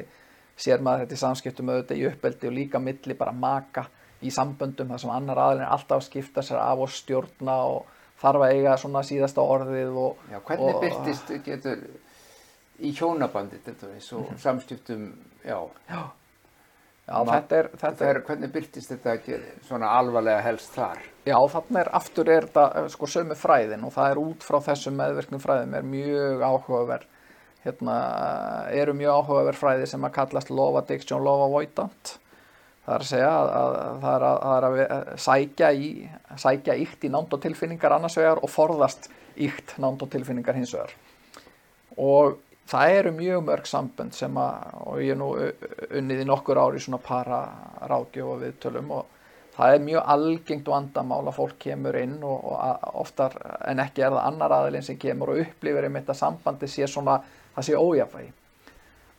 sér 0.55 0.79
maður 0.85 1.03
þetta 1.03 1.17
í 1.17 1.21
samskiptum 1.23 1.71
auðvitað 1.73 1.99
í 1.99 2.05
uppeldi 2.07 2.47
og 2.47 2.55
líka 2.55 2.79
milli 2.79 3.17
bara 3.19 3.33
maka 3.35 3.83
í 4.23 4.31
samböndum 4.31 4.93
þar 4.93 5.01
sem 5.03 5.11
annar 5.11 5.41
aðlinn 5.43 5.65
er 5.65 5.73
alltaf 5.75 5.99
að 5.99 6.07
skipta 6.07 6.43
sér 6.45 6.61
af 6.63 6.83
og 6.85 6.93
stjórna 6.93 7.57
og 7.73 7.89
þarf 8.23 8.45
að 8.45 8.53
eiga 8.55 8.77
svona 8.79 9.01
síðasta 9.03 9.43
orðið 9.43 9.97
og, 9.99 10.21
já, 10.31 10.39
hvernig 10.47 10.79
byrtist 10.83 11.33
getur 11.43 11.81
í 12.83 12.91
hjónabandi 12.97 13.61
til 13.65 13.75
dæmis 13.81 14.11
og 14.13 14.27
Mhm. 14.31 14.37
samskiptum, 14.43 15.05
já, 15.45 15.57
já, 15.89 16.03
þetta 17.07 17.57
er, 17.59 17.69
þetta 17.73 17.89
þetta 17.91 18.09
er, 18.09 18.21
hvernig 18.27 18.51
byrtist 18.53 18.91
þetta 18.93 19.15
ge- 19.25 19.41
svona 19.67 19.89
alvarlega 19.99 20.41
helst 20.45 20.75
þar? 20.75 20.99
Já, 21.25 21.35
þannig 21.53 21.79
er 21.81 21.89
aftur 21.99 22.29
er 22.29 22.47
þetta 22.47 22.65
eh, 22.83 22.87
sko 22.91 23.05
sömu 23.07 23.35
fræðin 23.39 23.83
og 23.87 23.93
það 23.95 24.11
er 24.11 24.21
út 24.23 24.43
frá 24.43 24.59
þessum 24.69 24.95
meðvirknum 24.99 25.39
fræðum 25.43 25.75
er 25.79 25.83
mjög 25.83 26.43
áhugaverð 26.49 27.05
hérna 27.63 27.97
eru 28.75 28.93
mjög 28.93 29.21
áhugaverð 29.23 29.55
fræði 29.61 29.87
sem 29.87 30.03
að 30.03 30.11
kallast 30.17 30.49
love 30.51 30.77
addiction, 30.81 31.23
love 31.23 31.45
avoidant 31.47 32.17
það 32.85 32.95
er 32.97 32.99
að 33.05 33.07
segja 33.07 33.29
að, 33.31 33.51
að, 33.55 33.75
að 33.79 34.01
það 34.03 34.15
er 34.17 34.25
að, 34.27 34.39
það 34.43 34.57
er 34.57 34.65
að 34.67 35.21
sækja 35.23 35.69
í 35.71 35.89
sækja 36.43 36.75
íkt 36.83 37.05
í 37.07 37.11
nánd 37.13 37.33
og 37.37 37.41
tilfinningar 37.45 37.95
annars 37.95 38.17
vegar 38.19 38.41
og 38.43 38.51
forðast 38.51 39.07
íkt 39.39 39.77
nánd 39.79 40.03
og 40.03 40.09
tilfinningar 40.11 40.55
hins 40.59 40.73
vegar 40.75 40.91
og 41.97 42.39
það 42.69 42.97
eru 42.97 43.15
mjög 43.17 43.47
mörg 43.47 43.67
sambönd 43.69 44.15
sem 44.15 44.37
að, 44.39 44.77
og 44.83 45.01
ég 45.03 45.15
er 45.15 45.19
nú 45.19 45.31
unnið 45.99 46.23
í 46.23 46.27
nokkur 46.29 46.61
ári 46.61 46.83
svona 46.83 47.01
para 47.03 47.41
ráðgjöf 47.89 48.35
og 48.35 48.43
viðtölum 48.43 48.93
og 48.97 49.09
það 49.57 49.75
er 49.75 49.83
mjög 49.87 50.13
algengt 50.15 50.71
vandamál 50.73 51.23
að 51.27 51.37
fólk 51.37 51.57
kemur 51.65 51.97
inn 51.99 52.15
og, 52.23 52.47
og 52.49 53.01
oftar 53.03 53.35
en 53.67 53.83
ekki 53.83 54.05
er 54.05 54.15
það 54.15 54.29
annar 54.31 54.57
aðilinn 54.59 54.87
sem 54.87 54.99
kemur 55.01 55.33
og 55.33 55.43
upplifir 55.43 55.89
einmitt 55.89 56.09
að 56.09 56.21
sambandi 56.23 56.71
sé 56.71 56.87
svona, 56.89 57.19
það 57.53 57.69
sé 57.69 57.77
ójafvægi 57.77 58.33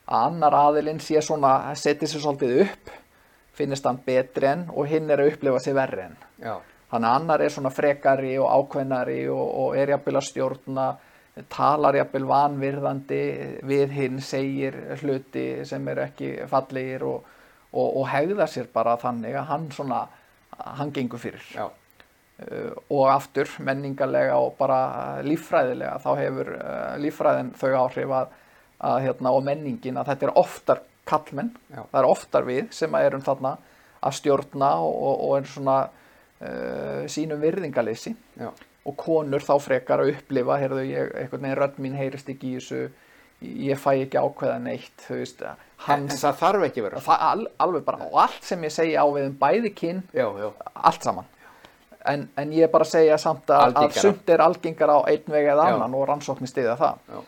að 0.05 0.27
annar 0.29 0.59
aðilinn 0.59 1.01
sé 1.01 1.23
svona, 1.25 1.55
setja 1.79 2.09
sér 2.09 2.25
svolítið 2.25 2.63
upp 2.67 2.93
finnist 3.55 3.87
hann 3.87 4.01
betri 4.05 4.51
en 4.51 4.67
og 4.75 4.89
hinn 4.91 5.11
er 5.11 5.23
að 5.23 5.33
upplifa 5.33 5.63
sér 5.63 5.77
verri 5.79 6.05
en. 6.09 6.17
Já, 6.43 6.55
þannig 6.91 7.09
að 7.09 7.19
annar 7.21 7.45
er 7.45 7.55
svona 7.55 7.73
frekari 7.75 8.35
og 8.41 8.51
ákveðnari 8.51 9.21
og, 9.33 9.45
og 9.63 9.79
er 9.79 9.95
jafnvel 9.95 10.19
að 10.19 10.29
stjórna 10.29 10.89
talar 11.51 11.97
jafnvel 11.99 12.27
vanvirðandi 12.31 13.23
við 13.67 13.95
hinn 13.97 14.21
segir 14.23 14.77
hluti 15.01 15.65
sem 15.67 15.87
eru 15.91 16.05
ekki 16.05 16.35
fallegir 16.51 17.07
og, 17.09 17.25
og, 17.73 17.89
og 17.89 18.05
hegða 18.13 18.47
sér 18.51 18.69
bara 18.73 18.95
þannig 19.03 19.35
að 19.41 19.49
hann 19.51 19.71
svona 19.75 20.05
hann 20.79 20.93
gengur 20.95 21.19
fyrir. 21.19 21.43
Já, 21.55 21.67
uh, 21.67 22.71
og 22.95 23.09
aftur 23.11 23.51
menningarlega 23.67 24.39
og 24.39 24.55
bara 24.59 25.21
líffræðilega 25.27 25.99
þá 26.05 26.11
hefur 26.21 26.53
uh, 26.55 26.95
líffræðin 27.03 27.53
þau 27.59 27.71
áhrif 27.83 28.15
að, 28.21 28.37
að 28.91 28.99
hérna, 29.09 29.35
og 29.35 29.47
menningin 29.49 29.99
að 29.99 30.13
þetta 30.13 30.29
er 30.29 30.37
oftar 30.45 30.85
kallmenn, 31.05 31.51
Já. 31.69 31.83
það 31.83 31.99
er 32.01 32.09
oftar 32.09 32.47
við 32.49 32.71
sem 32.73 32.95
að 32.97 33.09
erum 33.11 33.25
þarna 33.27 33.57
að 34.05 34.17
stjórna 34.21 34.71
og, 34.85 34.95
og, 34.95 35.25
og 35.27 35.35
er 35.41 35.51
svona 35.51 35.77
uh, 35.85 37.03
sínum 37.11 37.43
virðingaleysi 37.43 38.15
já, 38.39 38.49
og 38.85 38.97
konur 39.01 39.45
þá 39.45 39.55
frekar 39.65 40.03
að 40.05 40.13
upplifa 40.15 40.59
heyrðu 40.61 40.85
ég, 40.89 41.13
einhvern 41.23 41.47
veginn 41.47 41.59
rödd 41.61 41.79
mín 41.83 41.99
heyrist 41.99 42.29
ekki 42.33 42.55
í 42.55 42.59
þessu 42.59 42.83
ég 43.45 43.81
fæ 43.81 43.91
ekki 44.05 44.21
ákveða 44.21 44.59
neitt 44.63 45.07
veist, 45.09 45.45
hans 45.87 46.15
en 46.15 46.21
það 46.21 46.41
þarf 46.41 46.67
ekki 46.69 46.85
það, 46.95 47.23
al, 47.29 47.47
alveg 47.65 47.87
bara, 47.87 48.09
og 48.11 48.19
allt 48.25 48.45
sem 48.45 48.65
ég 48.65 48.73
segi 48.73 48.97
á 48.97 49.05
við 49.05 49.31
um 49.31 49.39
bæði 49.41 49.73
kyn 49.77 50.03
já, 50.13 50.27
já, 50.41 50.51
allt 50.75 51.07
saman. 51.07 51.31
En, 52.05 52.27
en 52.37 52.51
ég 52.53 52.69
bara 52.69 52.85
segja 52.85 53.17
samt 53.17 53.49
að, 53.49 53.79
að 53.81 53.95
sumt 53.97 54.29
er 54.29 54.43
algengar 54.45 54.91
á 54.93 55.09
einn 55.09 55.25
veg 55.33 55.47
eða 55.55 55.71
Já. 55.71 55.75
annan 55.79 55.95
og 55.97 56.03
rannsóknir 56.11 56.51
stiða 56.51 56.75
það. 56.77 56.99
Já, 57.09 57.23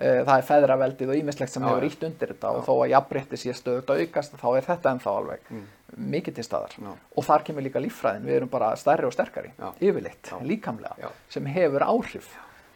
Eh, 0.00 0.22
það 0.24 0.38
er 0.38 0.44
feðraveldið 0.48 1.10
og 1.12 1.18
ímislegt 1.18 1.52
sem 1.52 1.64
Já, 1.64 1.68
hefur 1.68 1.84
já. 1.84 1.90
ítt 1.92 2.04
undir 2.06 2.30
þetta 2.32 2.50
og 2.56 2.62
þó 2.64 2.70
að 2.72 2.92
jafnrétti 2.94 3.36
sé 3.36 3.52
stöðut 3.52 3.90
að 3.92 3.98
aukast 4.00 4.36
þá 4.40 4.46
er 4.56 4.64
þetta 4.64 4.92
ennþá 4.94 5.12
alveg 5.12 5.50
mikið 5.96 6.38
til 6.38 6.44
staðar. 6.46 6.76
Já. 6.78 6.92
og 7.16 7.26
þar 7.26 7.44
kemur 7.48 7.66
líka 7.66 7.82
líffræðin. 7.82 8.28
Við 8.28 8.36
erum 8.36 8.52
bara 8.52 8.70
stærri 8.76 9.08
og 9.08 9.12
sterkari 9.14 9.52
Já. 9.56 9.72
yfirleitt, 9.80 10.30
Já. 10.30 10.38
líkamlega 10.46 11.10
sem 11.28 11.46
hefur 11.46 11.86
áhrif. 11.86 12.30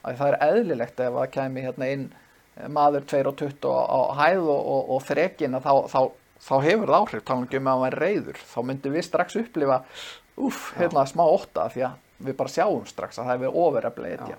Að 0.04 0.18
það 0.20 0.32
er 0.32 0.38
eðlilegt 0.48 1.00
ef 1.00 1.14
að 1.22 1.30
kemi 1.32 1.64
hérna 1.64 1.88
inn 1.94 2.08
eh, 2.12 2.68
maður 2.68 3.06
22 3.08 3.72
á, 3.72 4.00
hæð 4.20 4.42
og, 4.42 4.66
og, 4.74 4.90
og 4.96 5.04
þrekin 5.06 5.56
að 5.56 5.64
þá, 5.64 5.74
þá, 5.94 6.00
þá 6.48 6.54
hefur 6.66 6.92
það 6.92 6.98
áhrif, 7.00 7.24
þá 7.24 7.34
ekki 7.38 7.60
um 7.62 7.70
að 7.72 7.86
er 7.88 7.98
reyður 8.04 8.40
þá 8.42 8.58
myndum 8.68 8.96
við 8.98 9.06
strax 9.08 9.38
upplifa 9.40 9.78
úff, 10.36 10.72
hérna 10.78 11.06
smá 11.08 11.24
ótta 11.24 11.68
því 11.72 11.86
að 11.88 12.02
við 12.24 12.36
bara 12.38 12.52
sjáum 12.52 12.84
strax 12.88 13.18
að 13.18 13.30
það 13.30 13.38
hefur 13.38 13.62
ofureflega 13.64 14.18
etja 14.18 14.36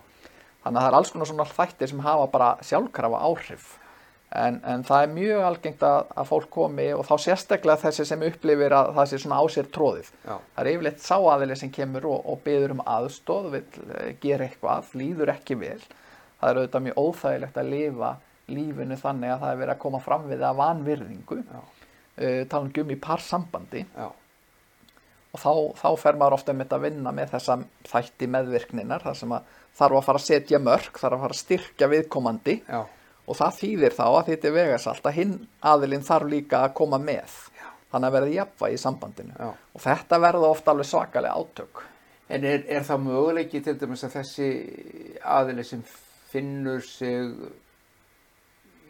þannig 0.65 0.79
að 0.79 0.83
það 0.83 0.89
er 0.89 0.97
alls 0.99 1.11
konar 1.13 1.29
svona 1.29 1.47
þættir 1.49 1.91
sem 1.91 2.05
hafa 2.05 2.27
bara 2.33 2.51
sjálfkrafa 2.65 3.21
áhrif 3.29 3.67
en, 4.33 4.57
en 4.65 4.83
það 4.85 5.03
er 5.03 5.13
mjög 5.13 5.43
algengt 5.47 5.83
að, 5.85 6.09
að 6.17 6.29
fólk 6.31 6.49
komi 6.53 6.87
og 6.95 7.05
þá 7.07 7.13
sérstaklega 7.25 7.83
þessi 7.85 8.05
sem 8.09 8.25
upplifir 8.27 8.75
að 8.75 8.91
það 8.97 9.11
sé 9.11 9.19
svona 9.21 9.39
á 9.39 9.43
sér 9.53 9.69
tróðið 9.75 10.09
Já. 10.11 10.33
það 10.33 10.61
er 10.63 10.71
yfirleitt 10.71 11.05
sáaðili 11.05 11.59
sem 11.59 11.71
kemur 11.75 12.09
og, 12.11 12.25
og 12.33 12.41
byður 12.45 12.75
um 12.75 12.83
aðstóð 12.95 13.49
vil 13.53 13.63
uh, 13.85 14.09
gera 14.23 14.49
eitthvað, 14.49 14.91
líður 14.99 15.33
ekki 15.35 15.59
vel. 15.61 15.79
Það 16.41 16.49
er 16.49 16.59
auðvitað 16.59 16.85
mjög 16.87 16.99
óþægilegt 17.05 17.61
að 17.61 17.71
lifa 17.71 18.11
lífinu 18.45 18.99
þannig 19.01 19.33
að 19.33 19.41
það 19.41 19.53
er 19.53 19.61
verið 19.63 19.75
að 19.75 19.81
koma 19.85 20.03
fram 20.03 20.27
við 20.29 20.45
að 20.45 20.59
vanvirðingu. 20.61 21.39
Uh, 21.45 22.41
tala 22.51 22.63
um 22.63 22.73
gummi 22.75 22.99
par 23.01 23.23
sambandi 23.23 23.83
já, 23.85 24.09
og 25.35 25.41
þá, 25.41 25.51
þá 25.81 25.89
fer 25.99 26.19
maður 26.19 26.37
ofta 26.37 26.53
með 26.55 26.75
að 26.77 26.85
vinna 26.87 27.11
með 27.15 27.33
þessa 27.35 27.57
þætti 27.89 28.29
meðvirkninar 28.31 29.03
þar 29.03 29.17
sem 29.19 29.33
að 29.35 29.55
þarf 29.75 29.97
að 29.99 30.05
fara 30.07 30.21
að 30.21 30.27
setja 30.29 30.61
mörg, 30.63 30.91
þarf 30.95 31.17
að 31.17 31.23
fara 31.25 31.35
að 31.35 31.41
styrkja 31.41 31.89
viðkomandi. 31.91 32.55
Já, 32.63 32.79
og 33.25 33.39
það 33.39 33.59
þýðir 33.59 33.97
þá 33.97 34.05
að 34.05 34.29
þetta 34.29 34.47
er 34.49 34.55
vegasalt 34.59 35.09
að 35.09 35.17
hinn 35.19 35.35
aðilinn 35.65 36.05
þarf 36.05 36.31
líka 36.31 36.61
að 36.61 36.75
koma 36.77 36.99
með 37.01 37.35
Já. 37.57 37.67
þannig 37.91 38.07
að 38.07 38.15
verði 38.19 38.37
jafnvægi 38.39 38.77
í 38.77 38.81
sambandinu 38.85 39.35
Já. 39.39 39.49
og 39.51 39.85
þetta 39.85 40.21
verða 40.27 40.49
ofta 40.53 40.73
alveg 40.73 40.89
svakalega 40.91 41.43
átök 41.43 41.83
En 42.25 42.41
er, 42.41 42.63
er 42.65 42.81
það 42.81 43.03
möguleiki 43.05 43.59
til 43.61 43.75
dæmis 43.77 44.01
að 44.07 44.15
þessi 44.15 44.45
aðili 45.21 45.61
sem 45.67 45.83
finnur 46.31 46.81
sig 46.81 47.35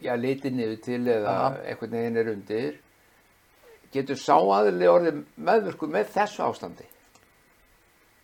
já, 0.00 0.14
litið 0.16 0.56
niður 0.56 0.78
til 0.84 1.02
eða 1.04 1.34
Aha. 1.34 1.50
einhvern 1.68 1.96
veginn 1.98 2.20
er 2.20 2.30
undir 2.32 2.78
getur 3.92 4.18
sá 4.20 4.34
aðili 4.36 4.88
orðið 4.90 5.20
meðvirkur 5.36 5.92
með 5.92 6.10
þessu 6.16 6.44
ástandi? 6.46 6.88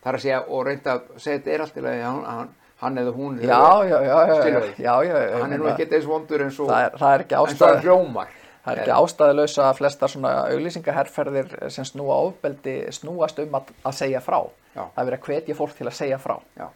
Það 0.02 0.10
er 0.10 0.18
að 0.18 0.24
segja 0.24 0.40
og 0.48 0.64
reynda 0.66 0.96
að 0.96 1.12
segja 1.22 1.38
þetta 1.38 1.52
er 1.52 1.64
allt 1.64 1.76
í 1.76 1.84
lagi 1.86 2.02
hann, 2.06 2.50
hann, 2.82 3.00
eða 3.02 3.14
hún 3.16 3.40
já, 3.40 3.62
já, 3.88 5.16
já, 5.22 5.40
hann 5.40 5.56
er 5.56 5.62
nú 5.62 5.70
ekki 5.72 5.88
eins 5.88 6.06
vondur 6.10 6.44
eins 6.46 6.60
og 6.60 6.70
það, 6.70 6.86
er, 6.86 7.24
ekki 7.24 7.38
eins 7.38 7.42
og 7.42 7.56
ástæð 7.56 7.68
hann 7.70 7.84
hljómar 7.86 8.38
Það 8.62 8.76
er 8.76 8.80
ekki 8.84 8.92
ástæðulösa 8.94 9.64
að 9.66 9.78
flestar 9.80 10.10
svona 10.12 10.32
auglýsingaherferðir 10.52 11.48
sem 11.74 11.86
snúa 11.88 12.18
ofbeldi 12.28 12.76
snúast 12.94 13.40
um 13.42 13.56
að, 13.58 13.72
að 13.82 13.96
segja 13.98 14.20
frá. 14.22 14.38
Það 14.76 15.00
er 15.02 15.08
verið 15.08 15.16
að 15.18 15.26
hvetja 15.26 15.56
fólk 15.58 15.74
til 15.74 15.88
að 15.88 15.96
segja 15.98 16.18
frá. 16.22 16.36
Já, 16.54 16.68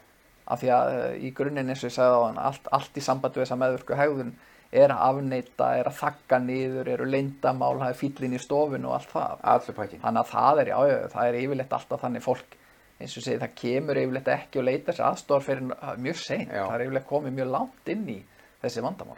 Af 0.47 0.61
því 0.61 0.69
að 0.71 0.89
eh, 0.97 1.15
í 1.27 1.31
grunninn 1.35 1.71
eins 1.71 1.81
og 1.83 1.89
ég 1.89 1.95
sagði 1.95 2.19
á 2.19 2.23
hann, 2.25 2.37
allt, 2.49 2.67
allt 2.75 2.99
í 2.99 3.03
sambandi 3.03 3.39
við 3.39 3.45
þessa 3.45 3.59
meðvirku 3.61 3.97
hegðun 3.99 4.35
er 4.83 4.91
að 4.91 5.03
afneita, 5.05 5.67
er 5.79 5.89
að 5.89 5.97
þakka 6.01 6.39
niður, 6.43 6.91
eru 6.91 7.07
leyndamál, 7.07 7.73
það 7.79 7.91
er 7.91 7.99
fýllin 8.01 8.35
í 8.35 8.39
stofun 8.43 8.87
og 8.87 8.95
allt 8.97 9.11
það. 9.11 9.43
Þannig 10.03 10.21
að 10.21 10.31
það 10.31 10.61
er, 10.63 10.71
það 11.13 11.27
er 11.27 11.39
yfirleitt 11.41 11.75
alltaf 11.79 12.03
þannig 12.03 12.23
fólk, 12.23 12.57
eins 12.97 13.15
og 13.17 13.25
segi, 13.25 13.39
það 13.41 13.55
kemur 13.61 14.01
yfirleitt 14.01 14.33
ekki 14.33 14.61
og 14.61 14.67
leita 14.67 14.95
sér 14.95 15.07
aðstofar 15.11 15.45
fyrir 15.45 15.97
mjög 16.01 16.19
seint. 16.23 16.51
Já. 16.51 16.63
Það 16.63 16.75
er 16.75 16.85
yfirleitt 16.87 17.09
komið 17.09 17.37
mjög 17.37 17.49
langt 17.53 17.91
inn 17.93 18.05
í 18.09 18.19
þessi 18.63 18.83
vandamál. 18.85 19.17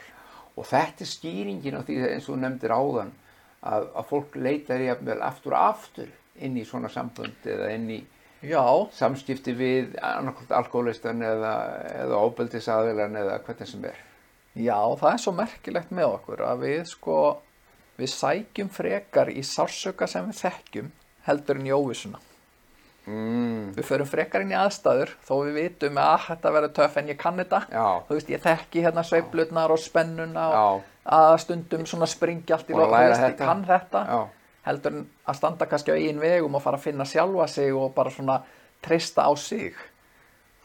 og 0.60 0.66
þetta 0.68 1.06
er 1.06 1.08
skýringin 1.08 1.78
á 1.80 1.82
því 1.88 1.98
eins 2.10 2.26
og 2.28 2.40
nefndir 2.42 2.74
áðan 2.76 3.12
að, 3.64 3.86
að 3.96 4.08
fólk 4.10 4.34
leitar 4.36 4.82
jafnvel 4.84 5.22
aftur 5.24 5.56
og 5.56 5.68
aftur 5.70 6.10
inn 6.36 6.58
í 6.60 6.66
svona 6.68 6.92
sambönd 6.92 7.48
eða 7.48 7.70
inn 7.76 7.90
í 7.96 8.00
Já, 8.40 8.64
samskipti 8.96 9.52
við 9.52 9.98
alkoholistan 10.00 11.20
eða, 11.28 11.54
eða 12.06 12.22
óbeldisaðilan 12.24 13.18
eða 13.20 13.34
hvernig 13.44 13.68
sem 13.68 13.84
er. 13.90 13.98
Já, 14.56 14.78
það 15.02 15.12
er 15.12 15.22
svo 15.26 15.34
merkilegt 15.36 15.92
með 15.96 16.14
okkur 16.14 16.46
að 16.48 16.64
við 16.64 16.80
sko, 16.88 17.18
við 18.00 18.14
sækjum 18.14 18.72
frekar 18.72 19.32
í 19.34 19.44
sársöka 19.44 20.08
sem 20.08 20.32
við 20.32 20.40
þekkjum 20.40 20.92
heldur 21.28 21.60
en 21.60 21.68
í 21.68 21.76
óvissuna. 21.76 22.24
Mm, 23.10 23.74
Við 23.74 23.86
förum 23.88 24.08
frekar 24.10 24.44
inn 24.46 24.52
í 24.54 24.58
aðstæður 24.60 25.12
þó 25.26 25.34
við 25.48 25.56
vitum 25.58 25.98
að 25.98 26.10
"Ah, 26.14 26.26
þetta 26.30 26.52
verður 26.54 26.74
töff 26.78 26.98
en 26.98 27.08
ég 27.08 27.18
kann 27.18 27.38
þetta. 27.38 27.62
já, 27.72 27.86
Þú 28.08 28.14
veist, 28.18 28.30
ég 28.30 28.42
þekki 28.44 28.84
hérna 28.86 29.04
sveiflutnar 29.04 29.72
og 29.72 29.80
spennuna 29.80 30.44
og 30.50 30.54
já, 30.54 30.84
að 31.18 31.38
stundum 31.40 31.86
svona 31.86 32.06
springi 32.08 32.52
allt 32.54 32.70
í 32.70 32.74
Og 32.74 32.92
læra 32.92 33.16
þú 33.16 33.22
veist, 33.22 33.22
ég 33.34 33.38
kann 33.38 33.66
þetta. 33.66 34.06
já, 34.08 34.28
Heldur 34.66 34.92
en 34.92 35.08
að 35.28 35.36
standa 35.36 35.66
kannski 35.66 35.92
á 35.92 35.96
eigin 35.98 36.20
vegum 36.20 36.56
og 36.56 36.62
fara 36.62 36.78
að 36.78 36.82
finna 36.84 37.04
sjálfa 37.06 37.48
sig 37.50 37.74
og 37.74 37.96
bara 37.96 38.10
svona 38.12 38.42
treysta 38.84 39.24
á 39.26 39.34
sig. 39.38 39.74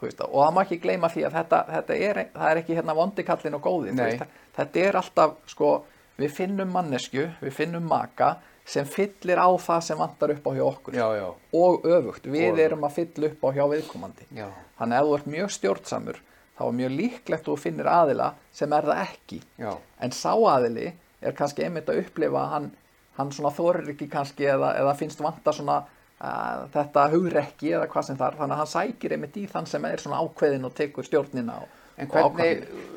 Þú 0.00 0.02
Veist, 0.02 0.20
og 0.20 0.34
það 0.34 0.52
má 0.54 0.60
ekki 0.66 0.80
gleyma 0.82 1.08
því 1.08 1.24
að 1.24 1.32
þetta, 1.32 1.66
þetta 1.70 1.94
er, 1.96 2.14
það 2.34 2.50
er 2.50 2.56
ekki 2.60 2.74
hérna 2.76 2.94
vondikallin 2.94 3.54
og 3.54 3.62
góði 3.62 3.90
þú 3.92 3.94
Nei. 3.94 4.04
veist, 4.10 4.24
þetta 4.58 4.76
er 4.88 4.92
alltaf 4.96 5.30
sko, 5.46 5.84
við 6.18 6.30
finnum 6.30 6.72
mannesku, 6.72 7.30
við 7.40 7.52
finnum 7.52 7.88
maka 7.88 8.36
sem 8.64 8.86
fyllir 8.88 9.40
á 9.40 9.48
það 9.60 9.80
sem 9.84 9.98
vantar 10.00 10.32
upp 10.34 10.46
á 10.48 10.52
hjá 10.56 10.64
okkur. 10.64 10.96
Já, 10.96 11.06
já, 11.18 11.26
og 11.60 11.84
öfugt, 11.84 12.28
við 12.32 12.52
Og 12.52 12.62
erum 12.64 12.86
að 12.88 12.94
fylla 13.00 13.30
upp 13.30 13.44
á 13.44 13.48
hjá 13.58 13.64
viðkomandi. 13.74 14.28
Já, 14.32 14.46
þannig 14.78 14.96
að 14.96 15.02
ef 15.02 15.10
þú 15.10 15.18
ert 15.18 15.32
mjög 15.34 15.52
stjórnsamur 15.58 16.20
þá 16.54 16.62
er 16.66 16.76
mjög 16.78 16.94
líklegt 16.94 17.48
að 17.48 17.50
þú 17.50 17.56
finnir 17.60 17.90
aðila 17.90 18.30
sem 18.54 18.76
er 18.76 18.88
það 18.88 19.02
ekki. 19.04 19.40
Já, 19.60 19.72
en 20.06 20.14
sá 20.14 20.32
aðili 20.32 20.92
er 21.24 21.36
kannski 21.36 21.66
einmitt 21.66 21.90
að 21.90 22.00
upplifa 22.04 22.40
að 22.40 22.52
hann, 22.54 22.70
hann 23.18 23.32
svona 23.34 23.52
þorir 23.56 23.92
ekki 23.94 24.08
kannski 24.12 24.48
eða, 24.52 24.74
eða 24.80 24.96
finnst 24.98 25.22
vanta 25.24 25.54
svona 25.56 25.80
uh, 25.84 26.66
þetta 26.74 27.06
hugrekki 27.14 27.72
eða 27.74 27.88
hvað 27.92 28.08
sem 28.08 28.20
þar 28.20 28.38
þannig 28.40 28.56
að 28.56 28.62
hann 28.62 28.72
sækir 28.74 29.16
einmitt 29.16 29.40
í 29.40 29.46
þann 29.50 29.70
sem 29.70 29.88
er 29.88 30.02
svona 30.02 30.20
ákveðin 30.22 30.68
og 30.68 30.76
tekur 30.78 31.08
stjórnina 31.08 31.58
og, 31.64 31.80
En 31.96 32.08
og 32.10 32.14
hvernig, 32.14 32.64
ákvarðanir. 32.64 32.93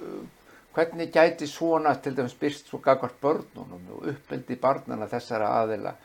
Hvernig 0.78 1.10
gæti 1.14 1.48
svona 1.50 1.96
til 2.02 2.14
dæmis 2.18 2.36
byrst 2.38 2.70
svo 2.70 2.78
gagvart 2.84 3.18
börnunum 3.22 3.88
og 3.96 4.12
uppeldi 4.12 4.60
barnana 4.62 5.08
þessara 5.10 5.50
aðila? 5.64 5.96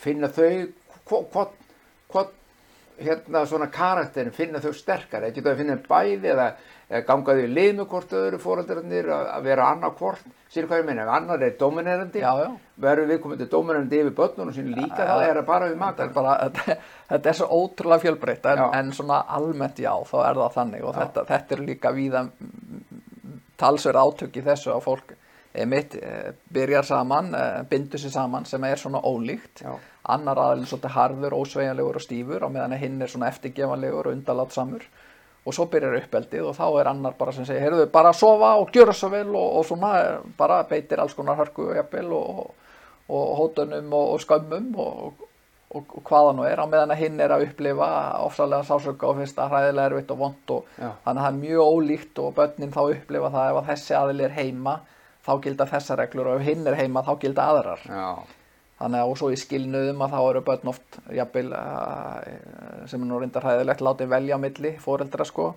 Finna 0.00 0.28
þau 0.28 0.68
hvort 1.08 2.36
hérna 3.00 3.46
svona 3.48 3.70
karakterin 3.72 4.34
finna 4.36 4.60
þau 4.60 4.74
sterkar, 4.76 5.24
þau 5.32 5.54
að 5.54 5.62
finna 5.62 5.78
bæði 5.88 6.34
eða, 6.34 6.50
eða 6.90 7.06
ganga 7.06 7.34
þau 7.36 7.44
í 7.44 7.50
lið 7.54 7.72
með 7.78 7.86
hvort 7.92 8.12
öðru 8.18 8.38
fóreldrarnir 8.42 9.08
að, 9.14 9.28
vera 9.46 9.68
annað 9.70 9.96
hvort. 10.00 10.24
Sér 10.50 10.66
hvað 10.66 10.80
ég 10.80 10.86
meina, 10.88 11.04
ef 11.04 11.12
annar 11.14 11.44
er 11.46 11.52
dominerandi 11.60 12.22
verður 12.82 13.10
við 13.12 13.20
komið 13.22 13.42
til 13.42 13.48
dominerandi 13.52 14.00
yfir 14.02 14.16
börnunum 14.16 14.56
sín 14.56 14.72
líka, 14.74 15.04
það 15.06 15.22
er 15.28 15.38
það 15.38 15.46
bara 15.46 15.68
við 15.70 15.84
bara, 16.16 16.32
þetta, 16.44 16.76
þetta 17.12 17.30
er 17.30 17.38
svo 17.38 17.60
ótrúlega 17.60 18.04
fjölbreytt 18.04 18.48
en, 18.50 18.62
en 18.80 18.90
svona 18.96 19.20
almennt 19.38 19.78
já, 19.78 19.92
þá 20.10 20.16
er 20.24 20.40
það 20.42 20.56
þannig. 20.58 20.86
Og 20.88 20.96
þetta, 20.98 21.24
þetta 21.28 21.56
er 21.56 21.62
líka 21.68 21.92
víða 21.94 22.24
talsverð 23.60 24.02
átök 24.02 24.40
í 24.40 24.44
þessu 24.48 24.72
að 24.74 24.86
fólk 24.88 25.14
mitt 25.66 25.96
byrjar 26.54 26.86
saman, 26.86 27.32
eh, 27.34 27.62
bindur 27.70 27.98
sér 27.98 28.12
saman 28.14 28.44
sem 28.46 28.64
er 28.64 28.78
svona 28.78 29.02
ólíkt. 29.02 29.62
Já. 29.62 29.78
annar 30.10 30.38
aðeins 30.38 30.70
svolítið 30.72 30.94
harður, 30.94 31.34
ósveigjanlegur 31.36 31.96
og 31.98 32.02
stífur 32.02 32.42
á 32.42 32.48
meðan 32.50 32.78
hinn 32.80 33.02
er 33.02 33.10
svona 33.12 33.28
eftirgefanlegur 33.28 34.08
og 34.08 34.14
undanlátsamur 34.16 34.86
og 35.44 35.56
svo 35.56 35.66
byrjar 35.72 35.96
uppeldið 36.02 36.50
og 36.50 36.56
þá 36.58 36.66
er 36.80 36.90
annar 36.90 37.16
bara 37.18 37.32
sem 37.32 37.46
segir, 37.48 37.62
heyrðu, 37.64 37.86
bara 37.92 38.12
sofa 38.12 38.52
og 38.60 38.74
gjöra 38.74 38.92
svo 38.96 39.08
vel 39.12 39.30
og, 39.32 39.56
og 39.60 39.66
svona 39.68 39.92
bara 40.38 40.62
beitir 40.68 41.00
alls 41.00 41.16
konar 41.16 41.38
hörku 41.40 41.70
jafnvel, 41.76 42.12
og, 42.12 42.70
og 43.08 43.34
hótunum 43.38 43.92
og, 43.96 44.14
og 44.14 44.24
skömmum 44.24 44.68
og, 44.76 45.26
og 45.70 45.96
hvaða 46.04 46.34
nú 46.36 46.44
er 46.44 46.60
á 46.60 46.66
meðan 46.66 46.92
að 46.92 47.00
hinn 47.04 47.20
er 47.22 47.32
að 47.32 47.46
upplifa 47.46 47.88
ofsalega 48.26 48.66
sásöka 48.68 49.08
og 49.08 49.20
finnst 49.20 49.38
að 49.38 49.54
hræðilega 49.54 49.92
erfitt 49.92 50.12
og 50.12 50.18
vond 50.24 50.54
og 50.56 50.64
Já. 50.76 50.90
þannig 51.06 51.20
að 51.20 51.24
það 51.24 51.30
er 51.30 51.40
mjög 51.44 51.74
ólíkt 51.74 52.22
og 52.24 52.34
börnin 52.36 52.74
þá 52.74 52.80
upplifa 52.84 53.30
það 53.36 53.50
ef 53.52 53.60
að 53.60 53.70
þessi 53.70 53.96
aðili 54.00 54.26
er 54.26 54.36
heima 54.36 54.74
þá 55.26 55.32
gilda 55.44 55.68
þessar 55.70 56.02
reglur 56.02 56.30
og 56.32 56.40
ef 56.40 56.46
hinn 56.50 56.66
er 56.66 56.78
heima 56.80 57.04
þá 57.06 57.12
gilda 57.22 57.48
aðrar 57.52 57.86
já, 57.86 58.08
þannig 58.80 59.02
að 59.02 59.10
og 59.12 59.18
svo 59.20 59.28
í 59.32 59.38
skilnuðum 59.38 60.04
að 60.04 60.14
þá 60.14 60.20
eru 60.22 60.42
börn 60.46 60.72
oft 60.72 60.98
jafnvel 61.12 61.50
uh, 61.56 62.86
sem 62.88 63.02
er 63.02 63.10
nú 63.10 63.20
reyndar 63.20 63.46
hæðilegt 63.46 63.84
látið 63.84 64.12
velja 64.14 64.40
á 64.40 64.44
milli 64.44 64.72
fóreldra 64.80 65.26
sko. 65.28 65.50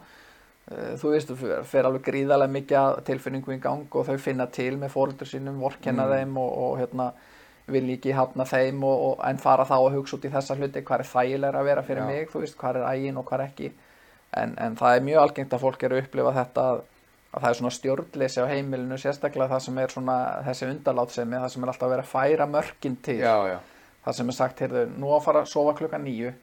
Uh, 0.68 0.94
þú 1.00 1.14
veist, 1.14 1.32
þú 1.32 1.54
fer 1.70 1.88
alveg 1.88 2.04
gríðarlega 2.10 2.56
mikið 2.58 3.00
tilfinningum 3.08 3.56
í 3.56 3.62
gang 3.64 3.96
og 4.00 4.10
þau 4.10 4.18
finna 4.22 4.50
til 4.52 4.74
með 4.82 4.92
fóreldur 4.96 5.30
sínum, 5.30 5.62
vorkenna 5.64 6.10
þeim 6.12 6.36
og, 6.42 6.52
og 6.66 6.76
hérna 6.82 7.14
vil 7.72 7.86
ekki 7.94 8.12
hafna 8.16 8.44
þeim 8.48 8.84
og, 8.84 9.04
og 9.08 9.22
en 9.24 9.40
fara 9.40 9.64
þá 9.68 9.78
að 9.78 9.94
hugsa 9.98 10.18
út 10.18 10.28
í 10.28 10.32
þessa 10.34 10.58
hluti 10.60 10.84
hvað 10.84 11.04
er 11.04 11.12
þægilega 11.14 11.60
að 11.62 11.70
vera 11.70 11.84
fyrir 11.88 12.04
Já. 12.04 12.08
mig, 12.10 12.32
þú 12.32 12.44
veist, 12.44 12.58
hvað 12.60 12.82
er 12.82 12.88
ægin 12.90 13.20
og 13.22 13.28
hvað 13.30 13.40
er 13.40 13.46
ekki. 13.48 13.70
En, 14.34 14.56
en 14.60 14.76
það 14.76 14.98
er 14.98 15.06
mjög 15.08 15.22
algengt 15.22 15.56
að 15.56 15.64
fólk 15.64 15.86
eru 15.88 15.96
að 15.96 16.04
upplifa 16.04 16.34
þetta 16.40 16.66
að, 16.74 16.82
að 17.34 17.42
það 17.42 17.50
er 17.50 17.60
svona 17.60 17.74
stjórnleysi 17.74 18.46
á 18.46 18.52
heimilinu 18.52 18.98
sérstaklega 19.02 19.56
það 19.56 19.62
sem 19.66 19.78
er 19.82 19.94
svona 19.94 20.18
þessi 20.46 20.70
undarlátsemi, 20.70 21.40
það 21.42 21.54
sem 21.54 21.64
er 21.66 21.72
alltaf 21.72 21.88
að 21.88 21.94
vera 21.96 22.06
að 22.06 22.12
færa 22.12 22.50
mörkin 22.50 22.98
til 23.06 23.20
já, 23.24 23.36
já, 23.50 23.60
það 24.06 24.18
sem 24.20 24.30
er 24.30 24.38
sagt, 24.38 24.64
heyrðu, 24.66 24.84
nú 25.02 25.14
að 25.16 25.24
fara 25.28 25.42
að 25.44 25.54
sofa 25.54 25.76
klukkan 25.80 26.06
nýju 26.06 26.34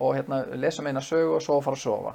og 0.00 0.16
hérna 0.16 0.40
lesum 0.56 0.88
eina 0.88 1.04
sögu 1.04 1.36
og 1.36 1.44
svo 1.44 1.60
fara 1.64 1.76
að 1.76 1.84
sofa, 1.84 2.14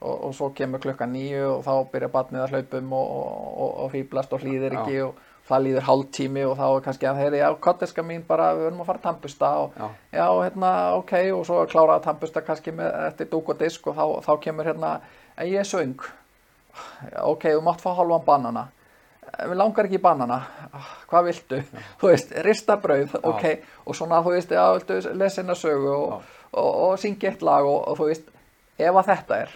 og, 0.00 0.16
og 0.16 0.34
svo 0.36 0.50
kemur 0.56 0.80
klukkan 0.80 1.12
nýju 1.12 1.44
og 1.58 1.62
þá 1.66 1.92
byrja 1.92 2.10
batnið 2.16 2.46
að 2.46 2.56
hlaupum 2.56 2.96
og, 2.96 3.12
og, 3.12 3.70
og 3.84 3.92
fýblast 3.92 4.32
og 4.32 4.44
hlýðir 4.44 4.78
Já. 4.78 4.80
ekki 4.80 4.98
og 5.04 5.22
það 5.44 5.64
líður 5.66 5.84
hálftími 5.90 6.42
og 6.48 6.56
þá 6.56 6.66
er 6.70 6.82
kannski 6.86 7.08
að 7.10 7.18
heyri, 7.20 7.40
já, 7.42 7.48
kotteska 7.60 8.02
mín 8.06 8.22
bara, 8.24 8.54
við 8.56 8.70
verðum 8.70 8.80
að 8.80 8.88
fara 8.88 9.00
að 9.02 9.06
tampusta 9.10 9.50
og 9.60 9.74
Já. 9.76 9.88
já, 10.16 10.26
hérna, 10.40 10.74
ok, 10.96 11.14
og 11.36 11.44
svo 11.44 11.60
klára 11.68 11.98
að 11.98 12.06
tampusta 12.08 12.44
kannski 12.46 12.72
með, 12.72 12.92
eftir 13.10 13.28
dúk 13.32 13.52
og 13.52 13.60
disk 13.60 13.92
og 13.92 13.98
þá, 13.98 14.04
þá 14.24 14.32
kemur 14.46 14.72
hérna, 14.72 14.94
ég 15.44 15.60
er 15.60 15.68
söng 15.68 16.00
Já, 16.00 16.23
ok, 17.24 17.50
þú 17.56 17.62
mátt 17.64 17.82
fá 17.84 17.90
halvan 17.98 18.24
banana. 18.26 18.68
Við 19.34 19.56
langar 19.58 19.88
ekki 19.88 20.00
banana. 20.02 20.38
Ah, 20.70 20.88
hvað 21.10 21.28
viltu, 21.30 21.60
þú 22.00 22.10
veist, 22.12 22.32
ristabrauð 22.46 23.18
ok, 23.22 23.44
og 23.84 23.98
svona, 23.98 24.22
þú 24.24 24.34
veist, 24.36 24.54
já, 24.54 24.64
viltu 24.76 24.98
að 25.50 25.60
sögu 25.60 25.92
og, 25.94 26.32
og, 26.52 26.70
og 26.88 26.96
syngja 27.02 27.32
eitt 27.32 27.44
lag 27.46 27.66
og, 27.66 27.80
og 27.92 28.00
þú 28.00 28.08
veist, 28.10 28.32
ef 28.78 29.00
að 29.00 29.10
þetta 29.12 29.40
er 29.46 29.54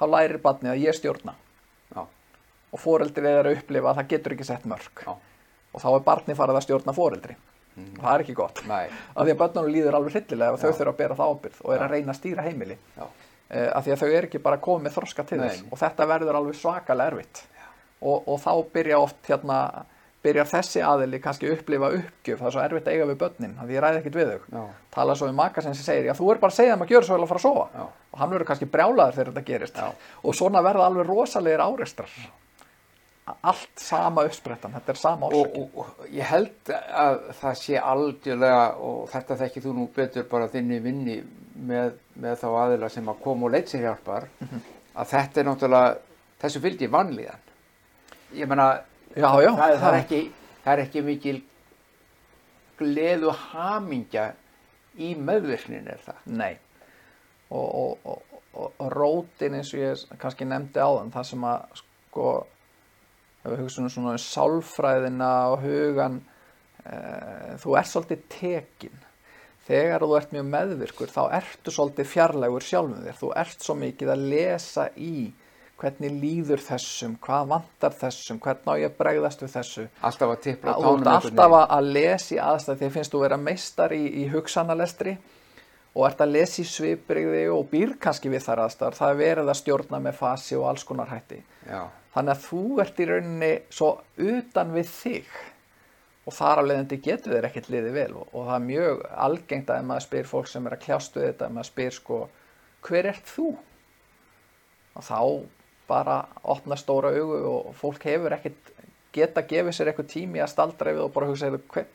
þá 0.00 0.04
lærir 0.10 0.42
barnið 0.42 0.74
að 0.74 0.84
ég 0.84 0.98
stjórna. 0.98 1.36
Já, 1.94 2.04
og 2.04 2.82
foreldri 2.82 3.30
er 3.30 3.48
að 3.48 3.58
upplifa 3.60 3.92
að 3.92 4.00
það 4.00 4.12
getur 4.14 4.36
ekki 4.36 4.46
sett 4.48 4.64
mörg 4.68 5.04
já, 5.06 5.12
og 5.14 5.82
þá 5.82 5.90
er 5.94 6.06
barnið 6.08 6.40
farið 6.40 6.60
að 6.60 6.66
stjórna 6.68 6.96
foreldri. 6.96 7.36
Og 7.74 8.02
það 8.04 8.12
er 8.12 8.22
ekki 8.22 8.34
gott. 8.38 8.60
Næ, 8.70 8.76
af 9.18 9.26
því 9.26 9.32
að 9.32 9.38
börnunum 9.40 9.72
líður 9.74 9.96
alveg 9.98 10.14
hryllilega 10.14 10.54
og 10.54 10.60
þau 10.62 10.68
Já. 10.68 10.74
þurfa 10.78 10.92
að 10.92 10.98
bera 11.00 11.16
það 11.18 11.30
ábyrð 11.32 11.62
og 11.64 11.72
er 11.74 11.82
að 11.82 11.94
reyna 11.94 12.12
að 12.12 12.18
stýra 12.20 12.44
heimili. 12.46 12.76
Já, 12.94 13.06
af 13.54 13.86
því 13.86 13.94
að 13.94 14.02
þau 14.02 14.08
eru 14.10 14.28
ekki 14.28 14.42
bara 14.44 14.60
komið 14.62 14.96
þroska 14.98 15.24
til 15.28 15.40
Nei. 15.40 15.48
þess 15.48 15.66
og 15.70 15.80
þetta 15.80 16.06
verður 16.10 16.38
alveg 16.40 16.60
svakalega 16.60 17.12
erfitt. 17.12 17.42
Og, 18.04 18.28
og 18.28 18.40
þá 18.42 18.52
byrja 18.74 19.00
oft 19.00 19.30
hérna 19.30 19.58
byrjar 20.24 20.48
þessi 20.48 20.80
aðili 20.84 21.20
kannski 21.20 21.50
upplifa 21.52 21.90
uppgjöf. 21.98 22.38
Það 22.40 22.48
er 22.48 22.54
svo 22.54 22.62
erfitt 22.64 22.86
að 22.88 22.94
eiga 22.96 23.08
við 23.10 23.18
börnin 23.20 23.58
af 23.60 23.68
því 23.68 23.76
ég 23.76 23.84
ræði 23.84 24.00
ekkit 24.00 24.16
við 24.16 24.30
þau. 24.30 24.46
Já, 24.54 24.62
tala 24.96 25.16
svo 25.20 25.28
við 25.28 25.36
maka 25.40 25.64
sem 25.64 25.74
segir 25.76 26.08
já 26.08 26.14
þú 26.16 26.30
er 26.32 26.40
bara 26.40 26.54
að 26.54 26.60
segja 26.60 26.76
þeim 26.76 26.86
að 26.86 26.94
gjöra 26.94 27.08
svo 27.08 27.18
vel 27.18 27.26
að 27.26 27.32
fara 27.32 27.42
að 27.42 27.48
sofa. 27.48 27.66
Já. 27.74 27.84
og 28.14 28.22
hann 28.22 28.32
verður 28.32 28.48
kannski 28.48 28.70
brjálaður 28.72 29.18
þegar 29.18 29.30
þetta 29.32 29.44
gerist. 29.50 29.82
Já. 29.82 30.08
og 30.22 30.38
svona 30.38 30.64
verða 30.64 30.88
alveg 30.88 31.10
rosalegir 31.10 31.64
áreistrar 31.64 32.16
allt 33.24 33.80
sama 33.80 34.24
uppsprettan 34.28 34.74
þetta 34.76 34.92
er 34.92 34.98
sama 35.00 35.28
og, 35.30 35.34
orsaki 35.38 35.62
og, 35.62 35.78
og 35.80 36.08
ég 36.12 36.28
held 36.28 36.72
að 36.74 37.22
það 37.40 37.54
sé 37.60 37.78
algjörlega 37.80 38.64
og 38.84 39.06
þetta 39.12 39.38
þekkir 39.40 39.64
þú 39.64 39.72
nú 39.78 39.86
betur 39.94 40.26
bara 40.28 40.50
þinni 40.52 40.80
vinni 40.84 41.16
með, 41.54 41.94
með 42.18 42.38
þá 42.42 42.46
aðila 42.64 42.90
sem 42.92 43.08
að 43.08 43.20
koma 43.24 43.46
og 43.48 43.54
leit 43.54 43.70
sér 43.70 43.86
hjálpar 43.88 44.28
að 44.94 45.10
þetta 45.10 45.40
er 45.40 45.48
náttúrulega 45.48 45.96
þessu 46.44 46.62
fylgdi 46.64 46.88
vanlíðan. 46.90 47.42
Ég 48.34 48.48
já, 49.44 49.50
það, 49.54 49.70
er- 49.70 49.80
það, 49.80 49.90
er 49.94 49.98
ekki, 50.00 50.20
það 50.64 50.72
er 50.72 50.82
ekki 50.84 51.02
mikil 51.06 51.36
gleðu 52.78 53.34
hamingja 53.52 54.32
í 54.98 55.14
meðvirknin 55.18 55.88
er 55.90 56.00
það? 56.02 56.22
Nei. 56.26 56.54
Og, 57.54 57.68
og, 57.68 57.98
og, 58.04 58.40
og, 58.54 58.84
rótin 58.94 59.54
eins 59.58 59.70
og 59.74 59.82
ég 59.82 60.18
kannski 60.18 60.46
nefndi 60.48 60.82
áðan 60.82 61.12
það 61.14 61.28
sem 61.30 61.46
að 61.46 61.80
sko 61.80 62.28
ef 63.44 63.50
við 63.52 63.60
hugsunum 63.62 63.92
svona 63.92 64.14
um 64.16 64.22
sálfræðina 64.22 65.30
og 65.52 65.62
hugan 65.62 66.20
e, 66.82 66.94
þú 67.60 67.76
ert 67.78 67.90
svolítið 67.90 68.22
tekin 68.32 69.02
þegar 69.68 70.04
þú 70.04 70.16
ert 70.18 70.34
mjög 70.34 70.50
meðvirkur 70.52 71.12
þá 71.14 71.22
ertu 71.38 71.72
svolítið 71.72 72.10
fjarlægur 72.10 72.66
sjálfum 72.66 73.06
þér. 73.06 73.18
Þú 73.20 73.30
ert 73.44 73.64
svo 73.64 73.76
mikið 73.80 74.12
að 74.14 74.26
lesa 74.34 74.86
í 75.00 75.14
hvernig 75.80 76.18
líður 76.22 76.62
þessum 76.62 77.16
hvað 77.22 77.48
vantar 77.50 77.94
þessum, 77.98 78.40
hvernig 78.42 78.68
á 78.70 78.74
ég 78.84 78.98
bregðast 78.98 79.42
við 79.42 79.54
þessu. 79.56 79.86
Alltaf 80.06 80.34
að 80.34 80.42
tippla 80.46 80.76
tánum 80.78 81.08
alltaf 81.14 81.56
að, 81.60 81.88
lesa 81.96 82.36
í 82.36 82.42
aðstæð 82.42 82.84
að 82.86 82.94
finnst 82.98 83.14
þú 83.14 83.22
vera 83.24 83.40
meistar 83.40 83.94
í, 83.96 84.04
í 84.22 84.28
hugsanalestri 84.32 85.16
og 85.94 86.06
ert 86.08 86.22
að 86.24 86.36
lesa 86.36 86.62
í 86.62 86.68
svipriði 86.68 87.42
og 87.54 87.66
býr 87.72 87.96
kannski 88.02 88.30
við 88.32 88.46
þar 88.46 88.64
aðstæður. 88.66 88.98
Það 89.00 89.12
er 89.14 89.20
verið 89.22 89.50
að 89.50 89.60
stjórna 89.60 90.00
með 90.06 90.16
fasi 90.20 90.58
og 90.58 90.68
alls 90.70 90.86
konar 90.86 91.10
hætti. 91.10 91.40
Já, 91.66 91.82
þannig 92.14 92.36
að 92.36 92.46
þú 92.46 92.62
ert 92.84 93.02
í 93.02 93.08
rauninni 93.10 93.52
svo 93.74 93.90
utan 94.30 94.72
við 94.74 94.94
þig 94.94 95.36
og 96.24 96.32
þar 96.32 96.62
af 96.62 96.68
leiðandi 96.70 97.00
getur 97.04 97.34
þér 97.36 97.48
ekkert 97.50 97.70
liðið 97.72 97.96
vel 97.98 98.12
og, 98.16 98.28
og 98.32 98.46
það 98.48 98.54
er 98.56 98.66
mjög 98.68 99.02
algengt 99.26 99.72
að 99.74 99.88
maður 99.90 100.06
spyr 100.06 100.30
fólk 100.30 100.50
sem 100.50 100.66
er 100.66 100.76
að 100.76 100.84
kljást 100.86 101.18
við 101.18 101.26
þetta 101.28 101.50
maður 101.52 101.70
spyr 101.70 101.96
sko 101.98 102.20
hver 102.84 103.10
ert 103.12 103.34
þú 103.34 103.48
og 104.94 105.04
þá 105.04 105.20
bara 105.88 106.18
opna 106.54 106.78
stóra 106.80 107.12
augu 107.12 107.40
og 107.50 107.74
fólk 107.76 108.06
hefur 108.08 108.36
ekkert 108.36 108.72
geta 109.14 109.44
gefið 109.46 109.76
sér 109.76 109.90
eitthvað 109.92 110.10
tími 110.14 110.42
að 110.42 110.52
staldra 110.54 110.94
við 110.94 111.04
og 111.04 111.12
bara 111.14 111.28
hugsa 111.28 111.50
hver, 111.52 111.86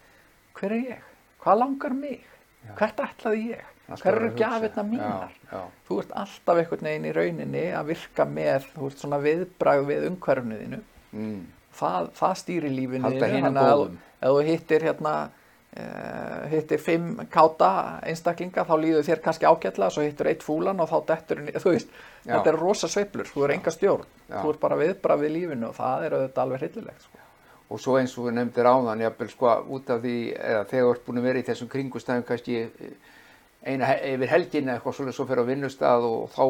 hver 0.56 0.76
er 0.76 0.86
ég? 0.94 1.04
Hvað 1.40 1.62
langar 1.64 1.96
mig? 1.96 2.24
Hvert 2.78 3.02
ætlaði 3.04 3.44
ég? 3.54 3.68
Hver 3.90 4.00
að 4.00 4.10
eru 4.12 4.30
hugsa. 4.30 4.40
gjafirna 4.44 4.84
mínar? 4.86 5.34
já, 5.34 5.54
já, 5.56 5.62
Þú 5.88 6.00
ert 6.04 6.12
alltaf 6.22 6.62
einhvern 6.62 6.90
veginn 6.90 7.08
í 7.10 7.14
rauninni 7.16 7.64
að 7.76 7.90
virka 7.94 8.26
með, 8.30 8.68
þú 8.76 8.90
ert 8.92 9.04
svona 9.04 9.22
viðbragð 9.24 9.88
við 9.90 10.08
umhverfnu 10.12 10.60
þínu. 10.60 10.82
mm, 11.12 11.40
Það, 11.80 12.10
það 12.20 12.40
stýrir 12.44 12.74
lífinu 12.76 13.12
þannig 13.20 13.60
að 13.64 13.84
ef 14.20 14.34
þú 14.34 14.40
hittir 14.50 14.84
hérna 14.84 15.14
uh, 15.78 16.50
hittir 16.52 16.82
fimm 16.82 17.22
káta 17.32 17.72
einstaklinga 18.08 18.66
þá 18.68 18.74
líður 18.82 19.08
þér 19.08 19.22
kannski 19.24 19.48
ágætlega 19.48 19.94
svo 19.94 20.06
hittir 20.06 20.32
eitt 20.32 20.46
fúlan 20.46 20.82
og 20.82 20.90
þá 20.92 20.98
dettur 21.14 21.44
þú 21.64 21.74
veist, 21.76 21.94
Já. 22.24 22.34
þetta 22.34 22.54
er 22.54 22.60
rosa 22.60 22.90
sveiflur 22.92 23.30
þú 23.30 23.46
er 23.46 23.56
enga 23.58 23.74
stjórn, 23.76 24.08
Já. 24.28 24.40
þú 24.42 24.54
ert 24.54 24.62
bara 24.64 24.80
viðbragð 24.82 25.26
við 25.26 25.36
lífinu 25.38 25.70
og 25.70 25.78
það 25.78 26.08
er 26.08 26.18
auðvitað 26.18 26.44
alveg 26.46 26.64
hryllilegt 26.64 27.06
sko. 27.06 27.22
og 27.70 27.84
svo 27.84 28.00
eins 28.00 28.18
og 28.18 28.28
við 28.28 28.38
nefndir 28.40 28.72
áðan 28.72 29.06
jafnvel 29.06 29.30
sko 29.36 29.54
út 29.78 29.94
af 29.94 30.02
því 30.04 30.18
eða 30.34 30.66
þegar 30.72 30.88
þú 30.88 30.96
ert 30.96 31.06
búin 31.06 31.22
að 31.22 31.30
vera 31.30 31.44
í 31.44 31.48
þessum 31.50 31.72
kringustæðum 31.76 32.28
kannski 32.28 32.64
eh, 32.66 32.98
eina 33.70 33.94
yfir 34.00 34.32
helgin 34.34 34.70
eða 34.70 34.80
eitthvað 34.80 34.98
svolítið 34.98 35.20
svo 35.20 35.28
fyrir 35.30 35.46
á 35.46 35.50
vinnustað 35.52 36.08
og 36.10 36.34
þá 36.34 36.44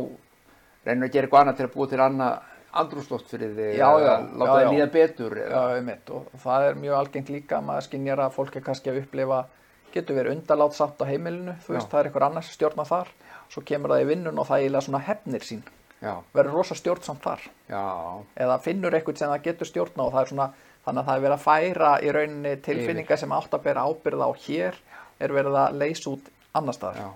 reynir 0.86 1.10
að 1.10 1.14
gera 1.14 1.28
eitthvað 1.28 1.44
annað 1.44 1.60
til 1.60 1.68
að 1.68 1.76
búa 1.76 1.90
til 1.92 2.02
annað 2.06 2.56
andrúsloft 2.72 3.30
fyrir 3.32 3.56
þig 3.58 3.78
Já, 3.80 3.90
já, 4.04 4.14
láta 4.38 4.58
þig 4.60 4.74
líða 4.76 4.90
betur 4.94 5.38
Já, 5.42 5.62
einmitt, 5.78 6.10
og 6.10 6.28
það 6.44 6.68
er 6.68 6.76
mjög 6.84 6.98
algengt 7.00 7.30
líka 7.34 7.62
maður 7.66 7.88
skinjar 7.88 8.22
að 8.26 8.36
fólk 8.36 8.56
er 8.60 8.66
kannski 8.66 8.92
að 8.92 9.02
upplifa 9.04 9.40
getur 9.94 10.20
verið 10.20 10.36
undarlátt 10.38 10.76
samt 10.78 11.02
á 11.02 11.06
heimilinu 11.10 11.56
þú 11.66 11.74
veist, 11.76 11.90
það 11.90 12.00
er 12.00 12.10
einhver 12.10 12.26
annars 12.28 12.52
stjórna 12.54 12.86
þar. 12.86 13.08
Svo 13.50 13.64
kemur 13.66 13.90
það 13.90 14.04
í 14.04 14.08
vinnun 14.12 14.38
og 14.38 14.46
það 14.46 14.60
eiginlega 14.64 14.86
svona 14.86 15.00
hefnir 15.08 15.46
sín. 15.48 15.64
Verður 16.34 16.54
rosa 16.60 16.76
stjórnsamt 16.78 17.24
þar. 17.26 17.48
Eða 18.38 18.60
finnur 18.64 18.94
eitthvað 18.94 19.18
sem 19.24 19.32
það 19.34 19.48
getur 19.48 19.68
stjórna 19.72 20.06
og 20.06 20.14
það 20.14 20.22
er 20.22 20.30
svona, 20.34 20.48
þannig 20.86 21.02
að 21.02 21.10
það 21.10 21.16
er 21.18 21.24
verið 21.26 21.38
að 21.40 21.48
færa 21.48 21.90
í 22.06 22.14
rauninni 22.16 22.54
tilfinningar 22.68 23.20
sem 23.24 23.34
átt 23.40 23.58
að 23.58 23.66
bera 23.66 23.88
ábyrða 23.90 24.30
á 24.30 24.34
hér 24.46 24.78
er 25.20 25.34
verið 25.36 25.58
að 25.64 25.82
leysa 25.82 26.14
út 26.14 26.30
annar 26.56 26.78
staðar. 26.78 27.10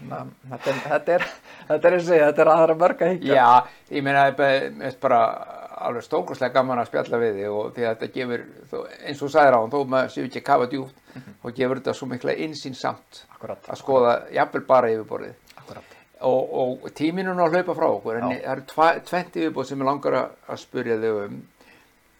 Þetta 0.00 0.70
er, 0.72 0.80
þetta 0.80 0.80
er, 0.80 0.80
þetta 0.90 1.14
er, 1.14 1.24
þetta 1.68 1.90
er, 1.90 1.98
þetta 2.26 2.42
er 2.46 2.50
aðra 2.54 2.76
mörg 2.80 3.02
að 3.06 3.12
higgja 3.14 3.34
Já, 3.36 3.48
ég 3.96 4.04
meina 4.06 4.26
það 4.32 4.54
er 4.88 4.96
bara- 5.02 5.56
alveg 5.80 6.04
stókuslega 6.04 6.52
gaman 6.52 6.78
að 6.82 6.90
spjalla 6.90 7.18
við 7.22 7.36
þig 7.40 7.52
og 7.56 7.68
því 7.76 7.84
að 7.88 7.94
þetta 7.94 8.08
gefur, 8.16 8.42
þó, 8.68 8.74
eins 9.00 9.20
og 9.22 9.22
þú 9.22 9.30
sagðir 9.32 9.54
á 9.56 9.60
hann, 9.62 9.70
þó 9.72 9.78
maður 9.88 10.10
séu 10.12 10.24
ekki 10.28 10.42
kafa 10.44 10.66
djúpt 10.68 10.98
þá 11.40 11.46
gefur 11.56 11.78
þetta 11.80 11.94
svo 11.96 12.08
mikla 12.10 12.34
insýn 12.44 12.76
samt 12.76 13.22
Akkurat. 13.32 13.64
að 13.72 13.78
skoða 13.80 14.12
jafnvel 14.36 14.62
bara 14.68 14.90
yfirborðið. 14.92 15.38
Akkurat. 15.56 15.94
og, 16.20 16.52
og 16.84 16.90
tíminu 17.00 17.32
nú 17.32 17.46
að 17.46 17.56
hlaupa 17.56 17.74
frá 17.78 17.86
okkur 17.94 18.18
en 18.20 18.26
það 18.28 18.42
eru 18.52 19.00
tvennt 19.08 19.38
yfirbóð 19.40 19.70
sem 19.70 19.80
ég 19.80 19.88
langar 19.88 20.18
að, 20.20 20.60
spurja 20.60 20.98
þig 21.00 21.22
um. 21.24 21.38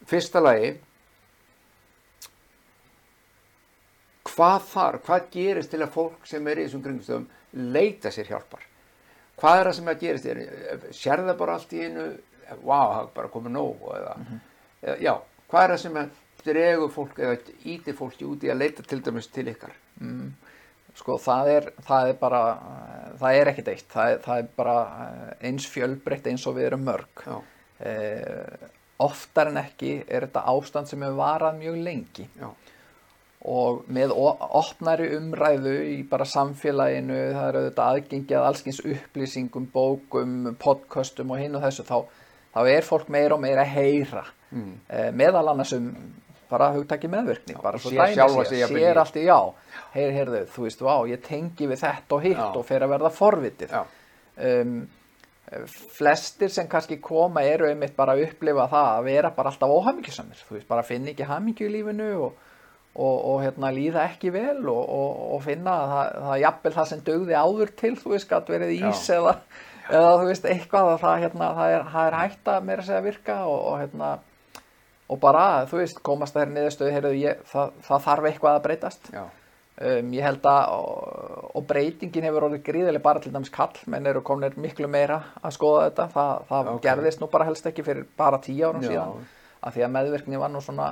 Fyrsta 0.09 0.41
lagi 0.41 0.71
hvað 4.31 4.65
þarf, 4.71 5.05
hvað 5.07 5.29
gerist 5.35 5.71
til 5.75 5.83
að 5.85 5.93
fólk 5.95 6.27
sem 6.29 6.49
er 6.49 6.61
í 6.63 6.65
þessum 6.67 6.83
kringustöðum 6.85 7.29
leita 7.53 8.11
sér 8.15 8.31
hjálpar. 8.31 8.63
Hvað 9.41 9.59
er 9.61 9.71
það 9.71 9.77
sem 9.79 9.91
að 9.93 10.01
gerist 10.05 10.27
þér? 10.29 10.41
Sér 10.93 11.23
það 11.25 11.39
bara 11.41 11.55
allt 11.57 11.73
í 11.73 11.85
einu, 11.87 12.07
vá, 12.61 12.79
það 12.81 13.03
er 13.03 13.13
bara 13.15 13.33
komið 13.33 13.55
nóg 13.57 13.87
eða, 13.97 14.15
eða, 14.83 14.97
já, 15.01 15.15
hvað 15.51 15.65
er 15.65 15.75
það 15.75 15.83
sem 15.85 16.01
að 16.03 16.19
dregur 16.45 16.93
fólk 16.95 17.19
eða 17.21 17.39
íti 17.73 17.95
fólki 17.97 18.29
út 18.29 18.45
í 18.45 18.51
að 18.53 18.61
leita 18.63 18.85
til 18.87 19.01
dæmis 19.05 19.31
til 19.33 19.47
ykkar? 19.53 19.73
Sko 21.01 21.17
það 21.23 21.49
er, 21.55 21.71
það 21.87 22.09
er 22.11 22.17
bara, 22.21 22.43
það 23.21 23.39
er 23.39 23.51
ekkert 23.53 23.69
eitt, 23.73 23.87
það 23.93 24.13
er, 24.13 24.21
það 24.25 24.41
er 24.43 24.49
bara 24.57 24.77
eh, 25.07 25.49
eins 25.49 25.69
fjölbreytt 25.71 26.27
eins 26.27 26.47
og 26.51 26.57
við 26.59 26.71
erum 26.71 26.87
mörg. 26.89 27.25
Já, 27.27 27.39
Eh, 27.81 28.67
oftar 29.01 29.49
en 29.49 29.57
ekki 29.57 30.03
er 30.05 30.27
þetta 30.27 30.43
ástand 30.53 30.91
sem 30.91 31.01
hefur 31.01 31.15
varað 31.17 31.55
mjög 31.63 31.79
lengi. 31.81 32.27
Já, 32.37 32.51
og 33.41 33.85
með 33.89 34.11
opnari 34.17 35.07
umræðu 35.17 35.75
í 35.95 36.03
bara 36.11 36.25
samfélaginu, 36.29 37.15
það 37.33 37.47
er 37.49 37.59
auðvitað 37.61 37.93
aðgengi 37.95 38.37
að 38.37 38.49
allskins 38.51 38.81
upplýsingum, 38.85 39.69
bókum, 39.73 40.35
podcastum 40.61 41.31
og 41.33 41.41
hinn 41.41 41.57
og 41.57 41.63
þessu, 41.65 41.87
þá, 41.89 42.05
þá 42.53 42.61
er 42.75 42.85
fólk 42.85 43.09
meira 43.09 43.35
og 43.39 43.41
meira 43.41 43.65
að 43.65 43.73
heyra, 43.79 44.25
mm. 44.53 44.75
eh, 44.91 45.09
meðal 45.17 45.49
annars 45.55 45.73
um 45.79 45.89
bara 46.51 46.73
hugtaki 46.75 47.07
meðvirkni, 47.09 47.55
bara 47.63 47.79
og 47.79 47.85
svo 47.85 47.93
sér 47.95 48.09
dæmi 48.11 48.15
sjálfa 48.19 48.45
sé, 48.45 48.49
sig 48.51 48.59
jafnvel 48.65 48.81
í- 48.83 48.85
sér 48.85 48.99
allt 49.05 49.17
í 49.17 49.25
já, 49.25 49.39
heyr, 49.95 50.13
heyrðu, 50.19 50.41
þú 50.51 50.65
veist, 50.67 50.81
vá, 50.83 50.95
ég 51.09 51.21
tengi 51.25 51.69
við 51.71 51.81
þetta 51.85 52.17
og 52.17 52.25
hitt 52.27 52.37
Já. 52.41 52.49
og 52.59 52.65
fer 52.67 52.83
að 52.85 52.93
verða 52.97 53.11
forvitið. 53.15 53.71
já, 53.79 53.85
Um, 54.41 54.89
flestir 55.67 56.49
sem 56.49 56.69
kannski 56.71 56.97
koma 57.03 57.43
eru 57.45 57.67
einmitt 57.69 57.97
bara 57.97 58.15
að 58.15 58.23
upplifa 58.29 58.69
það 58.71 58.87
að 58.95 59.05
vera 59.09 59.31
bara 59.35 59.51
alltaf 59.51 59.73
óhamingjusamir, 59.75 60.39
þú 60.47 60.55
veist, 60.57 60.69
bara 60.71 60.85
finna 60.87 61.11
ekki 61.13 61.27
hamingju 61.27 61.67
í 61.67 61.73
lífinu 61.75 62.07
og, 62.27 62.37
og, 62.95 63.17
og 63.31 63.43
hérna, 63.45 63.71
líða 63.75 64.05
ekki 64.11 64.33
vel 64.35 64.63
og, 64.69 64.81
og, 64.83 65.21
og 65.37 65.43
finna 65.45 65.75
að 65.83 65.93
það, 65.93 66.15
það 66.25 66.33
er 66.35 66.43
jafnvel 66.45 66.73
það 66.79 66.89
sem 66.91 67.03
dögði 67.07 67.37
áður 67.39 67.75
til, 67.83 67.93
þú 68.01 68.15
veist, 68.15 68.29
gætt 68.31 68.51
verið 68.51 68.73
ís 68.79 69.05
Já. 69.07 69.19
eða, 69.19 69.35
eða 69.91 70.15
þú 70.21 70.31
veist, 70.31 70.49
eitthvað 70.55 70.91
að 70.95 71.03
það, 71.05 71.19
hérna, 71.25 71.51
það, 71.59 71.75
er, 71.77 71.85
það 71.95 72.09
er 72.09 72.19
hægt 72.21 72.51
að 72.55 72.67
meira 72.71 72.87
segja 72.89 73.05
virka 73.07 73.37
og, 73.47 73.61
og 73.71 73.77
hérna, 73.85 74.11
og 75.11 75.21
bara, 75.23 75.45
þú 75.71 75.83
veist, 75.83 76.01
komast 76.07 76.39
þær 76.39 76.51
niðurstöðu, 76.57 76.97
heyrðu, 76.97 77.13
ég, 77.21 77.45
það, 77.51 77.77
það 77.87 78.09
þarf 78.09 78.31
eitthvað 78.31 78.59
að 78.59 78.67
breytast. 78.67 79.13
Um, 79.81 80.11
ég 80.13 80.21
held 80.27 80.45
að 80.45 80.75
og, 80.77 81.45
og 81.57 81.63
breytingin 81.65 82.27
hefur 82.27 82.45
orðið 82.51 82.67
gríðileg 82.67 83.01
bara 83.01 83.23
til 83.23 83.31
dæmis 83.33 83.49
kall 83.55 83.79
menn 83.89 84.05
eru 84.11 84.21
komin 84.21 84.53
miklu 84.61 84.91
meira 84.93 85.23
að 85.41 85.55
skoða 85.57 85.87
þetta 85.87 86.05
það, 86.13 86.43
það 86.51 86.69
Ok. 86.75 86.83
gerðist 86.85 87.23
nú 87.23 87.29
bara 87.33 87.47
helst 87.49 87.69
ekki 87.71 87.85
fyrir 87.87 88.05
bara 88.19 88.43
tíu 88.45 88.67
árum 88.69 88.85
Já. 88.85 88.91
síðan 88.91 89.15
að 89.65 89.79
því 89.79 89.85
að 89.87 89.95
meðvirkni 89.95 90.43
var 90.43 90.53
nú 90.53 90.61
svona 90.61 90.91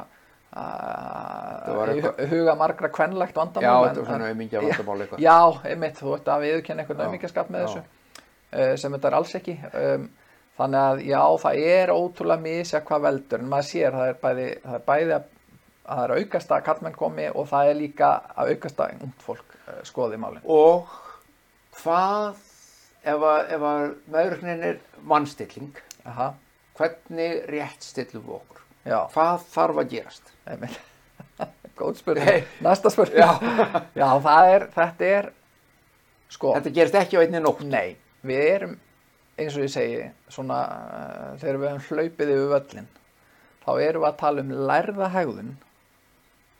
Eitthvað- 0.54 2.18
hu- 2.18 2.26
huga 2.32 2.54
margra 2.56 2.88
kvenlegt 2.88 3.34
já, 3.34 3.40
vandamál 3.40 3.88
þetta 3.88 4.00
var 4.00 4.06
svona 4.12 4.28
aumingja 4.32 4.60
vandamál 4.64 5.02
eitthvað. 5.04 5.20
já, 5.20 5.38
einmitt, 5.72 5.98
þú 6.00 6.14
ert 6.16 6.30
að 6.32 6.44
viðurkenna 6.46 6.82
einhvern 6.84 6.98
Já, 7.02 7.06
aumingjaskap 7.06 7.50
með 7.52 7.60
já. 7.60 7.66
þessu 7.66 7.82
uh, 8.62 8.76
sem 8.76 8.92
þetta 8.96 9.08
er 9.10 9.16
alls 9.18 9.34
ekki 9.38 9.56
um, 9.72 10.06
þannig 10.58 10.80
að 10.84 11.02
já, 11.06 11.20
það 11.44 11.60
er 11.74 11.92
ótrúlega 11.94 12.40
misja 12.42 12.80
hvað 12.80 13.04
veldur 13.08 13.40
en 13.44 13.48
maður 13.52 13.68
sér, 13.68 13.92
það 13.98 14.08
er 14.08 14.16
bæði, 14.22 14.46
það 14.64 14.74
er 14.80 14.86
bæði 14.88 15.12
að 15.18 15.34
að 15.88 15.96
það 15.96 16.04
er 16.04 16.16
aukast 16.18 16.50
að 16.52 16.64
kallmenn 16.66 16.96
komi 16.98 17.28
og 17.32 17.46
það 17.48 17.68
er 17.70 17.76
líka 17.78 18.08
að 18.36 18.50
aukast 18.52 18.80
að 18.84 19.04
ungt 19.06 19.22
fólk 19.24 19.54
uh, 19.68 19.78
skoði 19.88 20.18
málin. 20.20 20.42
Og 20.44 20.90
hvað, 21.80 22.36
ef 23.08 23.22
að, 23.24 23.52
ef 23.56 23.62
að 23.70 23.84
meðurknin 24.12 24.64
er 24.68 24.80
vannstilling, 25.08 25.70
Aha, 26.04 26.34
hvernig 26.76 27.38
rétt 27.48 27.82
stillum 27.88 28.24
við 28.26 28.34
okkur? 28.40 28.57
Já, 28.84 28.98
Hvað 29.14 29.46
þarf 29.54 29.82
að 29.82 29.90
gerast? 29.94 30.32
Góð 31.78 32.00
spurning. 32.00 32.26
Nei. 32.26 32.44
Næsta 32.64 32.90
spurning. 32.90 33.18
Já. 33.22 33.30
já, 34.00 34.08
er, 34.50 34.66
þetta 34.74 35.10
er, 35.18 35.30
sko, 36.32 36.52
Þetta 36.56 36.74
gerist 36.74 36.98
ekki 36.98 37.18
á 37.18 37.22
einni 37.22 37.42
nótt. 37.42 37.62
nei, 37.62 37.96
við 38.26 38.44
erum, 38.50 38.76
eins 39.38 39.56
og 39.58 39.66
ég 39.66 39.72
segi, 39.72 40.00
svona, 40.34 40.58
uh, 40.64 41.28
þegar 41.38 41.60
við 41.62 41.70
höfum 41.74 41.98
hlaupið 41.98 42.32
yfir 42.34 42.52
völlin, 42.54 42.88
þá 43.62 43.70
erum 43.84 44.02
við 44.02 44.10
að 44.10 44.20
tala 44.24 44.44
um 44.44 44.54
lærða 44.70 45.10
hegðun 45.14 45.52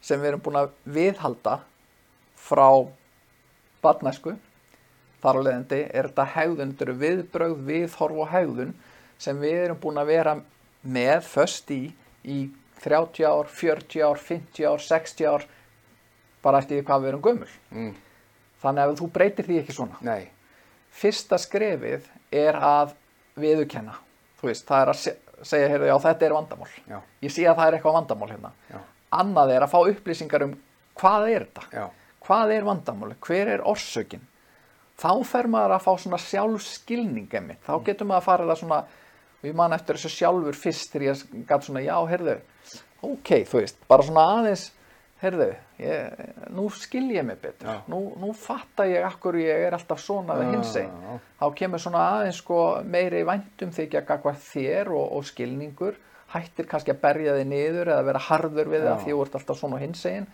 sem 0.05 0.21
við 0.23 0.31
erum 0.33 0.45
búin 0.47 0.61
að 0.61 0.71
viðhalda 0.87 1.57
frá 2.39 2.69
barnæsku. 3.83 4.37
Þar 5.19 5.41
á 5.43 5.47
leiðandi 5.49 5.81
er 5.91 6.07
þetta 6.13 6.27
hegðun, 6.37 6.73
þetta 6.77 6.85
eru 6.87 6.99
viðbrögð, 7.01 7.63
viðhorf 7.67 8.21
og 8.23 8.29
hegðun 8.31 8.77
sem 9.19 9.41
við 9.43 9.65
erum 9.65 9.81
búin 9.83 9.99
að 9.99 10.13
vera 10.13 10.35
með 10.87 11.27
föst 11.27 11.73
í 11.75 11.81
í 12.29 12.39
30 12.85 13.25
ár, 13.27 13.49
40 13.51 14.03
ár, 14.07 14.21
50 14.23 14.67
ár, 14.71 14.83
60 14.85 15.27
ár, 15.33 15.47
bara 16.45 16.61
eftir 16.63 16.79
því 16.81 16.87
hvað 16.89 17.03
við 17.05 17.09
erum 17.13 17.25
gömul. 17.25 17.49
Mm, 17.75 17.95
Þannig 18.63 18.83
að 18.85 18.97
þú 18.99 19.09
breytir 19.15 19.47
því 19.47 19.57
ekki 19.63 19.75
svona. 19.77 19.99
nei, 20.03 20.29
Fyrsta 20.99 21.37
skrefið 21.39 22.07
er 22.35 22.57
að 22.59 22.95
viðurkenna. 23.39 23.95
Þú 24.41 24.49
veist, 24.49 24.65
það 24.67 24.83
er 24.83 24.89
að 24.93 24.97
se- 25.03 25.19
segja, 25.47 25.69
heyrðu, 25.71 25.87
já, 25.91 25.99
þetta 26.07 26.27
er 26.27 26.33
vandamál. 26.35 26.71
já, 26.89 27.01
Ég 27.23 27.31
sé 27.31 27.43
að 27.47 27.57
það 27.61 27.67
er 27.69 27.77
eitthvað 27.79 27.97
vandamál 27.99 28.31
hérna. 28.33 28.51
já, 28.73 28.79
Annað 29.13 29.53
er 29.57 29.63
að 29.63 29.71
fá 29.71 29.79
upplýsingar 29.93 30.43
um 30.43 30.57
hvað 30.97 31.29
er 31.35 31.45
þetta? 31.47 31.63
já, 31.73 31.91
Hvað 32.29 32.51
er 32.57 32.63
vandamáli? 32.65 33.15
Hver 33.21 33.49
er 33.49 33.61
orsökin? 33.65 34.21
Þá 34.99 35.25
fer 35.25 35.47
maður 35.47 35.77
að 35.79 35.85
fá 35.87 35.93
svona 35.99 36.19
sjálfskilning. 36.19 37.29
Þá 37.65 37.85
getur 37.85 38.07
maður 38.07 38.19
að 38.21 38.25
fara 38.27 38.45
það 38.45 38.59
svona, 38.59 38.81
og 39.39 39.47
ég 39.47 39.55
man 39.55 39.77
eftir 39.77 39.99
þessu 39.99 40.11
sjálfur 40.17 40.57
fyrst 40.59 40.93
þegar 40.95 41.07
ég 41.11 41.47
gæti 41.49 41.69
svona, 41.69 41.85
já, 41.87 41.95
heyrðu, 42.11 42.35
ok, 43.07 43.31
þú 43.47 43.61
veist, 43.63 43.79
bara 43.91 44.07
svona 44.07 44.25
aðeins, 44.39 44.65
heyrðu, 45.23 45.49
ég, 45.83 46.25
nú 46.55 46.67
skil 46.75 47.05
ég 47.15 47.27
mig 47.27 47.39
betur. 47.43 47.67
Já. 47.67 47.79
Nú, 47.91 48.01
nú 48.19 48.33
fatta 48.39 48.87
ég 48.87 49.07
akkur 49.07 49.39
ég 49.41 49.65
er 49.69 49.77
alltaf 49.79 50.03
svona 50.03 50.37
við 50.39 50.53
hins 50.57 50.75
einn. 50.79 50.91
já. 51.07 51.17
Þá 51.41 51.47
kemur 51.63 51.83
svona 51.83 52.05
aðeins 52.17 52.43
sko 52.43 52.59
meiri 52.87 53.25
væntum 53.27 53.73
þykja 53.75 54.05
gagvað 54.07 54.43
þér 54.49 54.93
og, 54.95 55.07
og 55.19 55.27
skilningur, 55.31 55.99
hættir 56.35 56.69
kannski 56.71 56.93
að 56.95 57.01
berja 57.07 57.39
þig 57.39 57.49
niður 57.51 57.95
eða 57.95 58.05
vera 58.11 58.27
harður 58.29 58.71
við 58.75 58.85
það 58.85 59.03
því 59.05 59.15
þú 59.15 59.25
ert 59.25 59.39
alltaf 59.41 59.59
svona 59.63 59.81
hins 59.83 60.05
einn. 60.11 60.29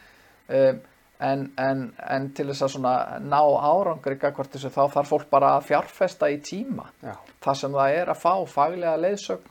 Um, 0.44 0.80
en, 1.22 1.44
en, 1.56 1.84
en 2.10 2.28
til 2.34 2.48
þess 2.50 2.66
að 2.66 2.72
svona 2.74 2.94
ná 3.22 3.38
árangri 3.38 4.16
þessu 4.18 4.70
þá 4.72 4.82
þarf 4.96 5.12
fólk 5.12 5.28
bara 5.30 5.54
að 5.56 5.68
fjárfesta 5.70 6.30
í 6.30 6.40
tíma. 6.42 6.88
Já, 7.02 7.14
það 7.44 7.60
sem 7.60 7.76
það 7.78 7.98
er 7.98 8.10
að 8.10 8.22
fá 8.22 8.32
faglega 8.50 8.96
leiðsögn. 9.02 9.50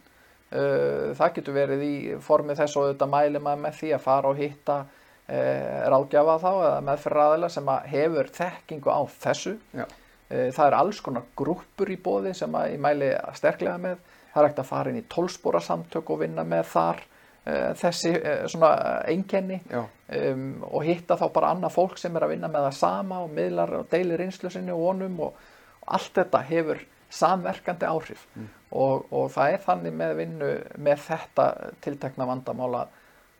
Uh, 0.54 1.14
það 1.18 1.32
getur 1.38 1.56
verið 1.56 1.80
í 1.82 1.94
formið 2.22 2.60
þess 2.62 2.78
og 2.78 2.92
þetta 2.92 3.08
mæli 3.10 3.40
maður 3.42 3.64
með 3.64 3.78
því 3.80 3.88
að 3.96 4.04
fara 4.04 4.30
og 4.30 4.38
hitta 4.38 4.76
uh, 4.84 5.80
ráðgjafa 5.90 6.36
þá 6.44 6.50
eða 6.52 6.84
meðferðaðila 6.90 7.50
sem 7.50 7.72
hefur 7.90 8.30
þekkingu 8.36 8.94
á 8.94 9.02
þessu. 9.24 9.56
Uh, 9.74 10.52
það 10.54 10.68
er 10.68 10.78
alls 10.78 11.00
konar 11.02 11.26
grúppur 11.40 11.90
í 11.90 11.98
bóði 11.98 12.36
sem 12.38 12.54
að 12.60 12.76
ég 12.76 12.86
mæli 12.86 13.10
sterklega 13.40 13.80
með. 13.82 14.06
Það 14.34 14.44
er 14.44 14.50
hægt 14.50 14.62
að 14.62 14.70
fara 14.70 14.94
inn 14.94 15.02
í 15.02 15.08
tólspóra 15.10 15.62
samtök 15.62 16.14
og 16.14 16.22
vinna 16.22 16.46
með 16.46 16.70
þar 16.76 17.02
þessi 17.44 18.14
uh, 18.16 18.46
svona 18.48 18.72
einkenni 19.10 19.60
um, 19.76 20.64
og 20.70 20.86
hitta 20.88 21.18
þá 21.20 21.26
bara 21.36 21.52
annað 21.52 21.76
fólk 21.76 21.98
sem 22.00 22.16
er 22.16 22.24
að 22.24 22.36
vinna 22.38 22.50
með 22.52 22.70
það 22.70 22.78
sama 22.78 23.20
og 23.26 23.34
miðlar 23.36 23.74
og 23.82 23.90
deilir 23.92 24.22
reynslu 24.24 24.52
sinni 24.54 24.72
og 24.72 24.84
vonum 24.86 25.18
og, 25.28 25.40
og 25.84 25.96
allt 25.98 26.22
þetta 26.22 26.44
hefur 26.48 26.84
samverkandi 27.14 27.86
áhrif. 27.86 28.26
Og, 28.74 29.04
og 29.14 29.28
það 29.34 29.54
er 29.54 29.66
þannig 29.68 29.98
með 30.00 30.16
vinnu 30.18 30.52
með 30.82 31.04
þetta 31.08 31.48
tiltekna 31.84 32.26
vandamála 32.30 32.88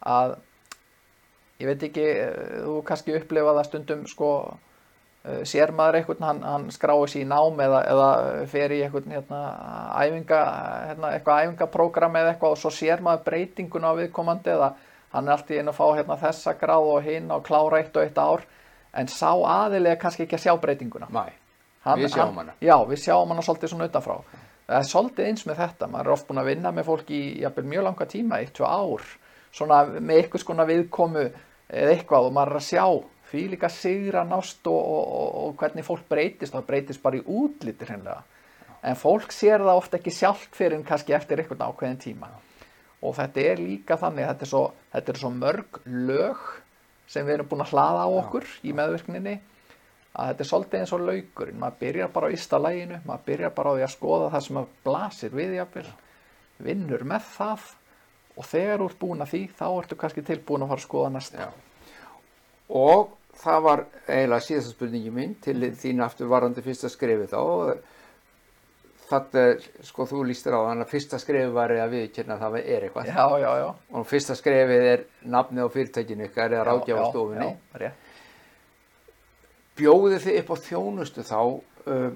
að 0.06 0.36
ég 1.62 1.70
veit 1.70 1.88
ekki, 1.88 2.04
eh, 2.04 2.60
þú 2.66 2.78
kannski 2.88 3.16
upplifa 3.18 3.56
það 3.58 3.68
stundum 3.70 4.06
sko 4.10 4.30
eh, 4.44 4.60
sér 5.48 5.72
maður 5.72 5.96
einhvern, 6.02 6.24
hann, 6.28 6.42
hann 6.44 6.66
skráir 6.76 7.08
sér 7.12 7.22
í 7.24 7.28
nám 7.30 7.60
eða, 7.64 7.78
eða 7.94 8.08
fer 8.52 8.74
í 8.76 8.82
einhvern 8.84 9.14
hérna, 9.16 9.38
æfinga, 10.04 10.40
hérna, 10.90 11.12
eitthvað 11.16 11.44
æfingaprógram 11.46 12.18
eða 12.20 12.34
eitthvað 12.34 12.56
og 12.58 12.60
svo 12.60 12.72
sér 12.76 13.00
maður 13.06 13.24
breytingun 13.30 13.88
á 13.88 13.92
viðkomandi 14.02 14.52
eða 14.52 14.74
hann 15.14 15.28
er 15.30 15.36
alltaf 15.38 15.56
inn 15.56 15.72
að 15.72 15.78
fá 15.80 15.86
hérna, 15.96 16.18
þessa 16.20 16.56
gráð 16.60 16.90
og 16.98 17.08
hinn 17.08 17.32
og 17.32 17.46
klára 17.48 17.80
eitt 17.80 17.96
og 17.96 18.04
eitt 18.04 18.20
ár 18.20 18.44
en 18.94 19.08
sá 19.08 19.30
aðilega 19.32 20.02
kannski 20.02 20.26
ekki 20.28 20.36
að 20.40 20.44
sjá 20.48 20.58
breytinguna 20.62 21.08
Hann- 21.84 22.00
Við 22.00 22.12
sjáum 22.14 22.38
hann-. 22.40 22.52
Já, 22.64 22.76
við 22.88 23.00
sjáum 23.04 23.32
hana 23.34 23.42
svolítið 23.44 23.70
svona 23.74 23.88
utanfrá. 23.90 24.14
Það 24.68 24.78
er 24.78 24.86
svolítið 24.88 25.26
eins 25.28 25.42
með 25.48 25.58
þetta. 25.60 25.88
Maður 25.92 26.06
er 26.08 26.14
oft 26.14 26.28
búin 26.30 26.40
að 26.40 26.46
vinna 26.48 26.72
með 26.72 26.86
fólki 26.88 27.18
í 27.20 27.42
jafnvel, 27.42 27.66
mjög 27.68 27.84
langa 27.84 28.06
tíma, 28.08 28.38
eitt, 28.40 28.54
tvö 28.56 28.70
ár, 28.70 29.04
svona 29.52 29.80
með 30.00 30.22
eitthvað 30.22 30.44
skona 30.46 30.66
viðkomu 30.70 31.26
eða 31.28 31.92
eitthvað 31.98 32.28
og 32.30 32.32
maður 32.38 32.54
er 32.54 32.62
að 32.62 32.68
sjá 32.70 32.86
því 33.34 33.44
líka 33.54 33.70
sigra 33.74 34.24
nást 34.28 34.68
og, 34.70 34.78
og, 34.78 35.04
og, 35.20 35.36
og 35.44 35.56
hvernig 35.60 35.86
fólk 35.88 36.08
breytist, 36.10 36.54
það 36.54 36.68
breytist 36.70 37.04
bara 37.04 37.20
í 37.20 37.24
útliti 37.26 37.90
hreinlega. 37.90 38.22
En 38.84 39.00
fólk 39.00 39.32
sér 39.34 39.64
það 39.64 39.80
oft 39.80 39.96
ekki 39.98 40.12
sjálft 40.14 40.58
fyrir 40.58 40.78
en 40.78 40.88
kannski 40.88 41.16
eftir 41.16 41.42
eitthvað 41.42 41.66
ákveðin 41.70 42.02
tíma. 42.04 42.30
Og 43.04 43.16
þetta 43.18 43.48
er 43.52 43.64
líka 43.64 43.98
þannig, 44.00 44.28
þetta 44.30 44.46
er 44.46 44.52
svo, 44.52 44.64
þetta 44.94 45.14
er 45.14 45.22
svo 45.22 45.32
mörg 45.34 45.82
lög 45.88 46.44
sem 47.10 47.26
við 47.28 47.38
erum 47.38 47.50
búin 47.52 47.66
að 47.66 47.74
hlaða 47.74 48.06
á 48.06 48.10
okkur 48.22 48.48
í 48.64 48.76
meðvirkninni 48.76 49.36
að 50.14 50.30
þetta 50.30 50.44
er 50.44 50.50
svolítið 50.50 50.80
eins 50.80 50.94
og 50.94 51.06
laukurinn 51.08 51.60
maður 51.62 51.80
byrjar 51.82 52.12
bara 52.14 52.30
á 52.30 52.36
ysta 52.36 52.60
læginu 52.62 53.00
maður 53.08 53.24
byrjar 53.30 53.54
bara 53.58 53.74
á 53.74 53.76
því 53.76 53.86
að 53.86 53.94
skoða 53.96 54.30
það 54.34 54.46
sem 54.48 54.60
að 54.62 54.68
blasir 54.86 55.34
við 55.34 55.56
jafnvel 55.58 55.88
vinnur 56.68 57.06
með 57.10 57.30
það 57.34 57.66
og 58.34 58.48
þegar 58.50 58.82
þú 58.82 58.88
ert 58.90 59.02
búin 59.02 59.26
að 59.26 59.34
því 59.34 59.42
þá 59.58 59.66
ertu 59.72 59.98
kannski 60.04 60.26
tilbúin 60.28 60.66
að 60.66 60.74
fara 60.74 60.82
að 60.82 60.88
skoða 60.88 61.12
næsta 61.14 61.42
já. 61.42 61.50
Og 62.74 63.12
það 63.42 63.64
var 63.66 63.84
eiginlega 64.08 64.46
síðasta 64.46 64.74
spurningi 64.76 65.12
mín 65.14 65.34
til 65.44 65.58
þín 65.80 66.04
aftur 66.06 66.30
varandi 66.32 66.64
fyrsta 66.66 66.90
skrifi 66.92 67.28
þá. 67.32 67.42
þetta 69.10 69.42
er, 69.50 69.64
sko 69.86 70.06
þú 70.10 70.24
lístir 70.26 70.56
á 70.56 70.62
þannig 70.64 70.86
að 70.88 70.94
fyrsta 70.94 71.20
skrefið 71.22 71.52
var 71.54 71.74
að 71.76 71.92
viðkynna 71.94 72.38
það 72.40 72.58
er 72.62 72.86
eitthvað 72.88 73.10
Já, 73.12 73.26
já, 73.44 73.50
já. 73.62 73.68
og 73.94 74.06
fyrsta 74.10 74.36
skrefið 74.40 74.86
er 74.94 75.04
nafnið 75.36 75.68
á 75.68 75.74
fyrirtækinu 75.74 76.28
ykkar 76.30 76.56
eða 76.56 76.68
ráðgjafastofunni 76.70 77.50
Já, 77.50 77.58
já, 77.58 77.82
rétt. 77.84 78.14
bjóðið 79.78 80.24
þið 80.28 80.40
upp 80.40 80.54
á 80.54 80.58
þjónustu 80.68 81.26
þá 81.28 81.40
um, 81.44 82.16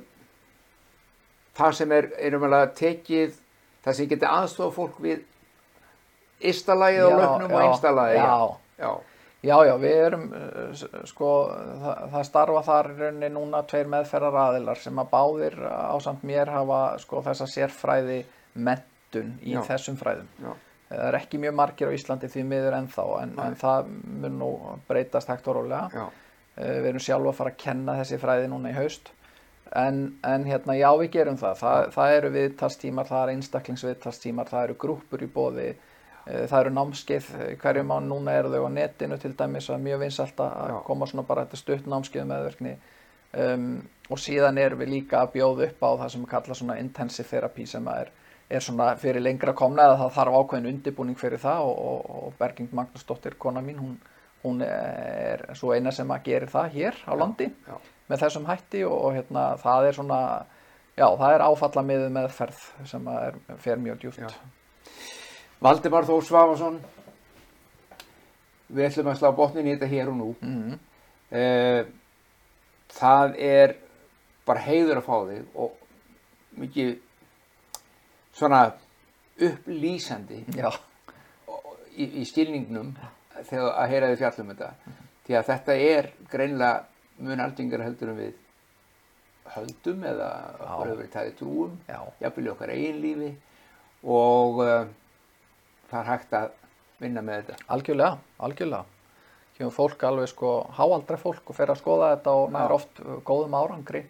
það 1.57 1.77
sem 1.81 1.95
er 1.97 2.09
að 2.47 2.73
tekið 2.77 3.35
það 3.83 3.99
sem 3.99 4.09
geti 4.13 4.29
aðstofa 4.29 4.75
fólk 4.75 4.97
við 5.03 5.21
ystalagið 6.47 7.07
á 7.07 7.09
lögnum 7.17 7.53
og 7.53 7.61
já, 7.61 7.67
einstalagið 7.67 8.19
já. 8.21 8.57
já, 8.77 8.91
Já, 9.45 9.53
já, 9.67 9.73
við 9.77 9.97
erum, 10.07 10.23
s- 10.73 10.87
sko, 11.11 11.27
það, 11.83 11.99
það 12.15 12.23
starfa 12.25 12.61
þar 12.65 12.87
í 12.89 12.95
rauninni 13.01 13.29
núna 13.35 13.59
tveir 13.69 13.89
meðferðar 13.93 14.37
aðilar 14.47 14.79
sem 14.81 14.97
að 15.03 15.09
báðir 15.11 15.57
ásamt 15.69 16.23
mér 16.25 16.49
hafa 16.49 16.79
sko 17.03 17.21
þessa 17.21 17.45
sérfræði 17.51 18.23
mentun 18.55 19.35
í 19.45 19.53
Já. 19.53 19.61
þessum 19.69 19.99
fræðum. 19.99 20.31
já, 20.41 20.53
Það 20.89 21.03
er 21.09 21.17
ekki 21.19 21.37
mjög 21.43 21.53
margir 21.59 21.89
á 21.91 21.97
Íslandi 21.97 22.27
því 22.31 22.43
miður 22.47 22.75
ennþá 22.79 23.05
en, 23.21 23.35
en 23.43 23.55
það 23.59 23.87
mun 24.23 24.37
nú 24.39 24.49
breytast 24.87 25.27
hægt 25.29 25.47
og 25.51 25.55
rólega. 25.59 25.89
já, 25.93 26.07
Við 26.57 26.85
erum 26.89 27.03
sjálfa 27.05 27.29
að 27.29 27.37
fara 27.37 27.51
að 27.53 27.57
kenna 27.61 27.95
þessi 27.99 28.17
fræði 28.17 28.47
núna 28.49 28.71
í 28.71 28.73
haust. 28.73 29.11
En, 29.75 29.97
en 30.25 30.45
hérna, 30.47 30.73
já, 30.79 30.87
við 30.97 31.11
gerum 31.13 31.37
það. 31.37 31.57
Það, 31.59 31.89
það 31.93 32.13
eru 32.17 32.29
viðtalstímar, 32.37 33.05
það 33.11 33.23
eru 33.27 33.35
einstaklingsviðtalstímar, 33.35 34.47
það 34.49 34.63
eru 34.69 34.77
grúpur 34.81 35.21
í 35.21 35.27
bóði, 35.35 35.67
það 36.27 36.59
eru 36.59 36.73
námskeið, 36.75 37.27
eh, 37.39 37.55
hverjum 37.61 37.91
á 37.93 37.97
núna 38.03 38.35
eru 38.35 38.51
þau 38.51 38.67
á 38.67 38.71
netinu 38.73 39.17
til 39.21 39.33
dæmis 39.37 39.69
að 39.69 39.83
mjög 39.85 39.99
vinsælt 40.03 40.39
að 40.43 40.69
Já. 40.73 40.83
koma 40.83 41.05
svona 41.07 41.27
bara 41.27 41.45
þetta 41.45 41.57
stutt 41.57 41.85
námskeið 41.87 42.25
meðverkni. 42.27 42.77
Um, 43.37 43.87
og 44.09 44.19
síðan 44.19 44.57
erum 44.57 44.79
við 44.79 44.89
líka 44.89 45.21
að 45.21 45.33
bjóða 45.35 45.67
upp 45.67 45.83
á 45.83 45.89
það 46.01 46.11
sem 46.13 46.25
kalla 46.25 46.55
svona 46.55 46.77
intensive 46.79 47.27
therapy 47.27 47.65
sem 47.65 47.87
er, 47.87 48.11
er 48.49 48.63
svona 48.63 48.95
fyrir 48.95 49.21
lengra 49.21 49.53
komna 49.53 49.83
eða 49.83 49.97
það 49.99 50.13
þarf 50.15 50.37
ákveðin 50.39 50.69
undirbúning 50.71 51.19
fyrir 51.19 51.41
það 51.43 51.67
og, 51.67 51.81
og, 51.91 52.13
og 52.23 52.37
Bergind 52.39 52.73
Magnúsdóttir, 52.73 53.35
kona 53.37 53.61
mín, 53.61 53.79
hún, 53.83 53.97
hún 54.43 54.63
er 54.63 55.43
svo 55.59 55.73
eina 55.75 55.91
sem 55.91 56.11
að 56.11 56.23
gerir 56.23 56.49
það 56.49 56.71
hér 56.77 57.01
á 57.03 57.13
landi 57.19 57.49
já. 57.51 57.75
með 58.07 58.23
þessum 58.23 58.47
hætti 58.47 58.85
og, 58.87 58.95
og 58.95 59.17
hérna, 59.19 59.47
það 59.59 59.89
er 59.89 59.99
svona, 59.99 60.21
já, 60.95 61.07
það 61.07 61.33
er 61.33 61.47
áfallamiðu 61.51 62.13
meðferð 62.15 62.63
sem 62.87 63.11
er, 63.11 63.41
fer 63.59 63.83
mjög 63.83 64.05
djúpt. 64.05 64.23
Já. 64.23 64.56
Valdimar 65.63 66.05
Þór 66.05 66.25
Svafarsson 66.25 66.77
við 68.67 68.89
ætlum 68.89 69.09
að 69.11 69.19
slá 69.21 69.31
botnin 69.35 69.67
í 69.67 69.73
þetta 69.73 69.89
hér 69.91 70.11
og 70.11 70.17
nú. 70.19 70.29
Mhm. 70.41 70.79
Eh, 71.31 71.85
það 72.93 73.35
er 73.41 73.75
bara 74.45 74.63
heiður 74.63 75.01
að 75.01 75.07
fá 75.07 75.15
þig 75.27 75.55
og 75.55 75.71
mikið 76.57 76.91
svona 78.33 78.61
upplýsandi 79.37 80.45
Já, 80.55 80.71
í, 81.97 82.05
í 82.21 82.25
skilningnum 82.25 82.93
þegar 83.43 83.73
að 83.73 83.89
heyra 83.91 84.11
þið 84.11 84.21
fjallum 84.21 84.53
þetta. 84.53 84.69
Því 85.27 85.37
að 85.37 85.49
þetta 85.51 85.77
er 85.87 86.11
greinlega 86.31 86.85
mun 87.19 87.43
aldingar 87.43 87.83
heldur 87.83 88.13
en 88.13 88.21
við 88.21 88.35
höldum 89.57 90.05
eða 90.05 90.29
okkur 90.53 90.85
hefur 90.85 91.01
verið 91.01 91.11
tæði 91.11 91.35
trúum 91.39 91.75
já, 91.87 91.99
jafnvel 92.21 92.49
okkar 92.53 92.73
eigin 92.73 93.01
lífi. 93.03 93.33
Og 94.03 94.61
uh, 94.63 94.87
það 95.91 95.99
er 95.99 96.09
hægt 96.11 96.37
að 96.37 96.51
vinna 97.01 97.23
með 97.25 97.41
þetta. 97.41 97.65
Algjörlega, 97.75 98.17
algjörlega. 98.47 98.85
Kjöfum 99.57 99.73
fólk 99.73 100.03
alveg 100.05 100.29
sko, 100.29 100.51
háaldra 100.77 101.17
fólk 101.17 101.49
og 101.49 101.57
fer 101.57 101.71
að 101.73 101.79
skoða 101.81 102.11
þetta 102.15 102.33
og 102.37 102.51
nær 102.53 102.69
Já. 102.69 102.75
oft 102.77 102.99
góðum 103.25 103.55
árangri, 103.57 104.03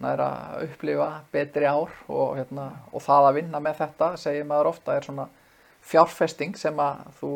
nær 0.00 0.22
að 0.24 0.62
upplifa 0.68 1.08
betri 1.32 1.68
ár 1.68 1.92
og, 2.08 2.38
hérna, 2.38 2.70
og 2.92 3.04
það 3.04 3.28
að 3.28 3.36
vinna 3.40 3.60
með 3.64 3.82
þetta, 3.82 4.08
segir 4.20 4.48
maður 4.48 4.70
ofta, 4.72 4.96
er 4.96 5.08
svona 5.08 5.26
fjárfesting 5.88 6.56
sem 6.56 6.80
að 6.80 7.02
þú, 7.18 7.32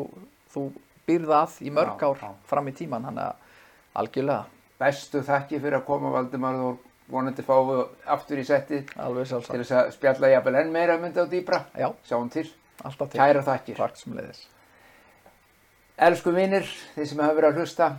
þú 0.53 0.65
býrð 1.07 1.35
að 1.37 1.59
í 1.61 1.73
mörg 1.73 2.01
Já, 2.01 2.07
ár 2.09 2.23
já. 2.23 2.31
fram 2.49 2.71
í 2.71 2.75
tíman, 2.77 3.05
þannig 3.09 3.27
að 3.27 4.01
algjörlega, 4.01 4.49
bestu 4.81 5.21
þakki 5.27 5.61
fyrir 5.61 5.77
að 5.77 5.87
koma 5.91 6.13
Valdimar 6.15 6.57
og 6.63 6.89
vonandi 7.13 7.43
við 7.45 7.85
aftur 8.15 8.39
í 8.41 8.45
alveg 8.97 9.27
til 9.29 9.61
þess 9.61 9.75
að 9.77 9.93
spjalla 9.93 10.33
jafnvel 10.33 10.55
enn 10.61 10.71
meira 10.73 10.97
myndi 10.97 11.21
á 11.21 11.27
dýbra 11.29 11.59
Já, 11.77 11.91
sjáum 12.07 12.29
til, 12.33 12.47
alltaf 12.81 13.11
til. 13.11 13.19
kæra 13.19 13.43
þakkir 13.45 13.79
Takk 13.79 13.99
sem 13.99 14.17
leiðis. 14.17 14.43
Elsku 16.03 16.33
vinnir, 16.33 16.67
þeir 16.95 17.09
sem 17.09 17.19
hafa 17.21 17.37
verið 17.37 17.49
að 17.51 17.59
hlusta, 17.61 17.89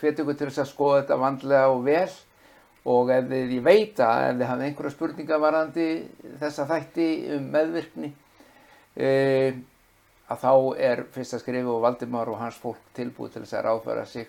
hvet 0.00 0.20
ykkur 0.20 0.38
til 0.38 0.48
þess 0.48 0.62
að 0.64 0.72
skoða 0.72 1.02
þetta 1.02 1.20
vandlega 1.22 1.68
og 1.70 1.84
vel 1.86 2.10
og 2.84 3.12
ef 3.14 3.28
þið, 3.30 3.52
ég 3.54 3.64
veit 3.64 4.00
að 4.04 4.24
ef 4.24 4.34
þið 4.40 4.48
hafið 4.50 4.66
einhverja 4.66 4.94
spurninga 4.96 5.38
varandi 5.40 5.86
þessa 6.42 6.66
þætti 6.68 7.06
um 7.36 7.46
meðvirkni 7.54 8.10
e, 8.96 9.12
að 10.28 10.42
þá 10.42 10.52
er 10.90 11.04
fyrsta 11.14 11.40
skrifi 11.40 11.70
og 11.70 11.80
Valdimar 11.84 12.32
og 12.32 12.42
hans 12.42 12.58
fólk 12.60 12.82
tilbúið 12.96 13.36
til 13.36 13.44
þess 13.44 13.56
að 13.60 13.64
ráðfæra 13.68 14.04
sig 14.10 14.28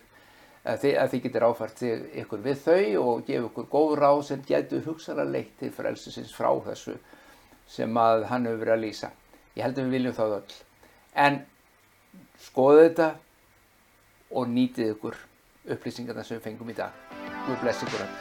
að 0.66 0.80
þið, 0.82 0.95
að 1.01 1.12
þið 1.12 1.26
getur 1.26 1.45
ráðfært 1.45 1.84
sig 1.84 2.06
ykkur 2.22 2.45
við 2.45 2.64
þau 2.64 3.03
og 3.03 3.28
gefa 3.28 3.49
ykkur 3.49 3.68
góð 3.74 3.91
ráð 4.01 4.22
sem 4.30 4.47
getur 4.47 4.88
hugsaðlega 4.88 5.36
leitt 5.36 5.53
til 5.60 5.72
frelsisins 5.76 6.34
frá 6.34 6.49
þessu 6.66 6.95
sem 7.70 8.01
að 8.01 8.26
hann 8.32 8.47
hefur 8.47 8.64
verið 8.64 8.76
að 8.76 8.84
lýsa. 8.86 9.12
Ég 9.56 9.64
held 9.64 9.78
að 9.80 9.86
við 9.88 9.93
viljum 9.95 10.16
það 10.16 10.34
öll. 10.36 10.56
En 11.16 11.38
skoðu 12.43 12.82
þetta 12.82 13.08
og 14.36 14.49
nýtið 14.51 14.91
ykkur 14.97 15.20
upplýsingarna 15.76 16.26
sem 16.28 16.36
við 16.36 16.47
fengum 16.49 16.72
í 16.74 16.76
dag. 16.76 16.91
Guð 17.45 17.62
bless 17.64 17.86
ykkur 17.88 18.03
öll. 18.03 18.18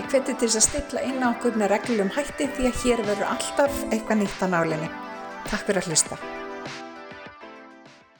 Ég 0.00 0.06
hveti 0.08 0.32
til 0.32 0.48
þess 0.48 0.60
að 0.62 0.68
stilla 0.70 1.06
inn 1.10 1.20
á 1.20 1.28
okkur 1.34 1.60
með 1.60 1.74
reglum 1.76 2.14
hætti 2.16 2.48
því 2.56 2.70
að 2.70 2.84
hér 2.86 3.08
verður 3.10 3.34
alltaf 3.34 3.82
eitthvað 3.90 4.24
nýtt 4.24 4.40
á 4.40 4.48
nálinni. 4.48 4.94
Takk 5.50 5.68
fyrir 5.68 5.84
að 5.84 5.92
hlusta. 5.92 6.41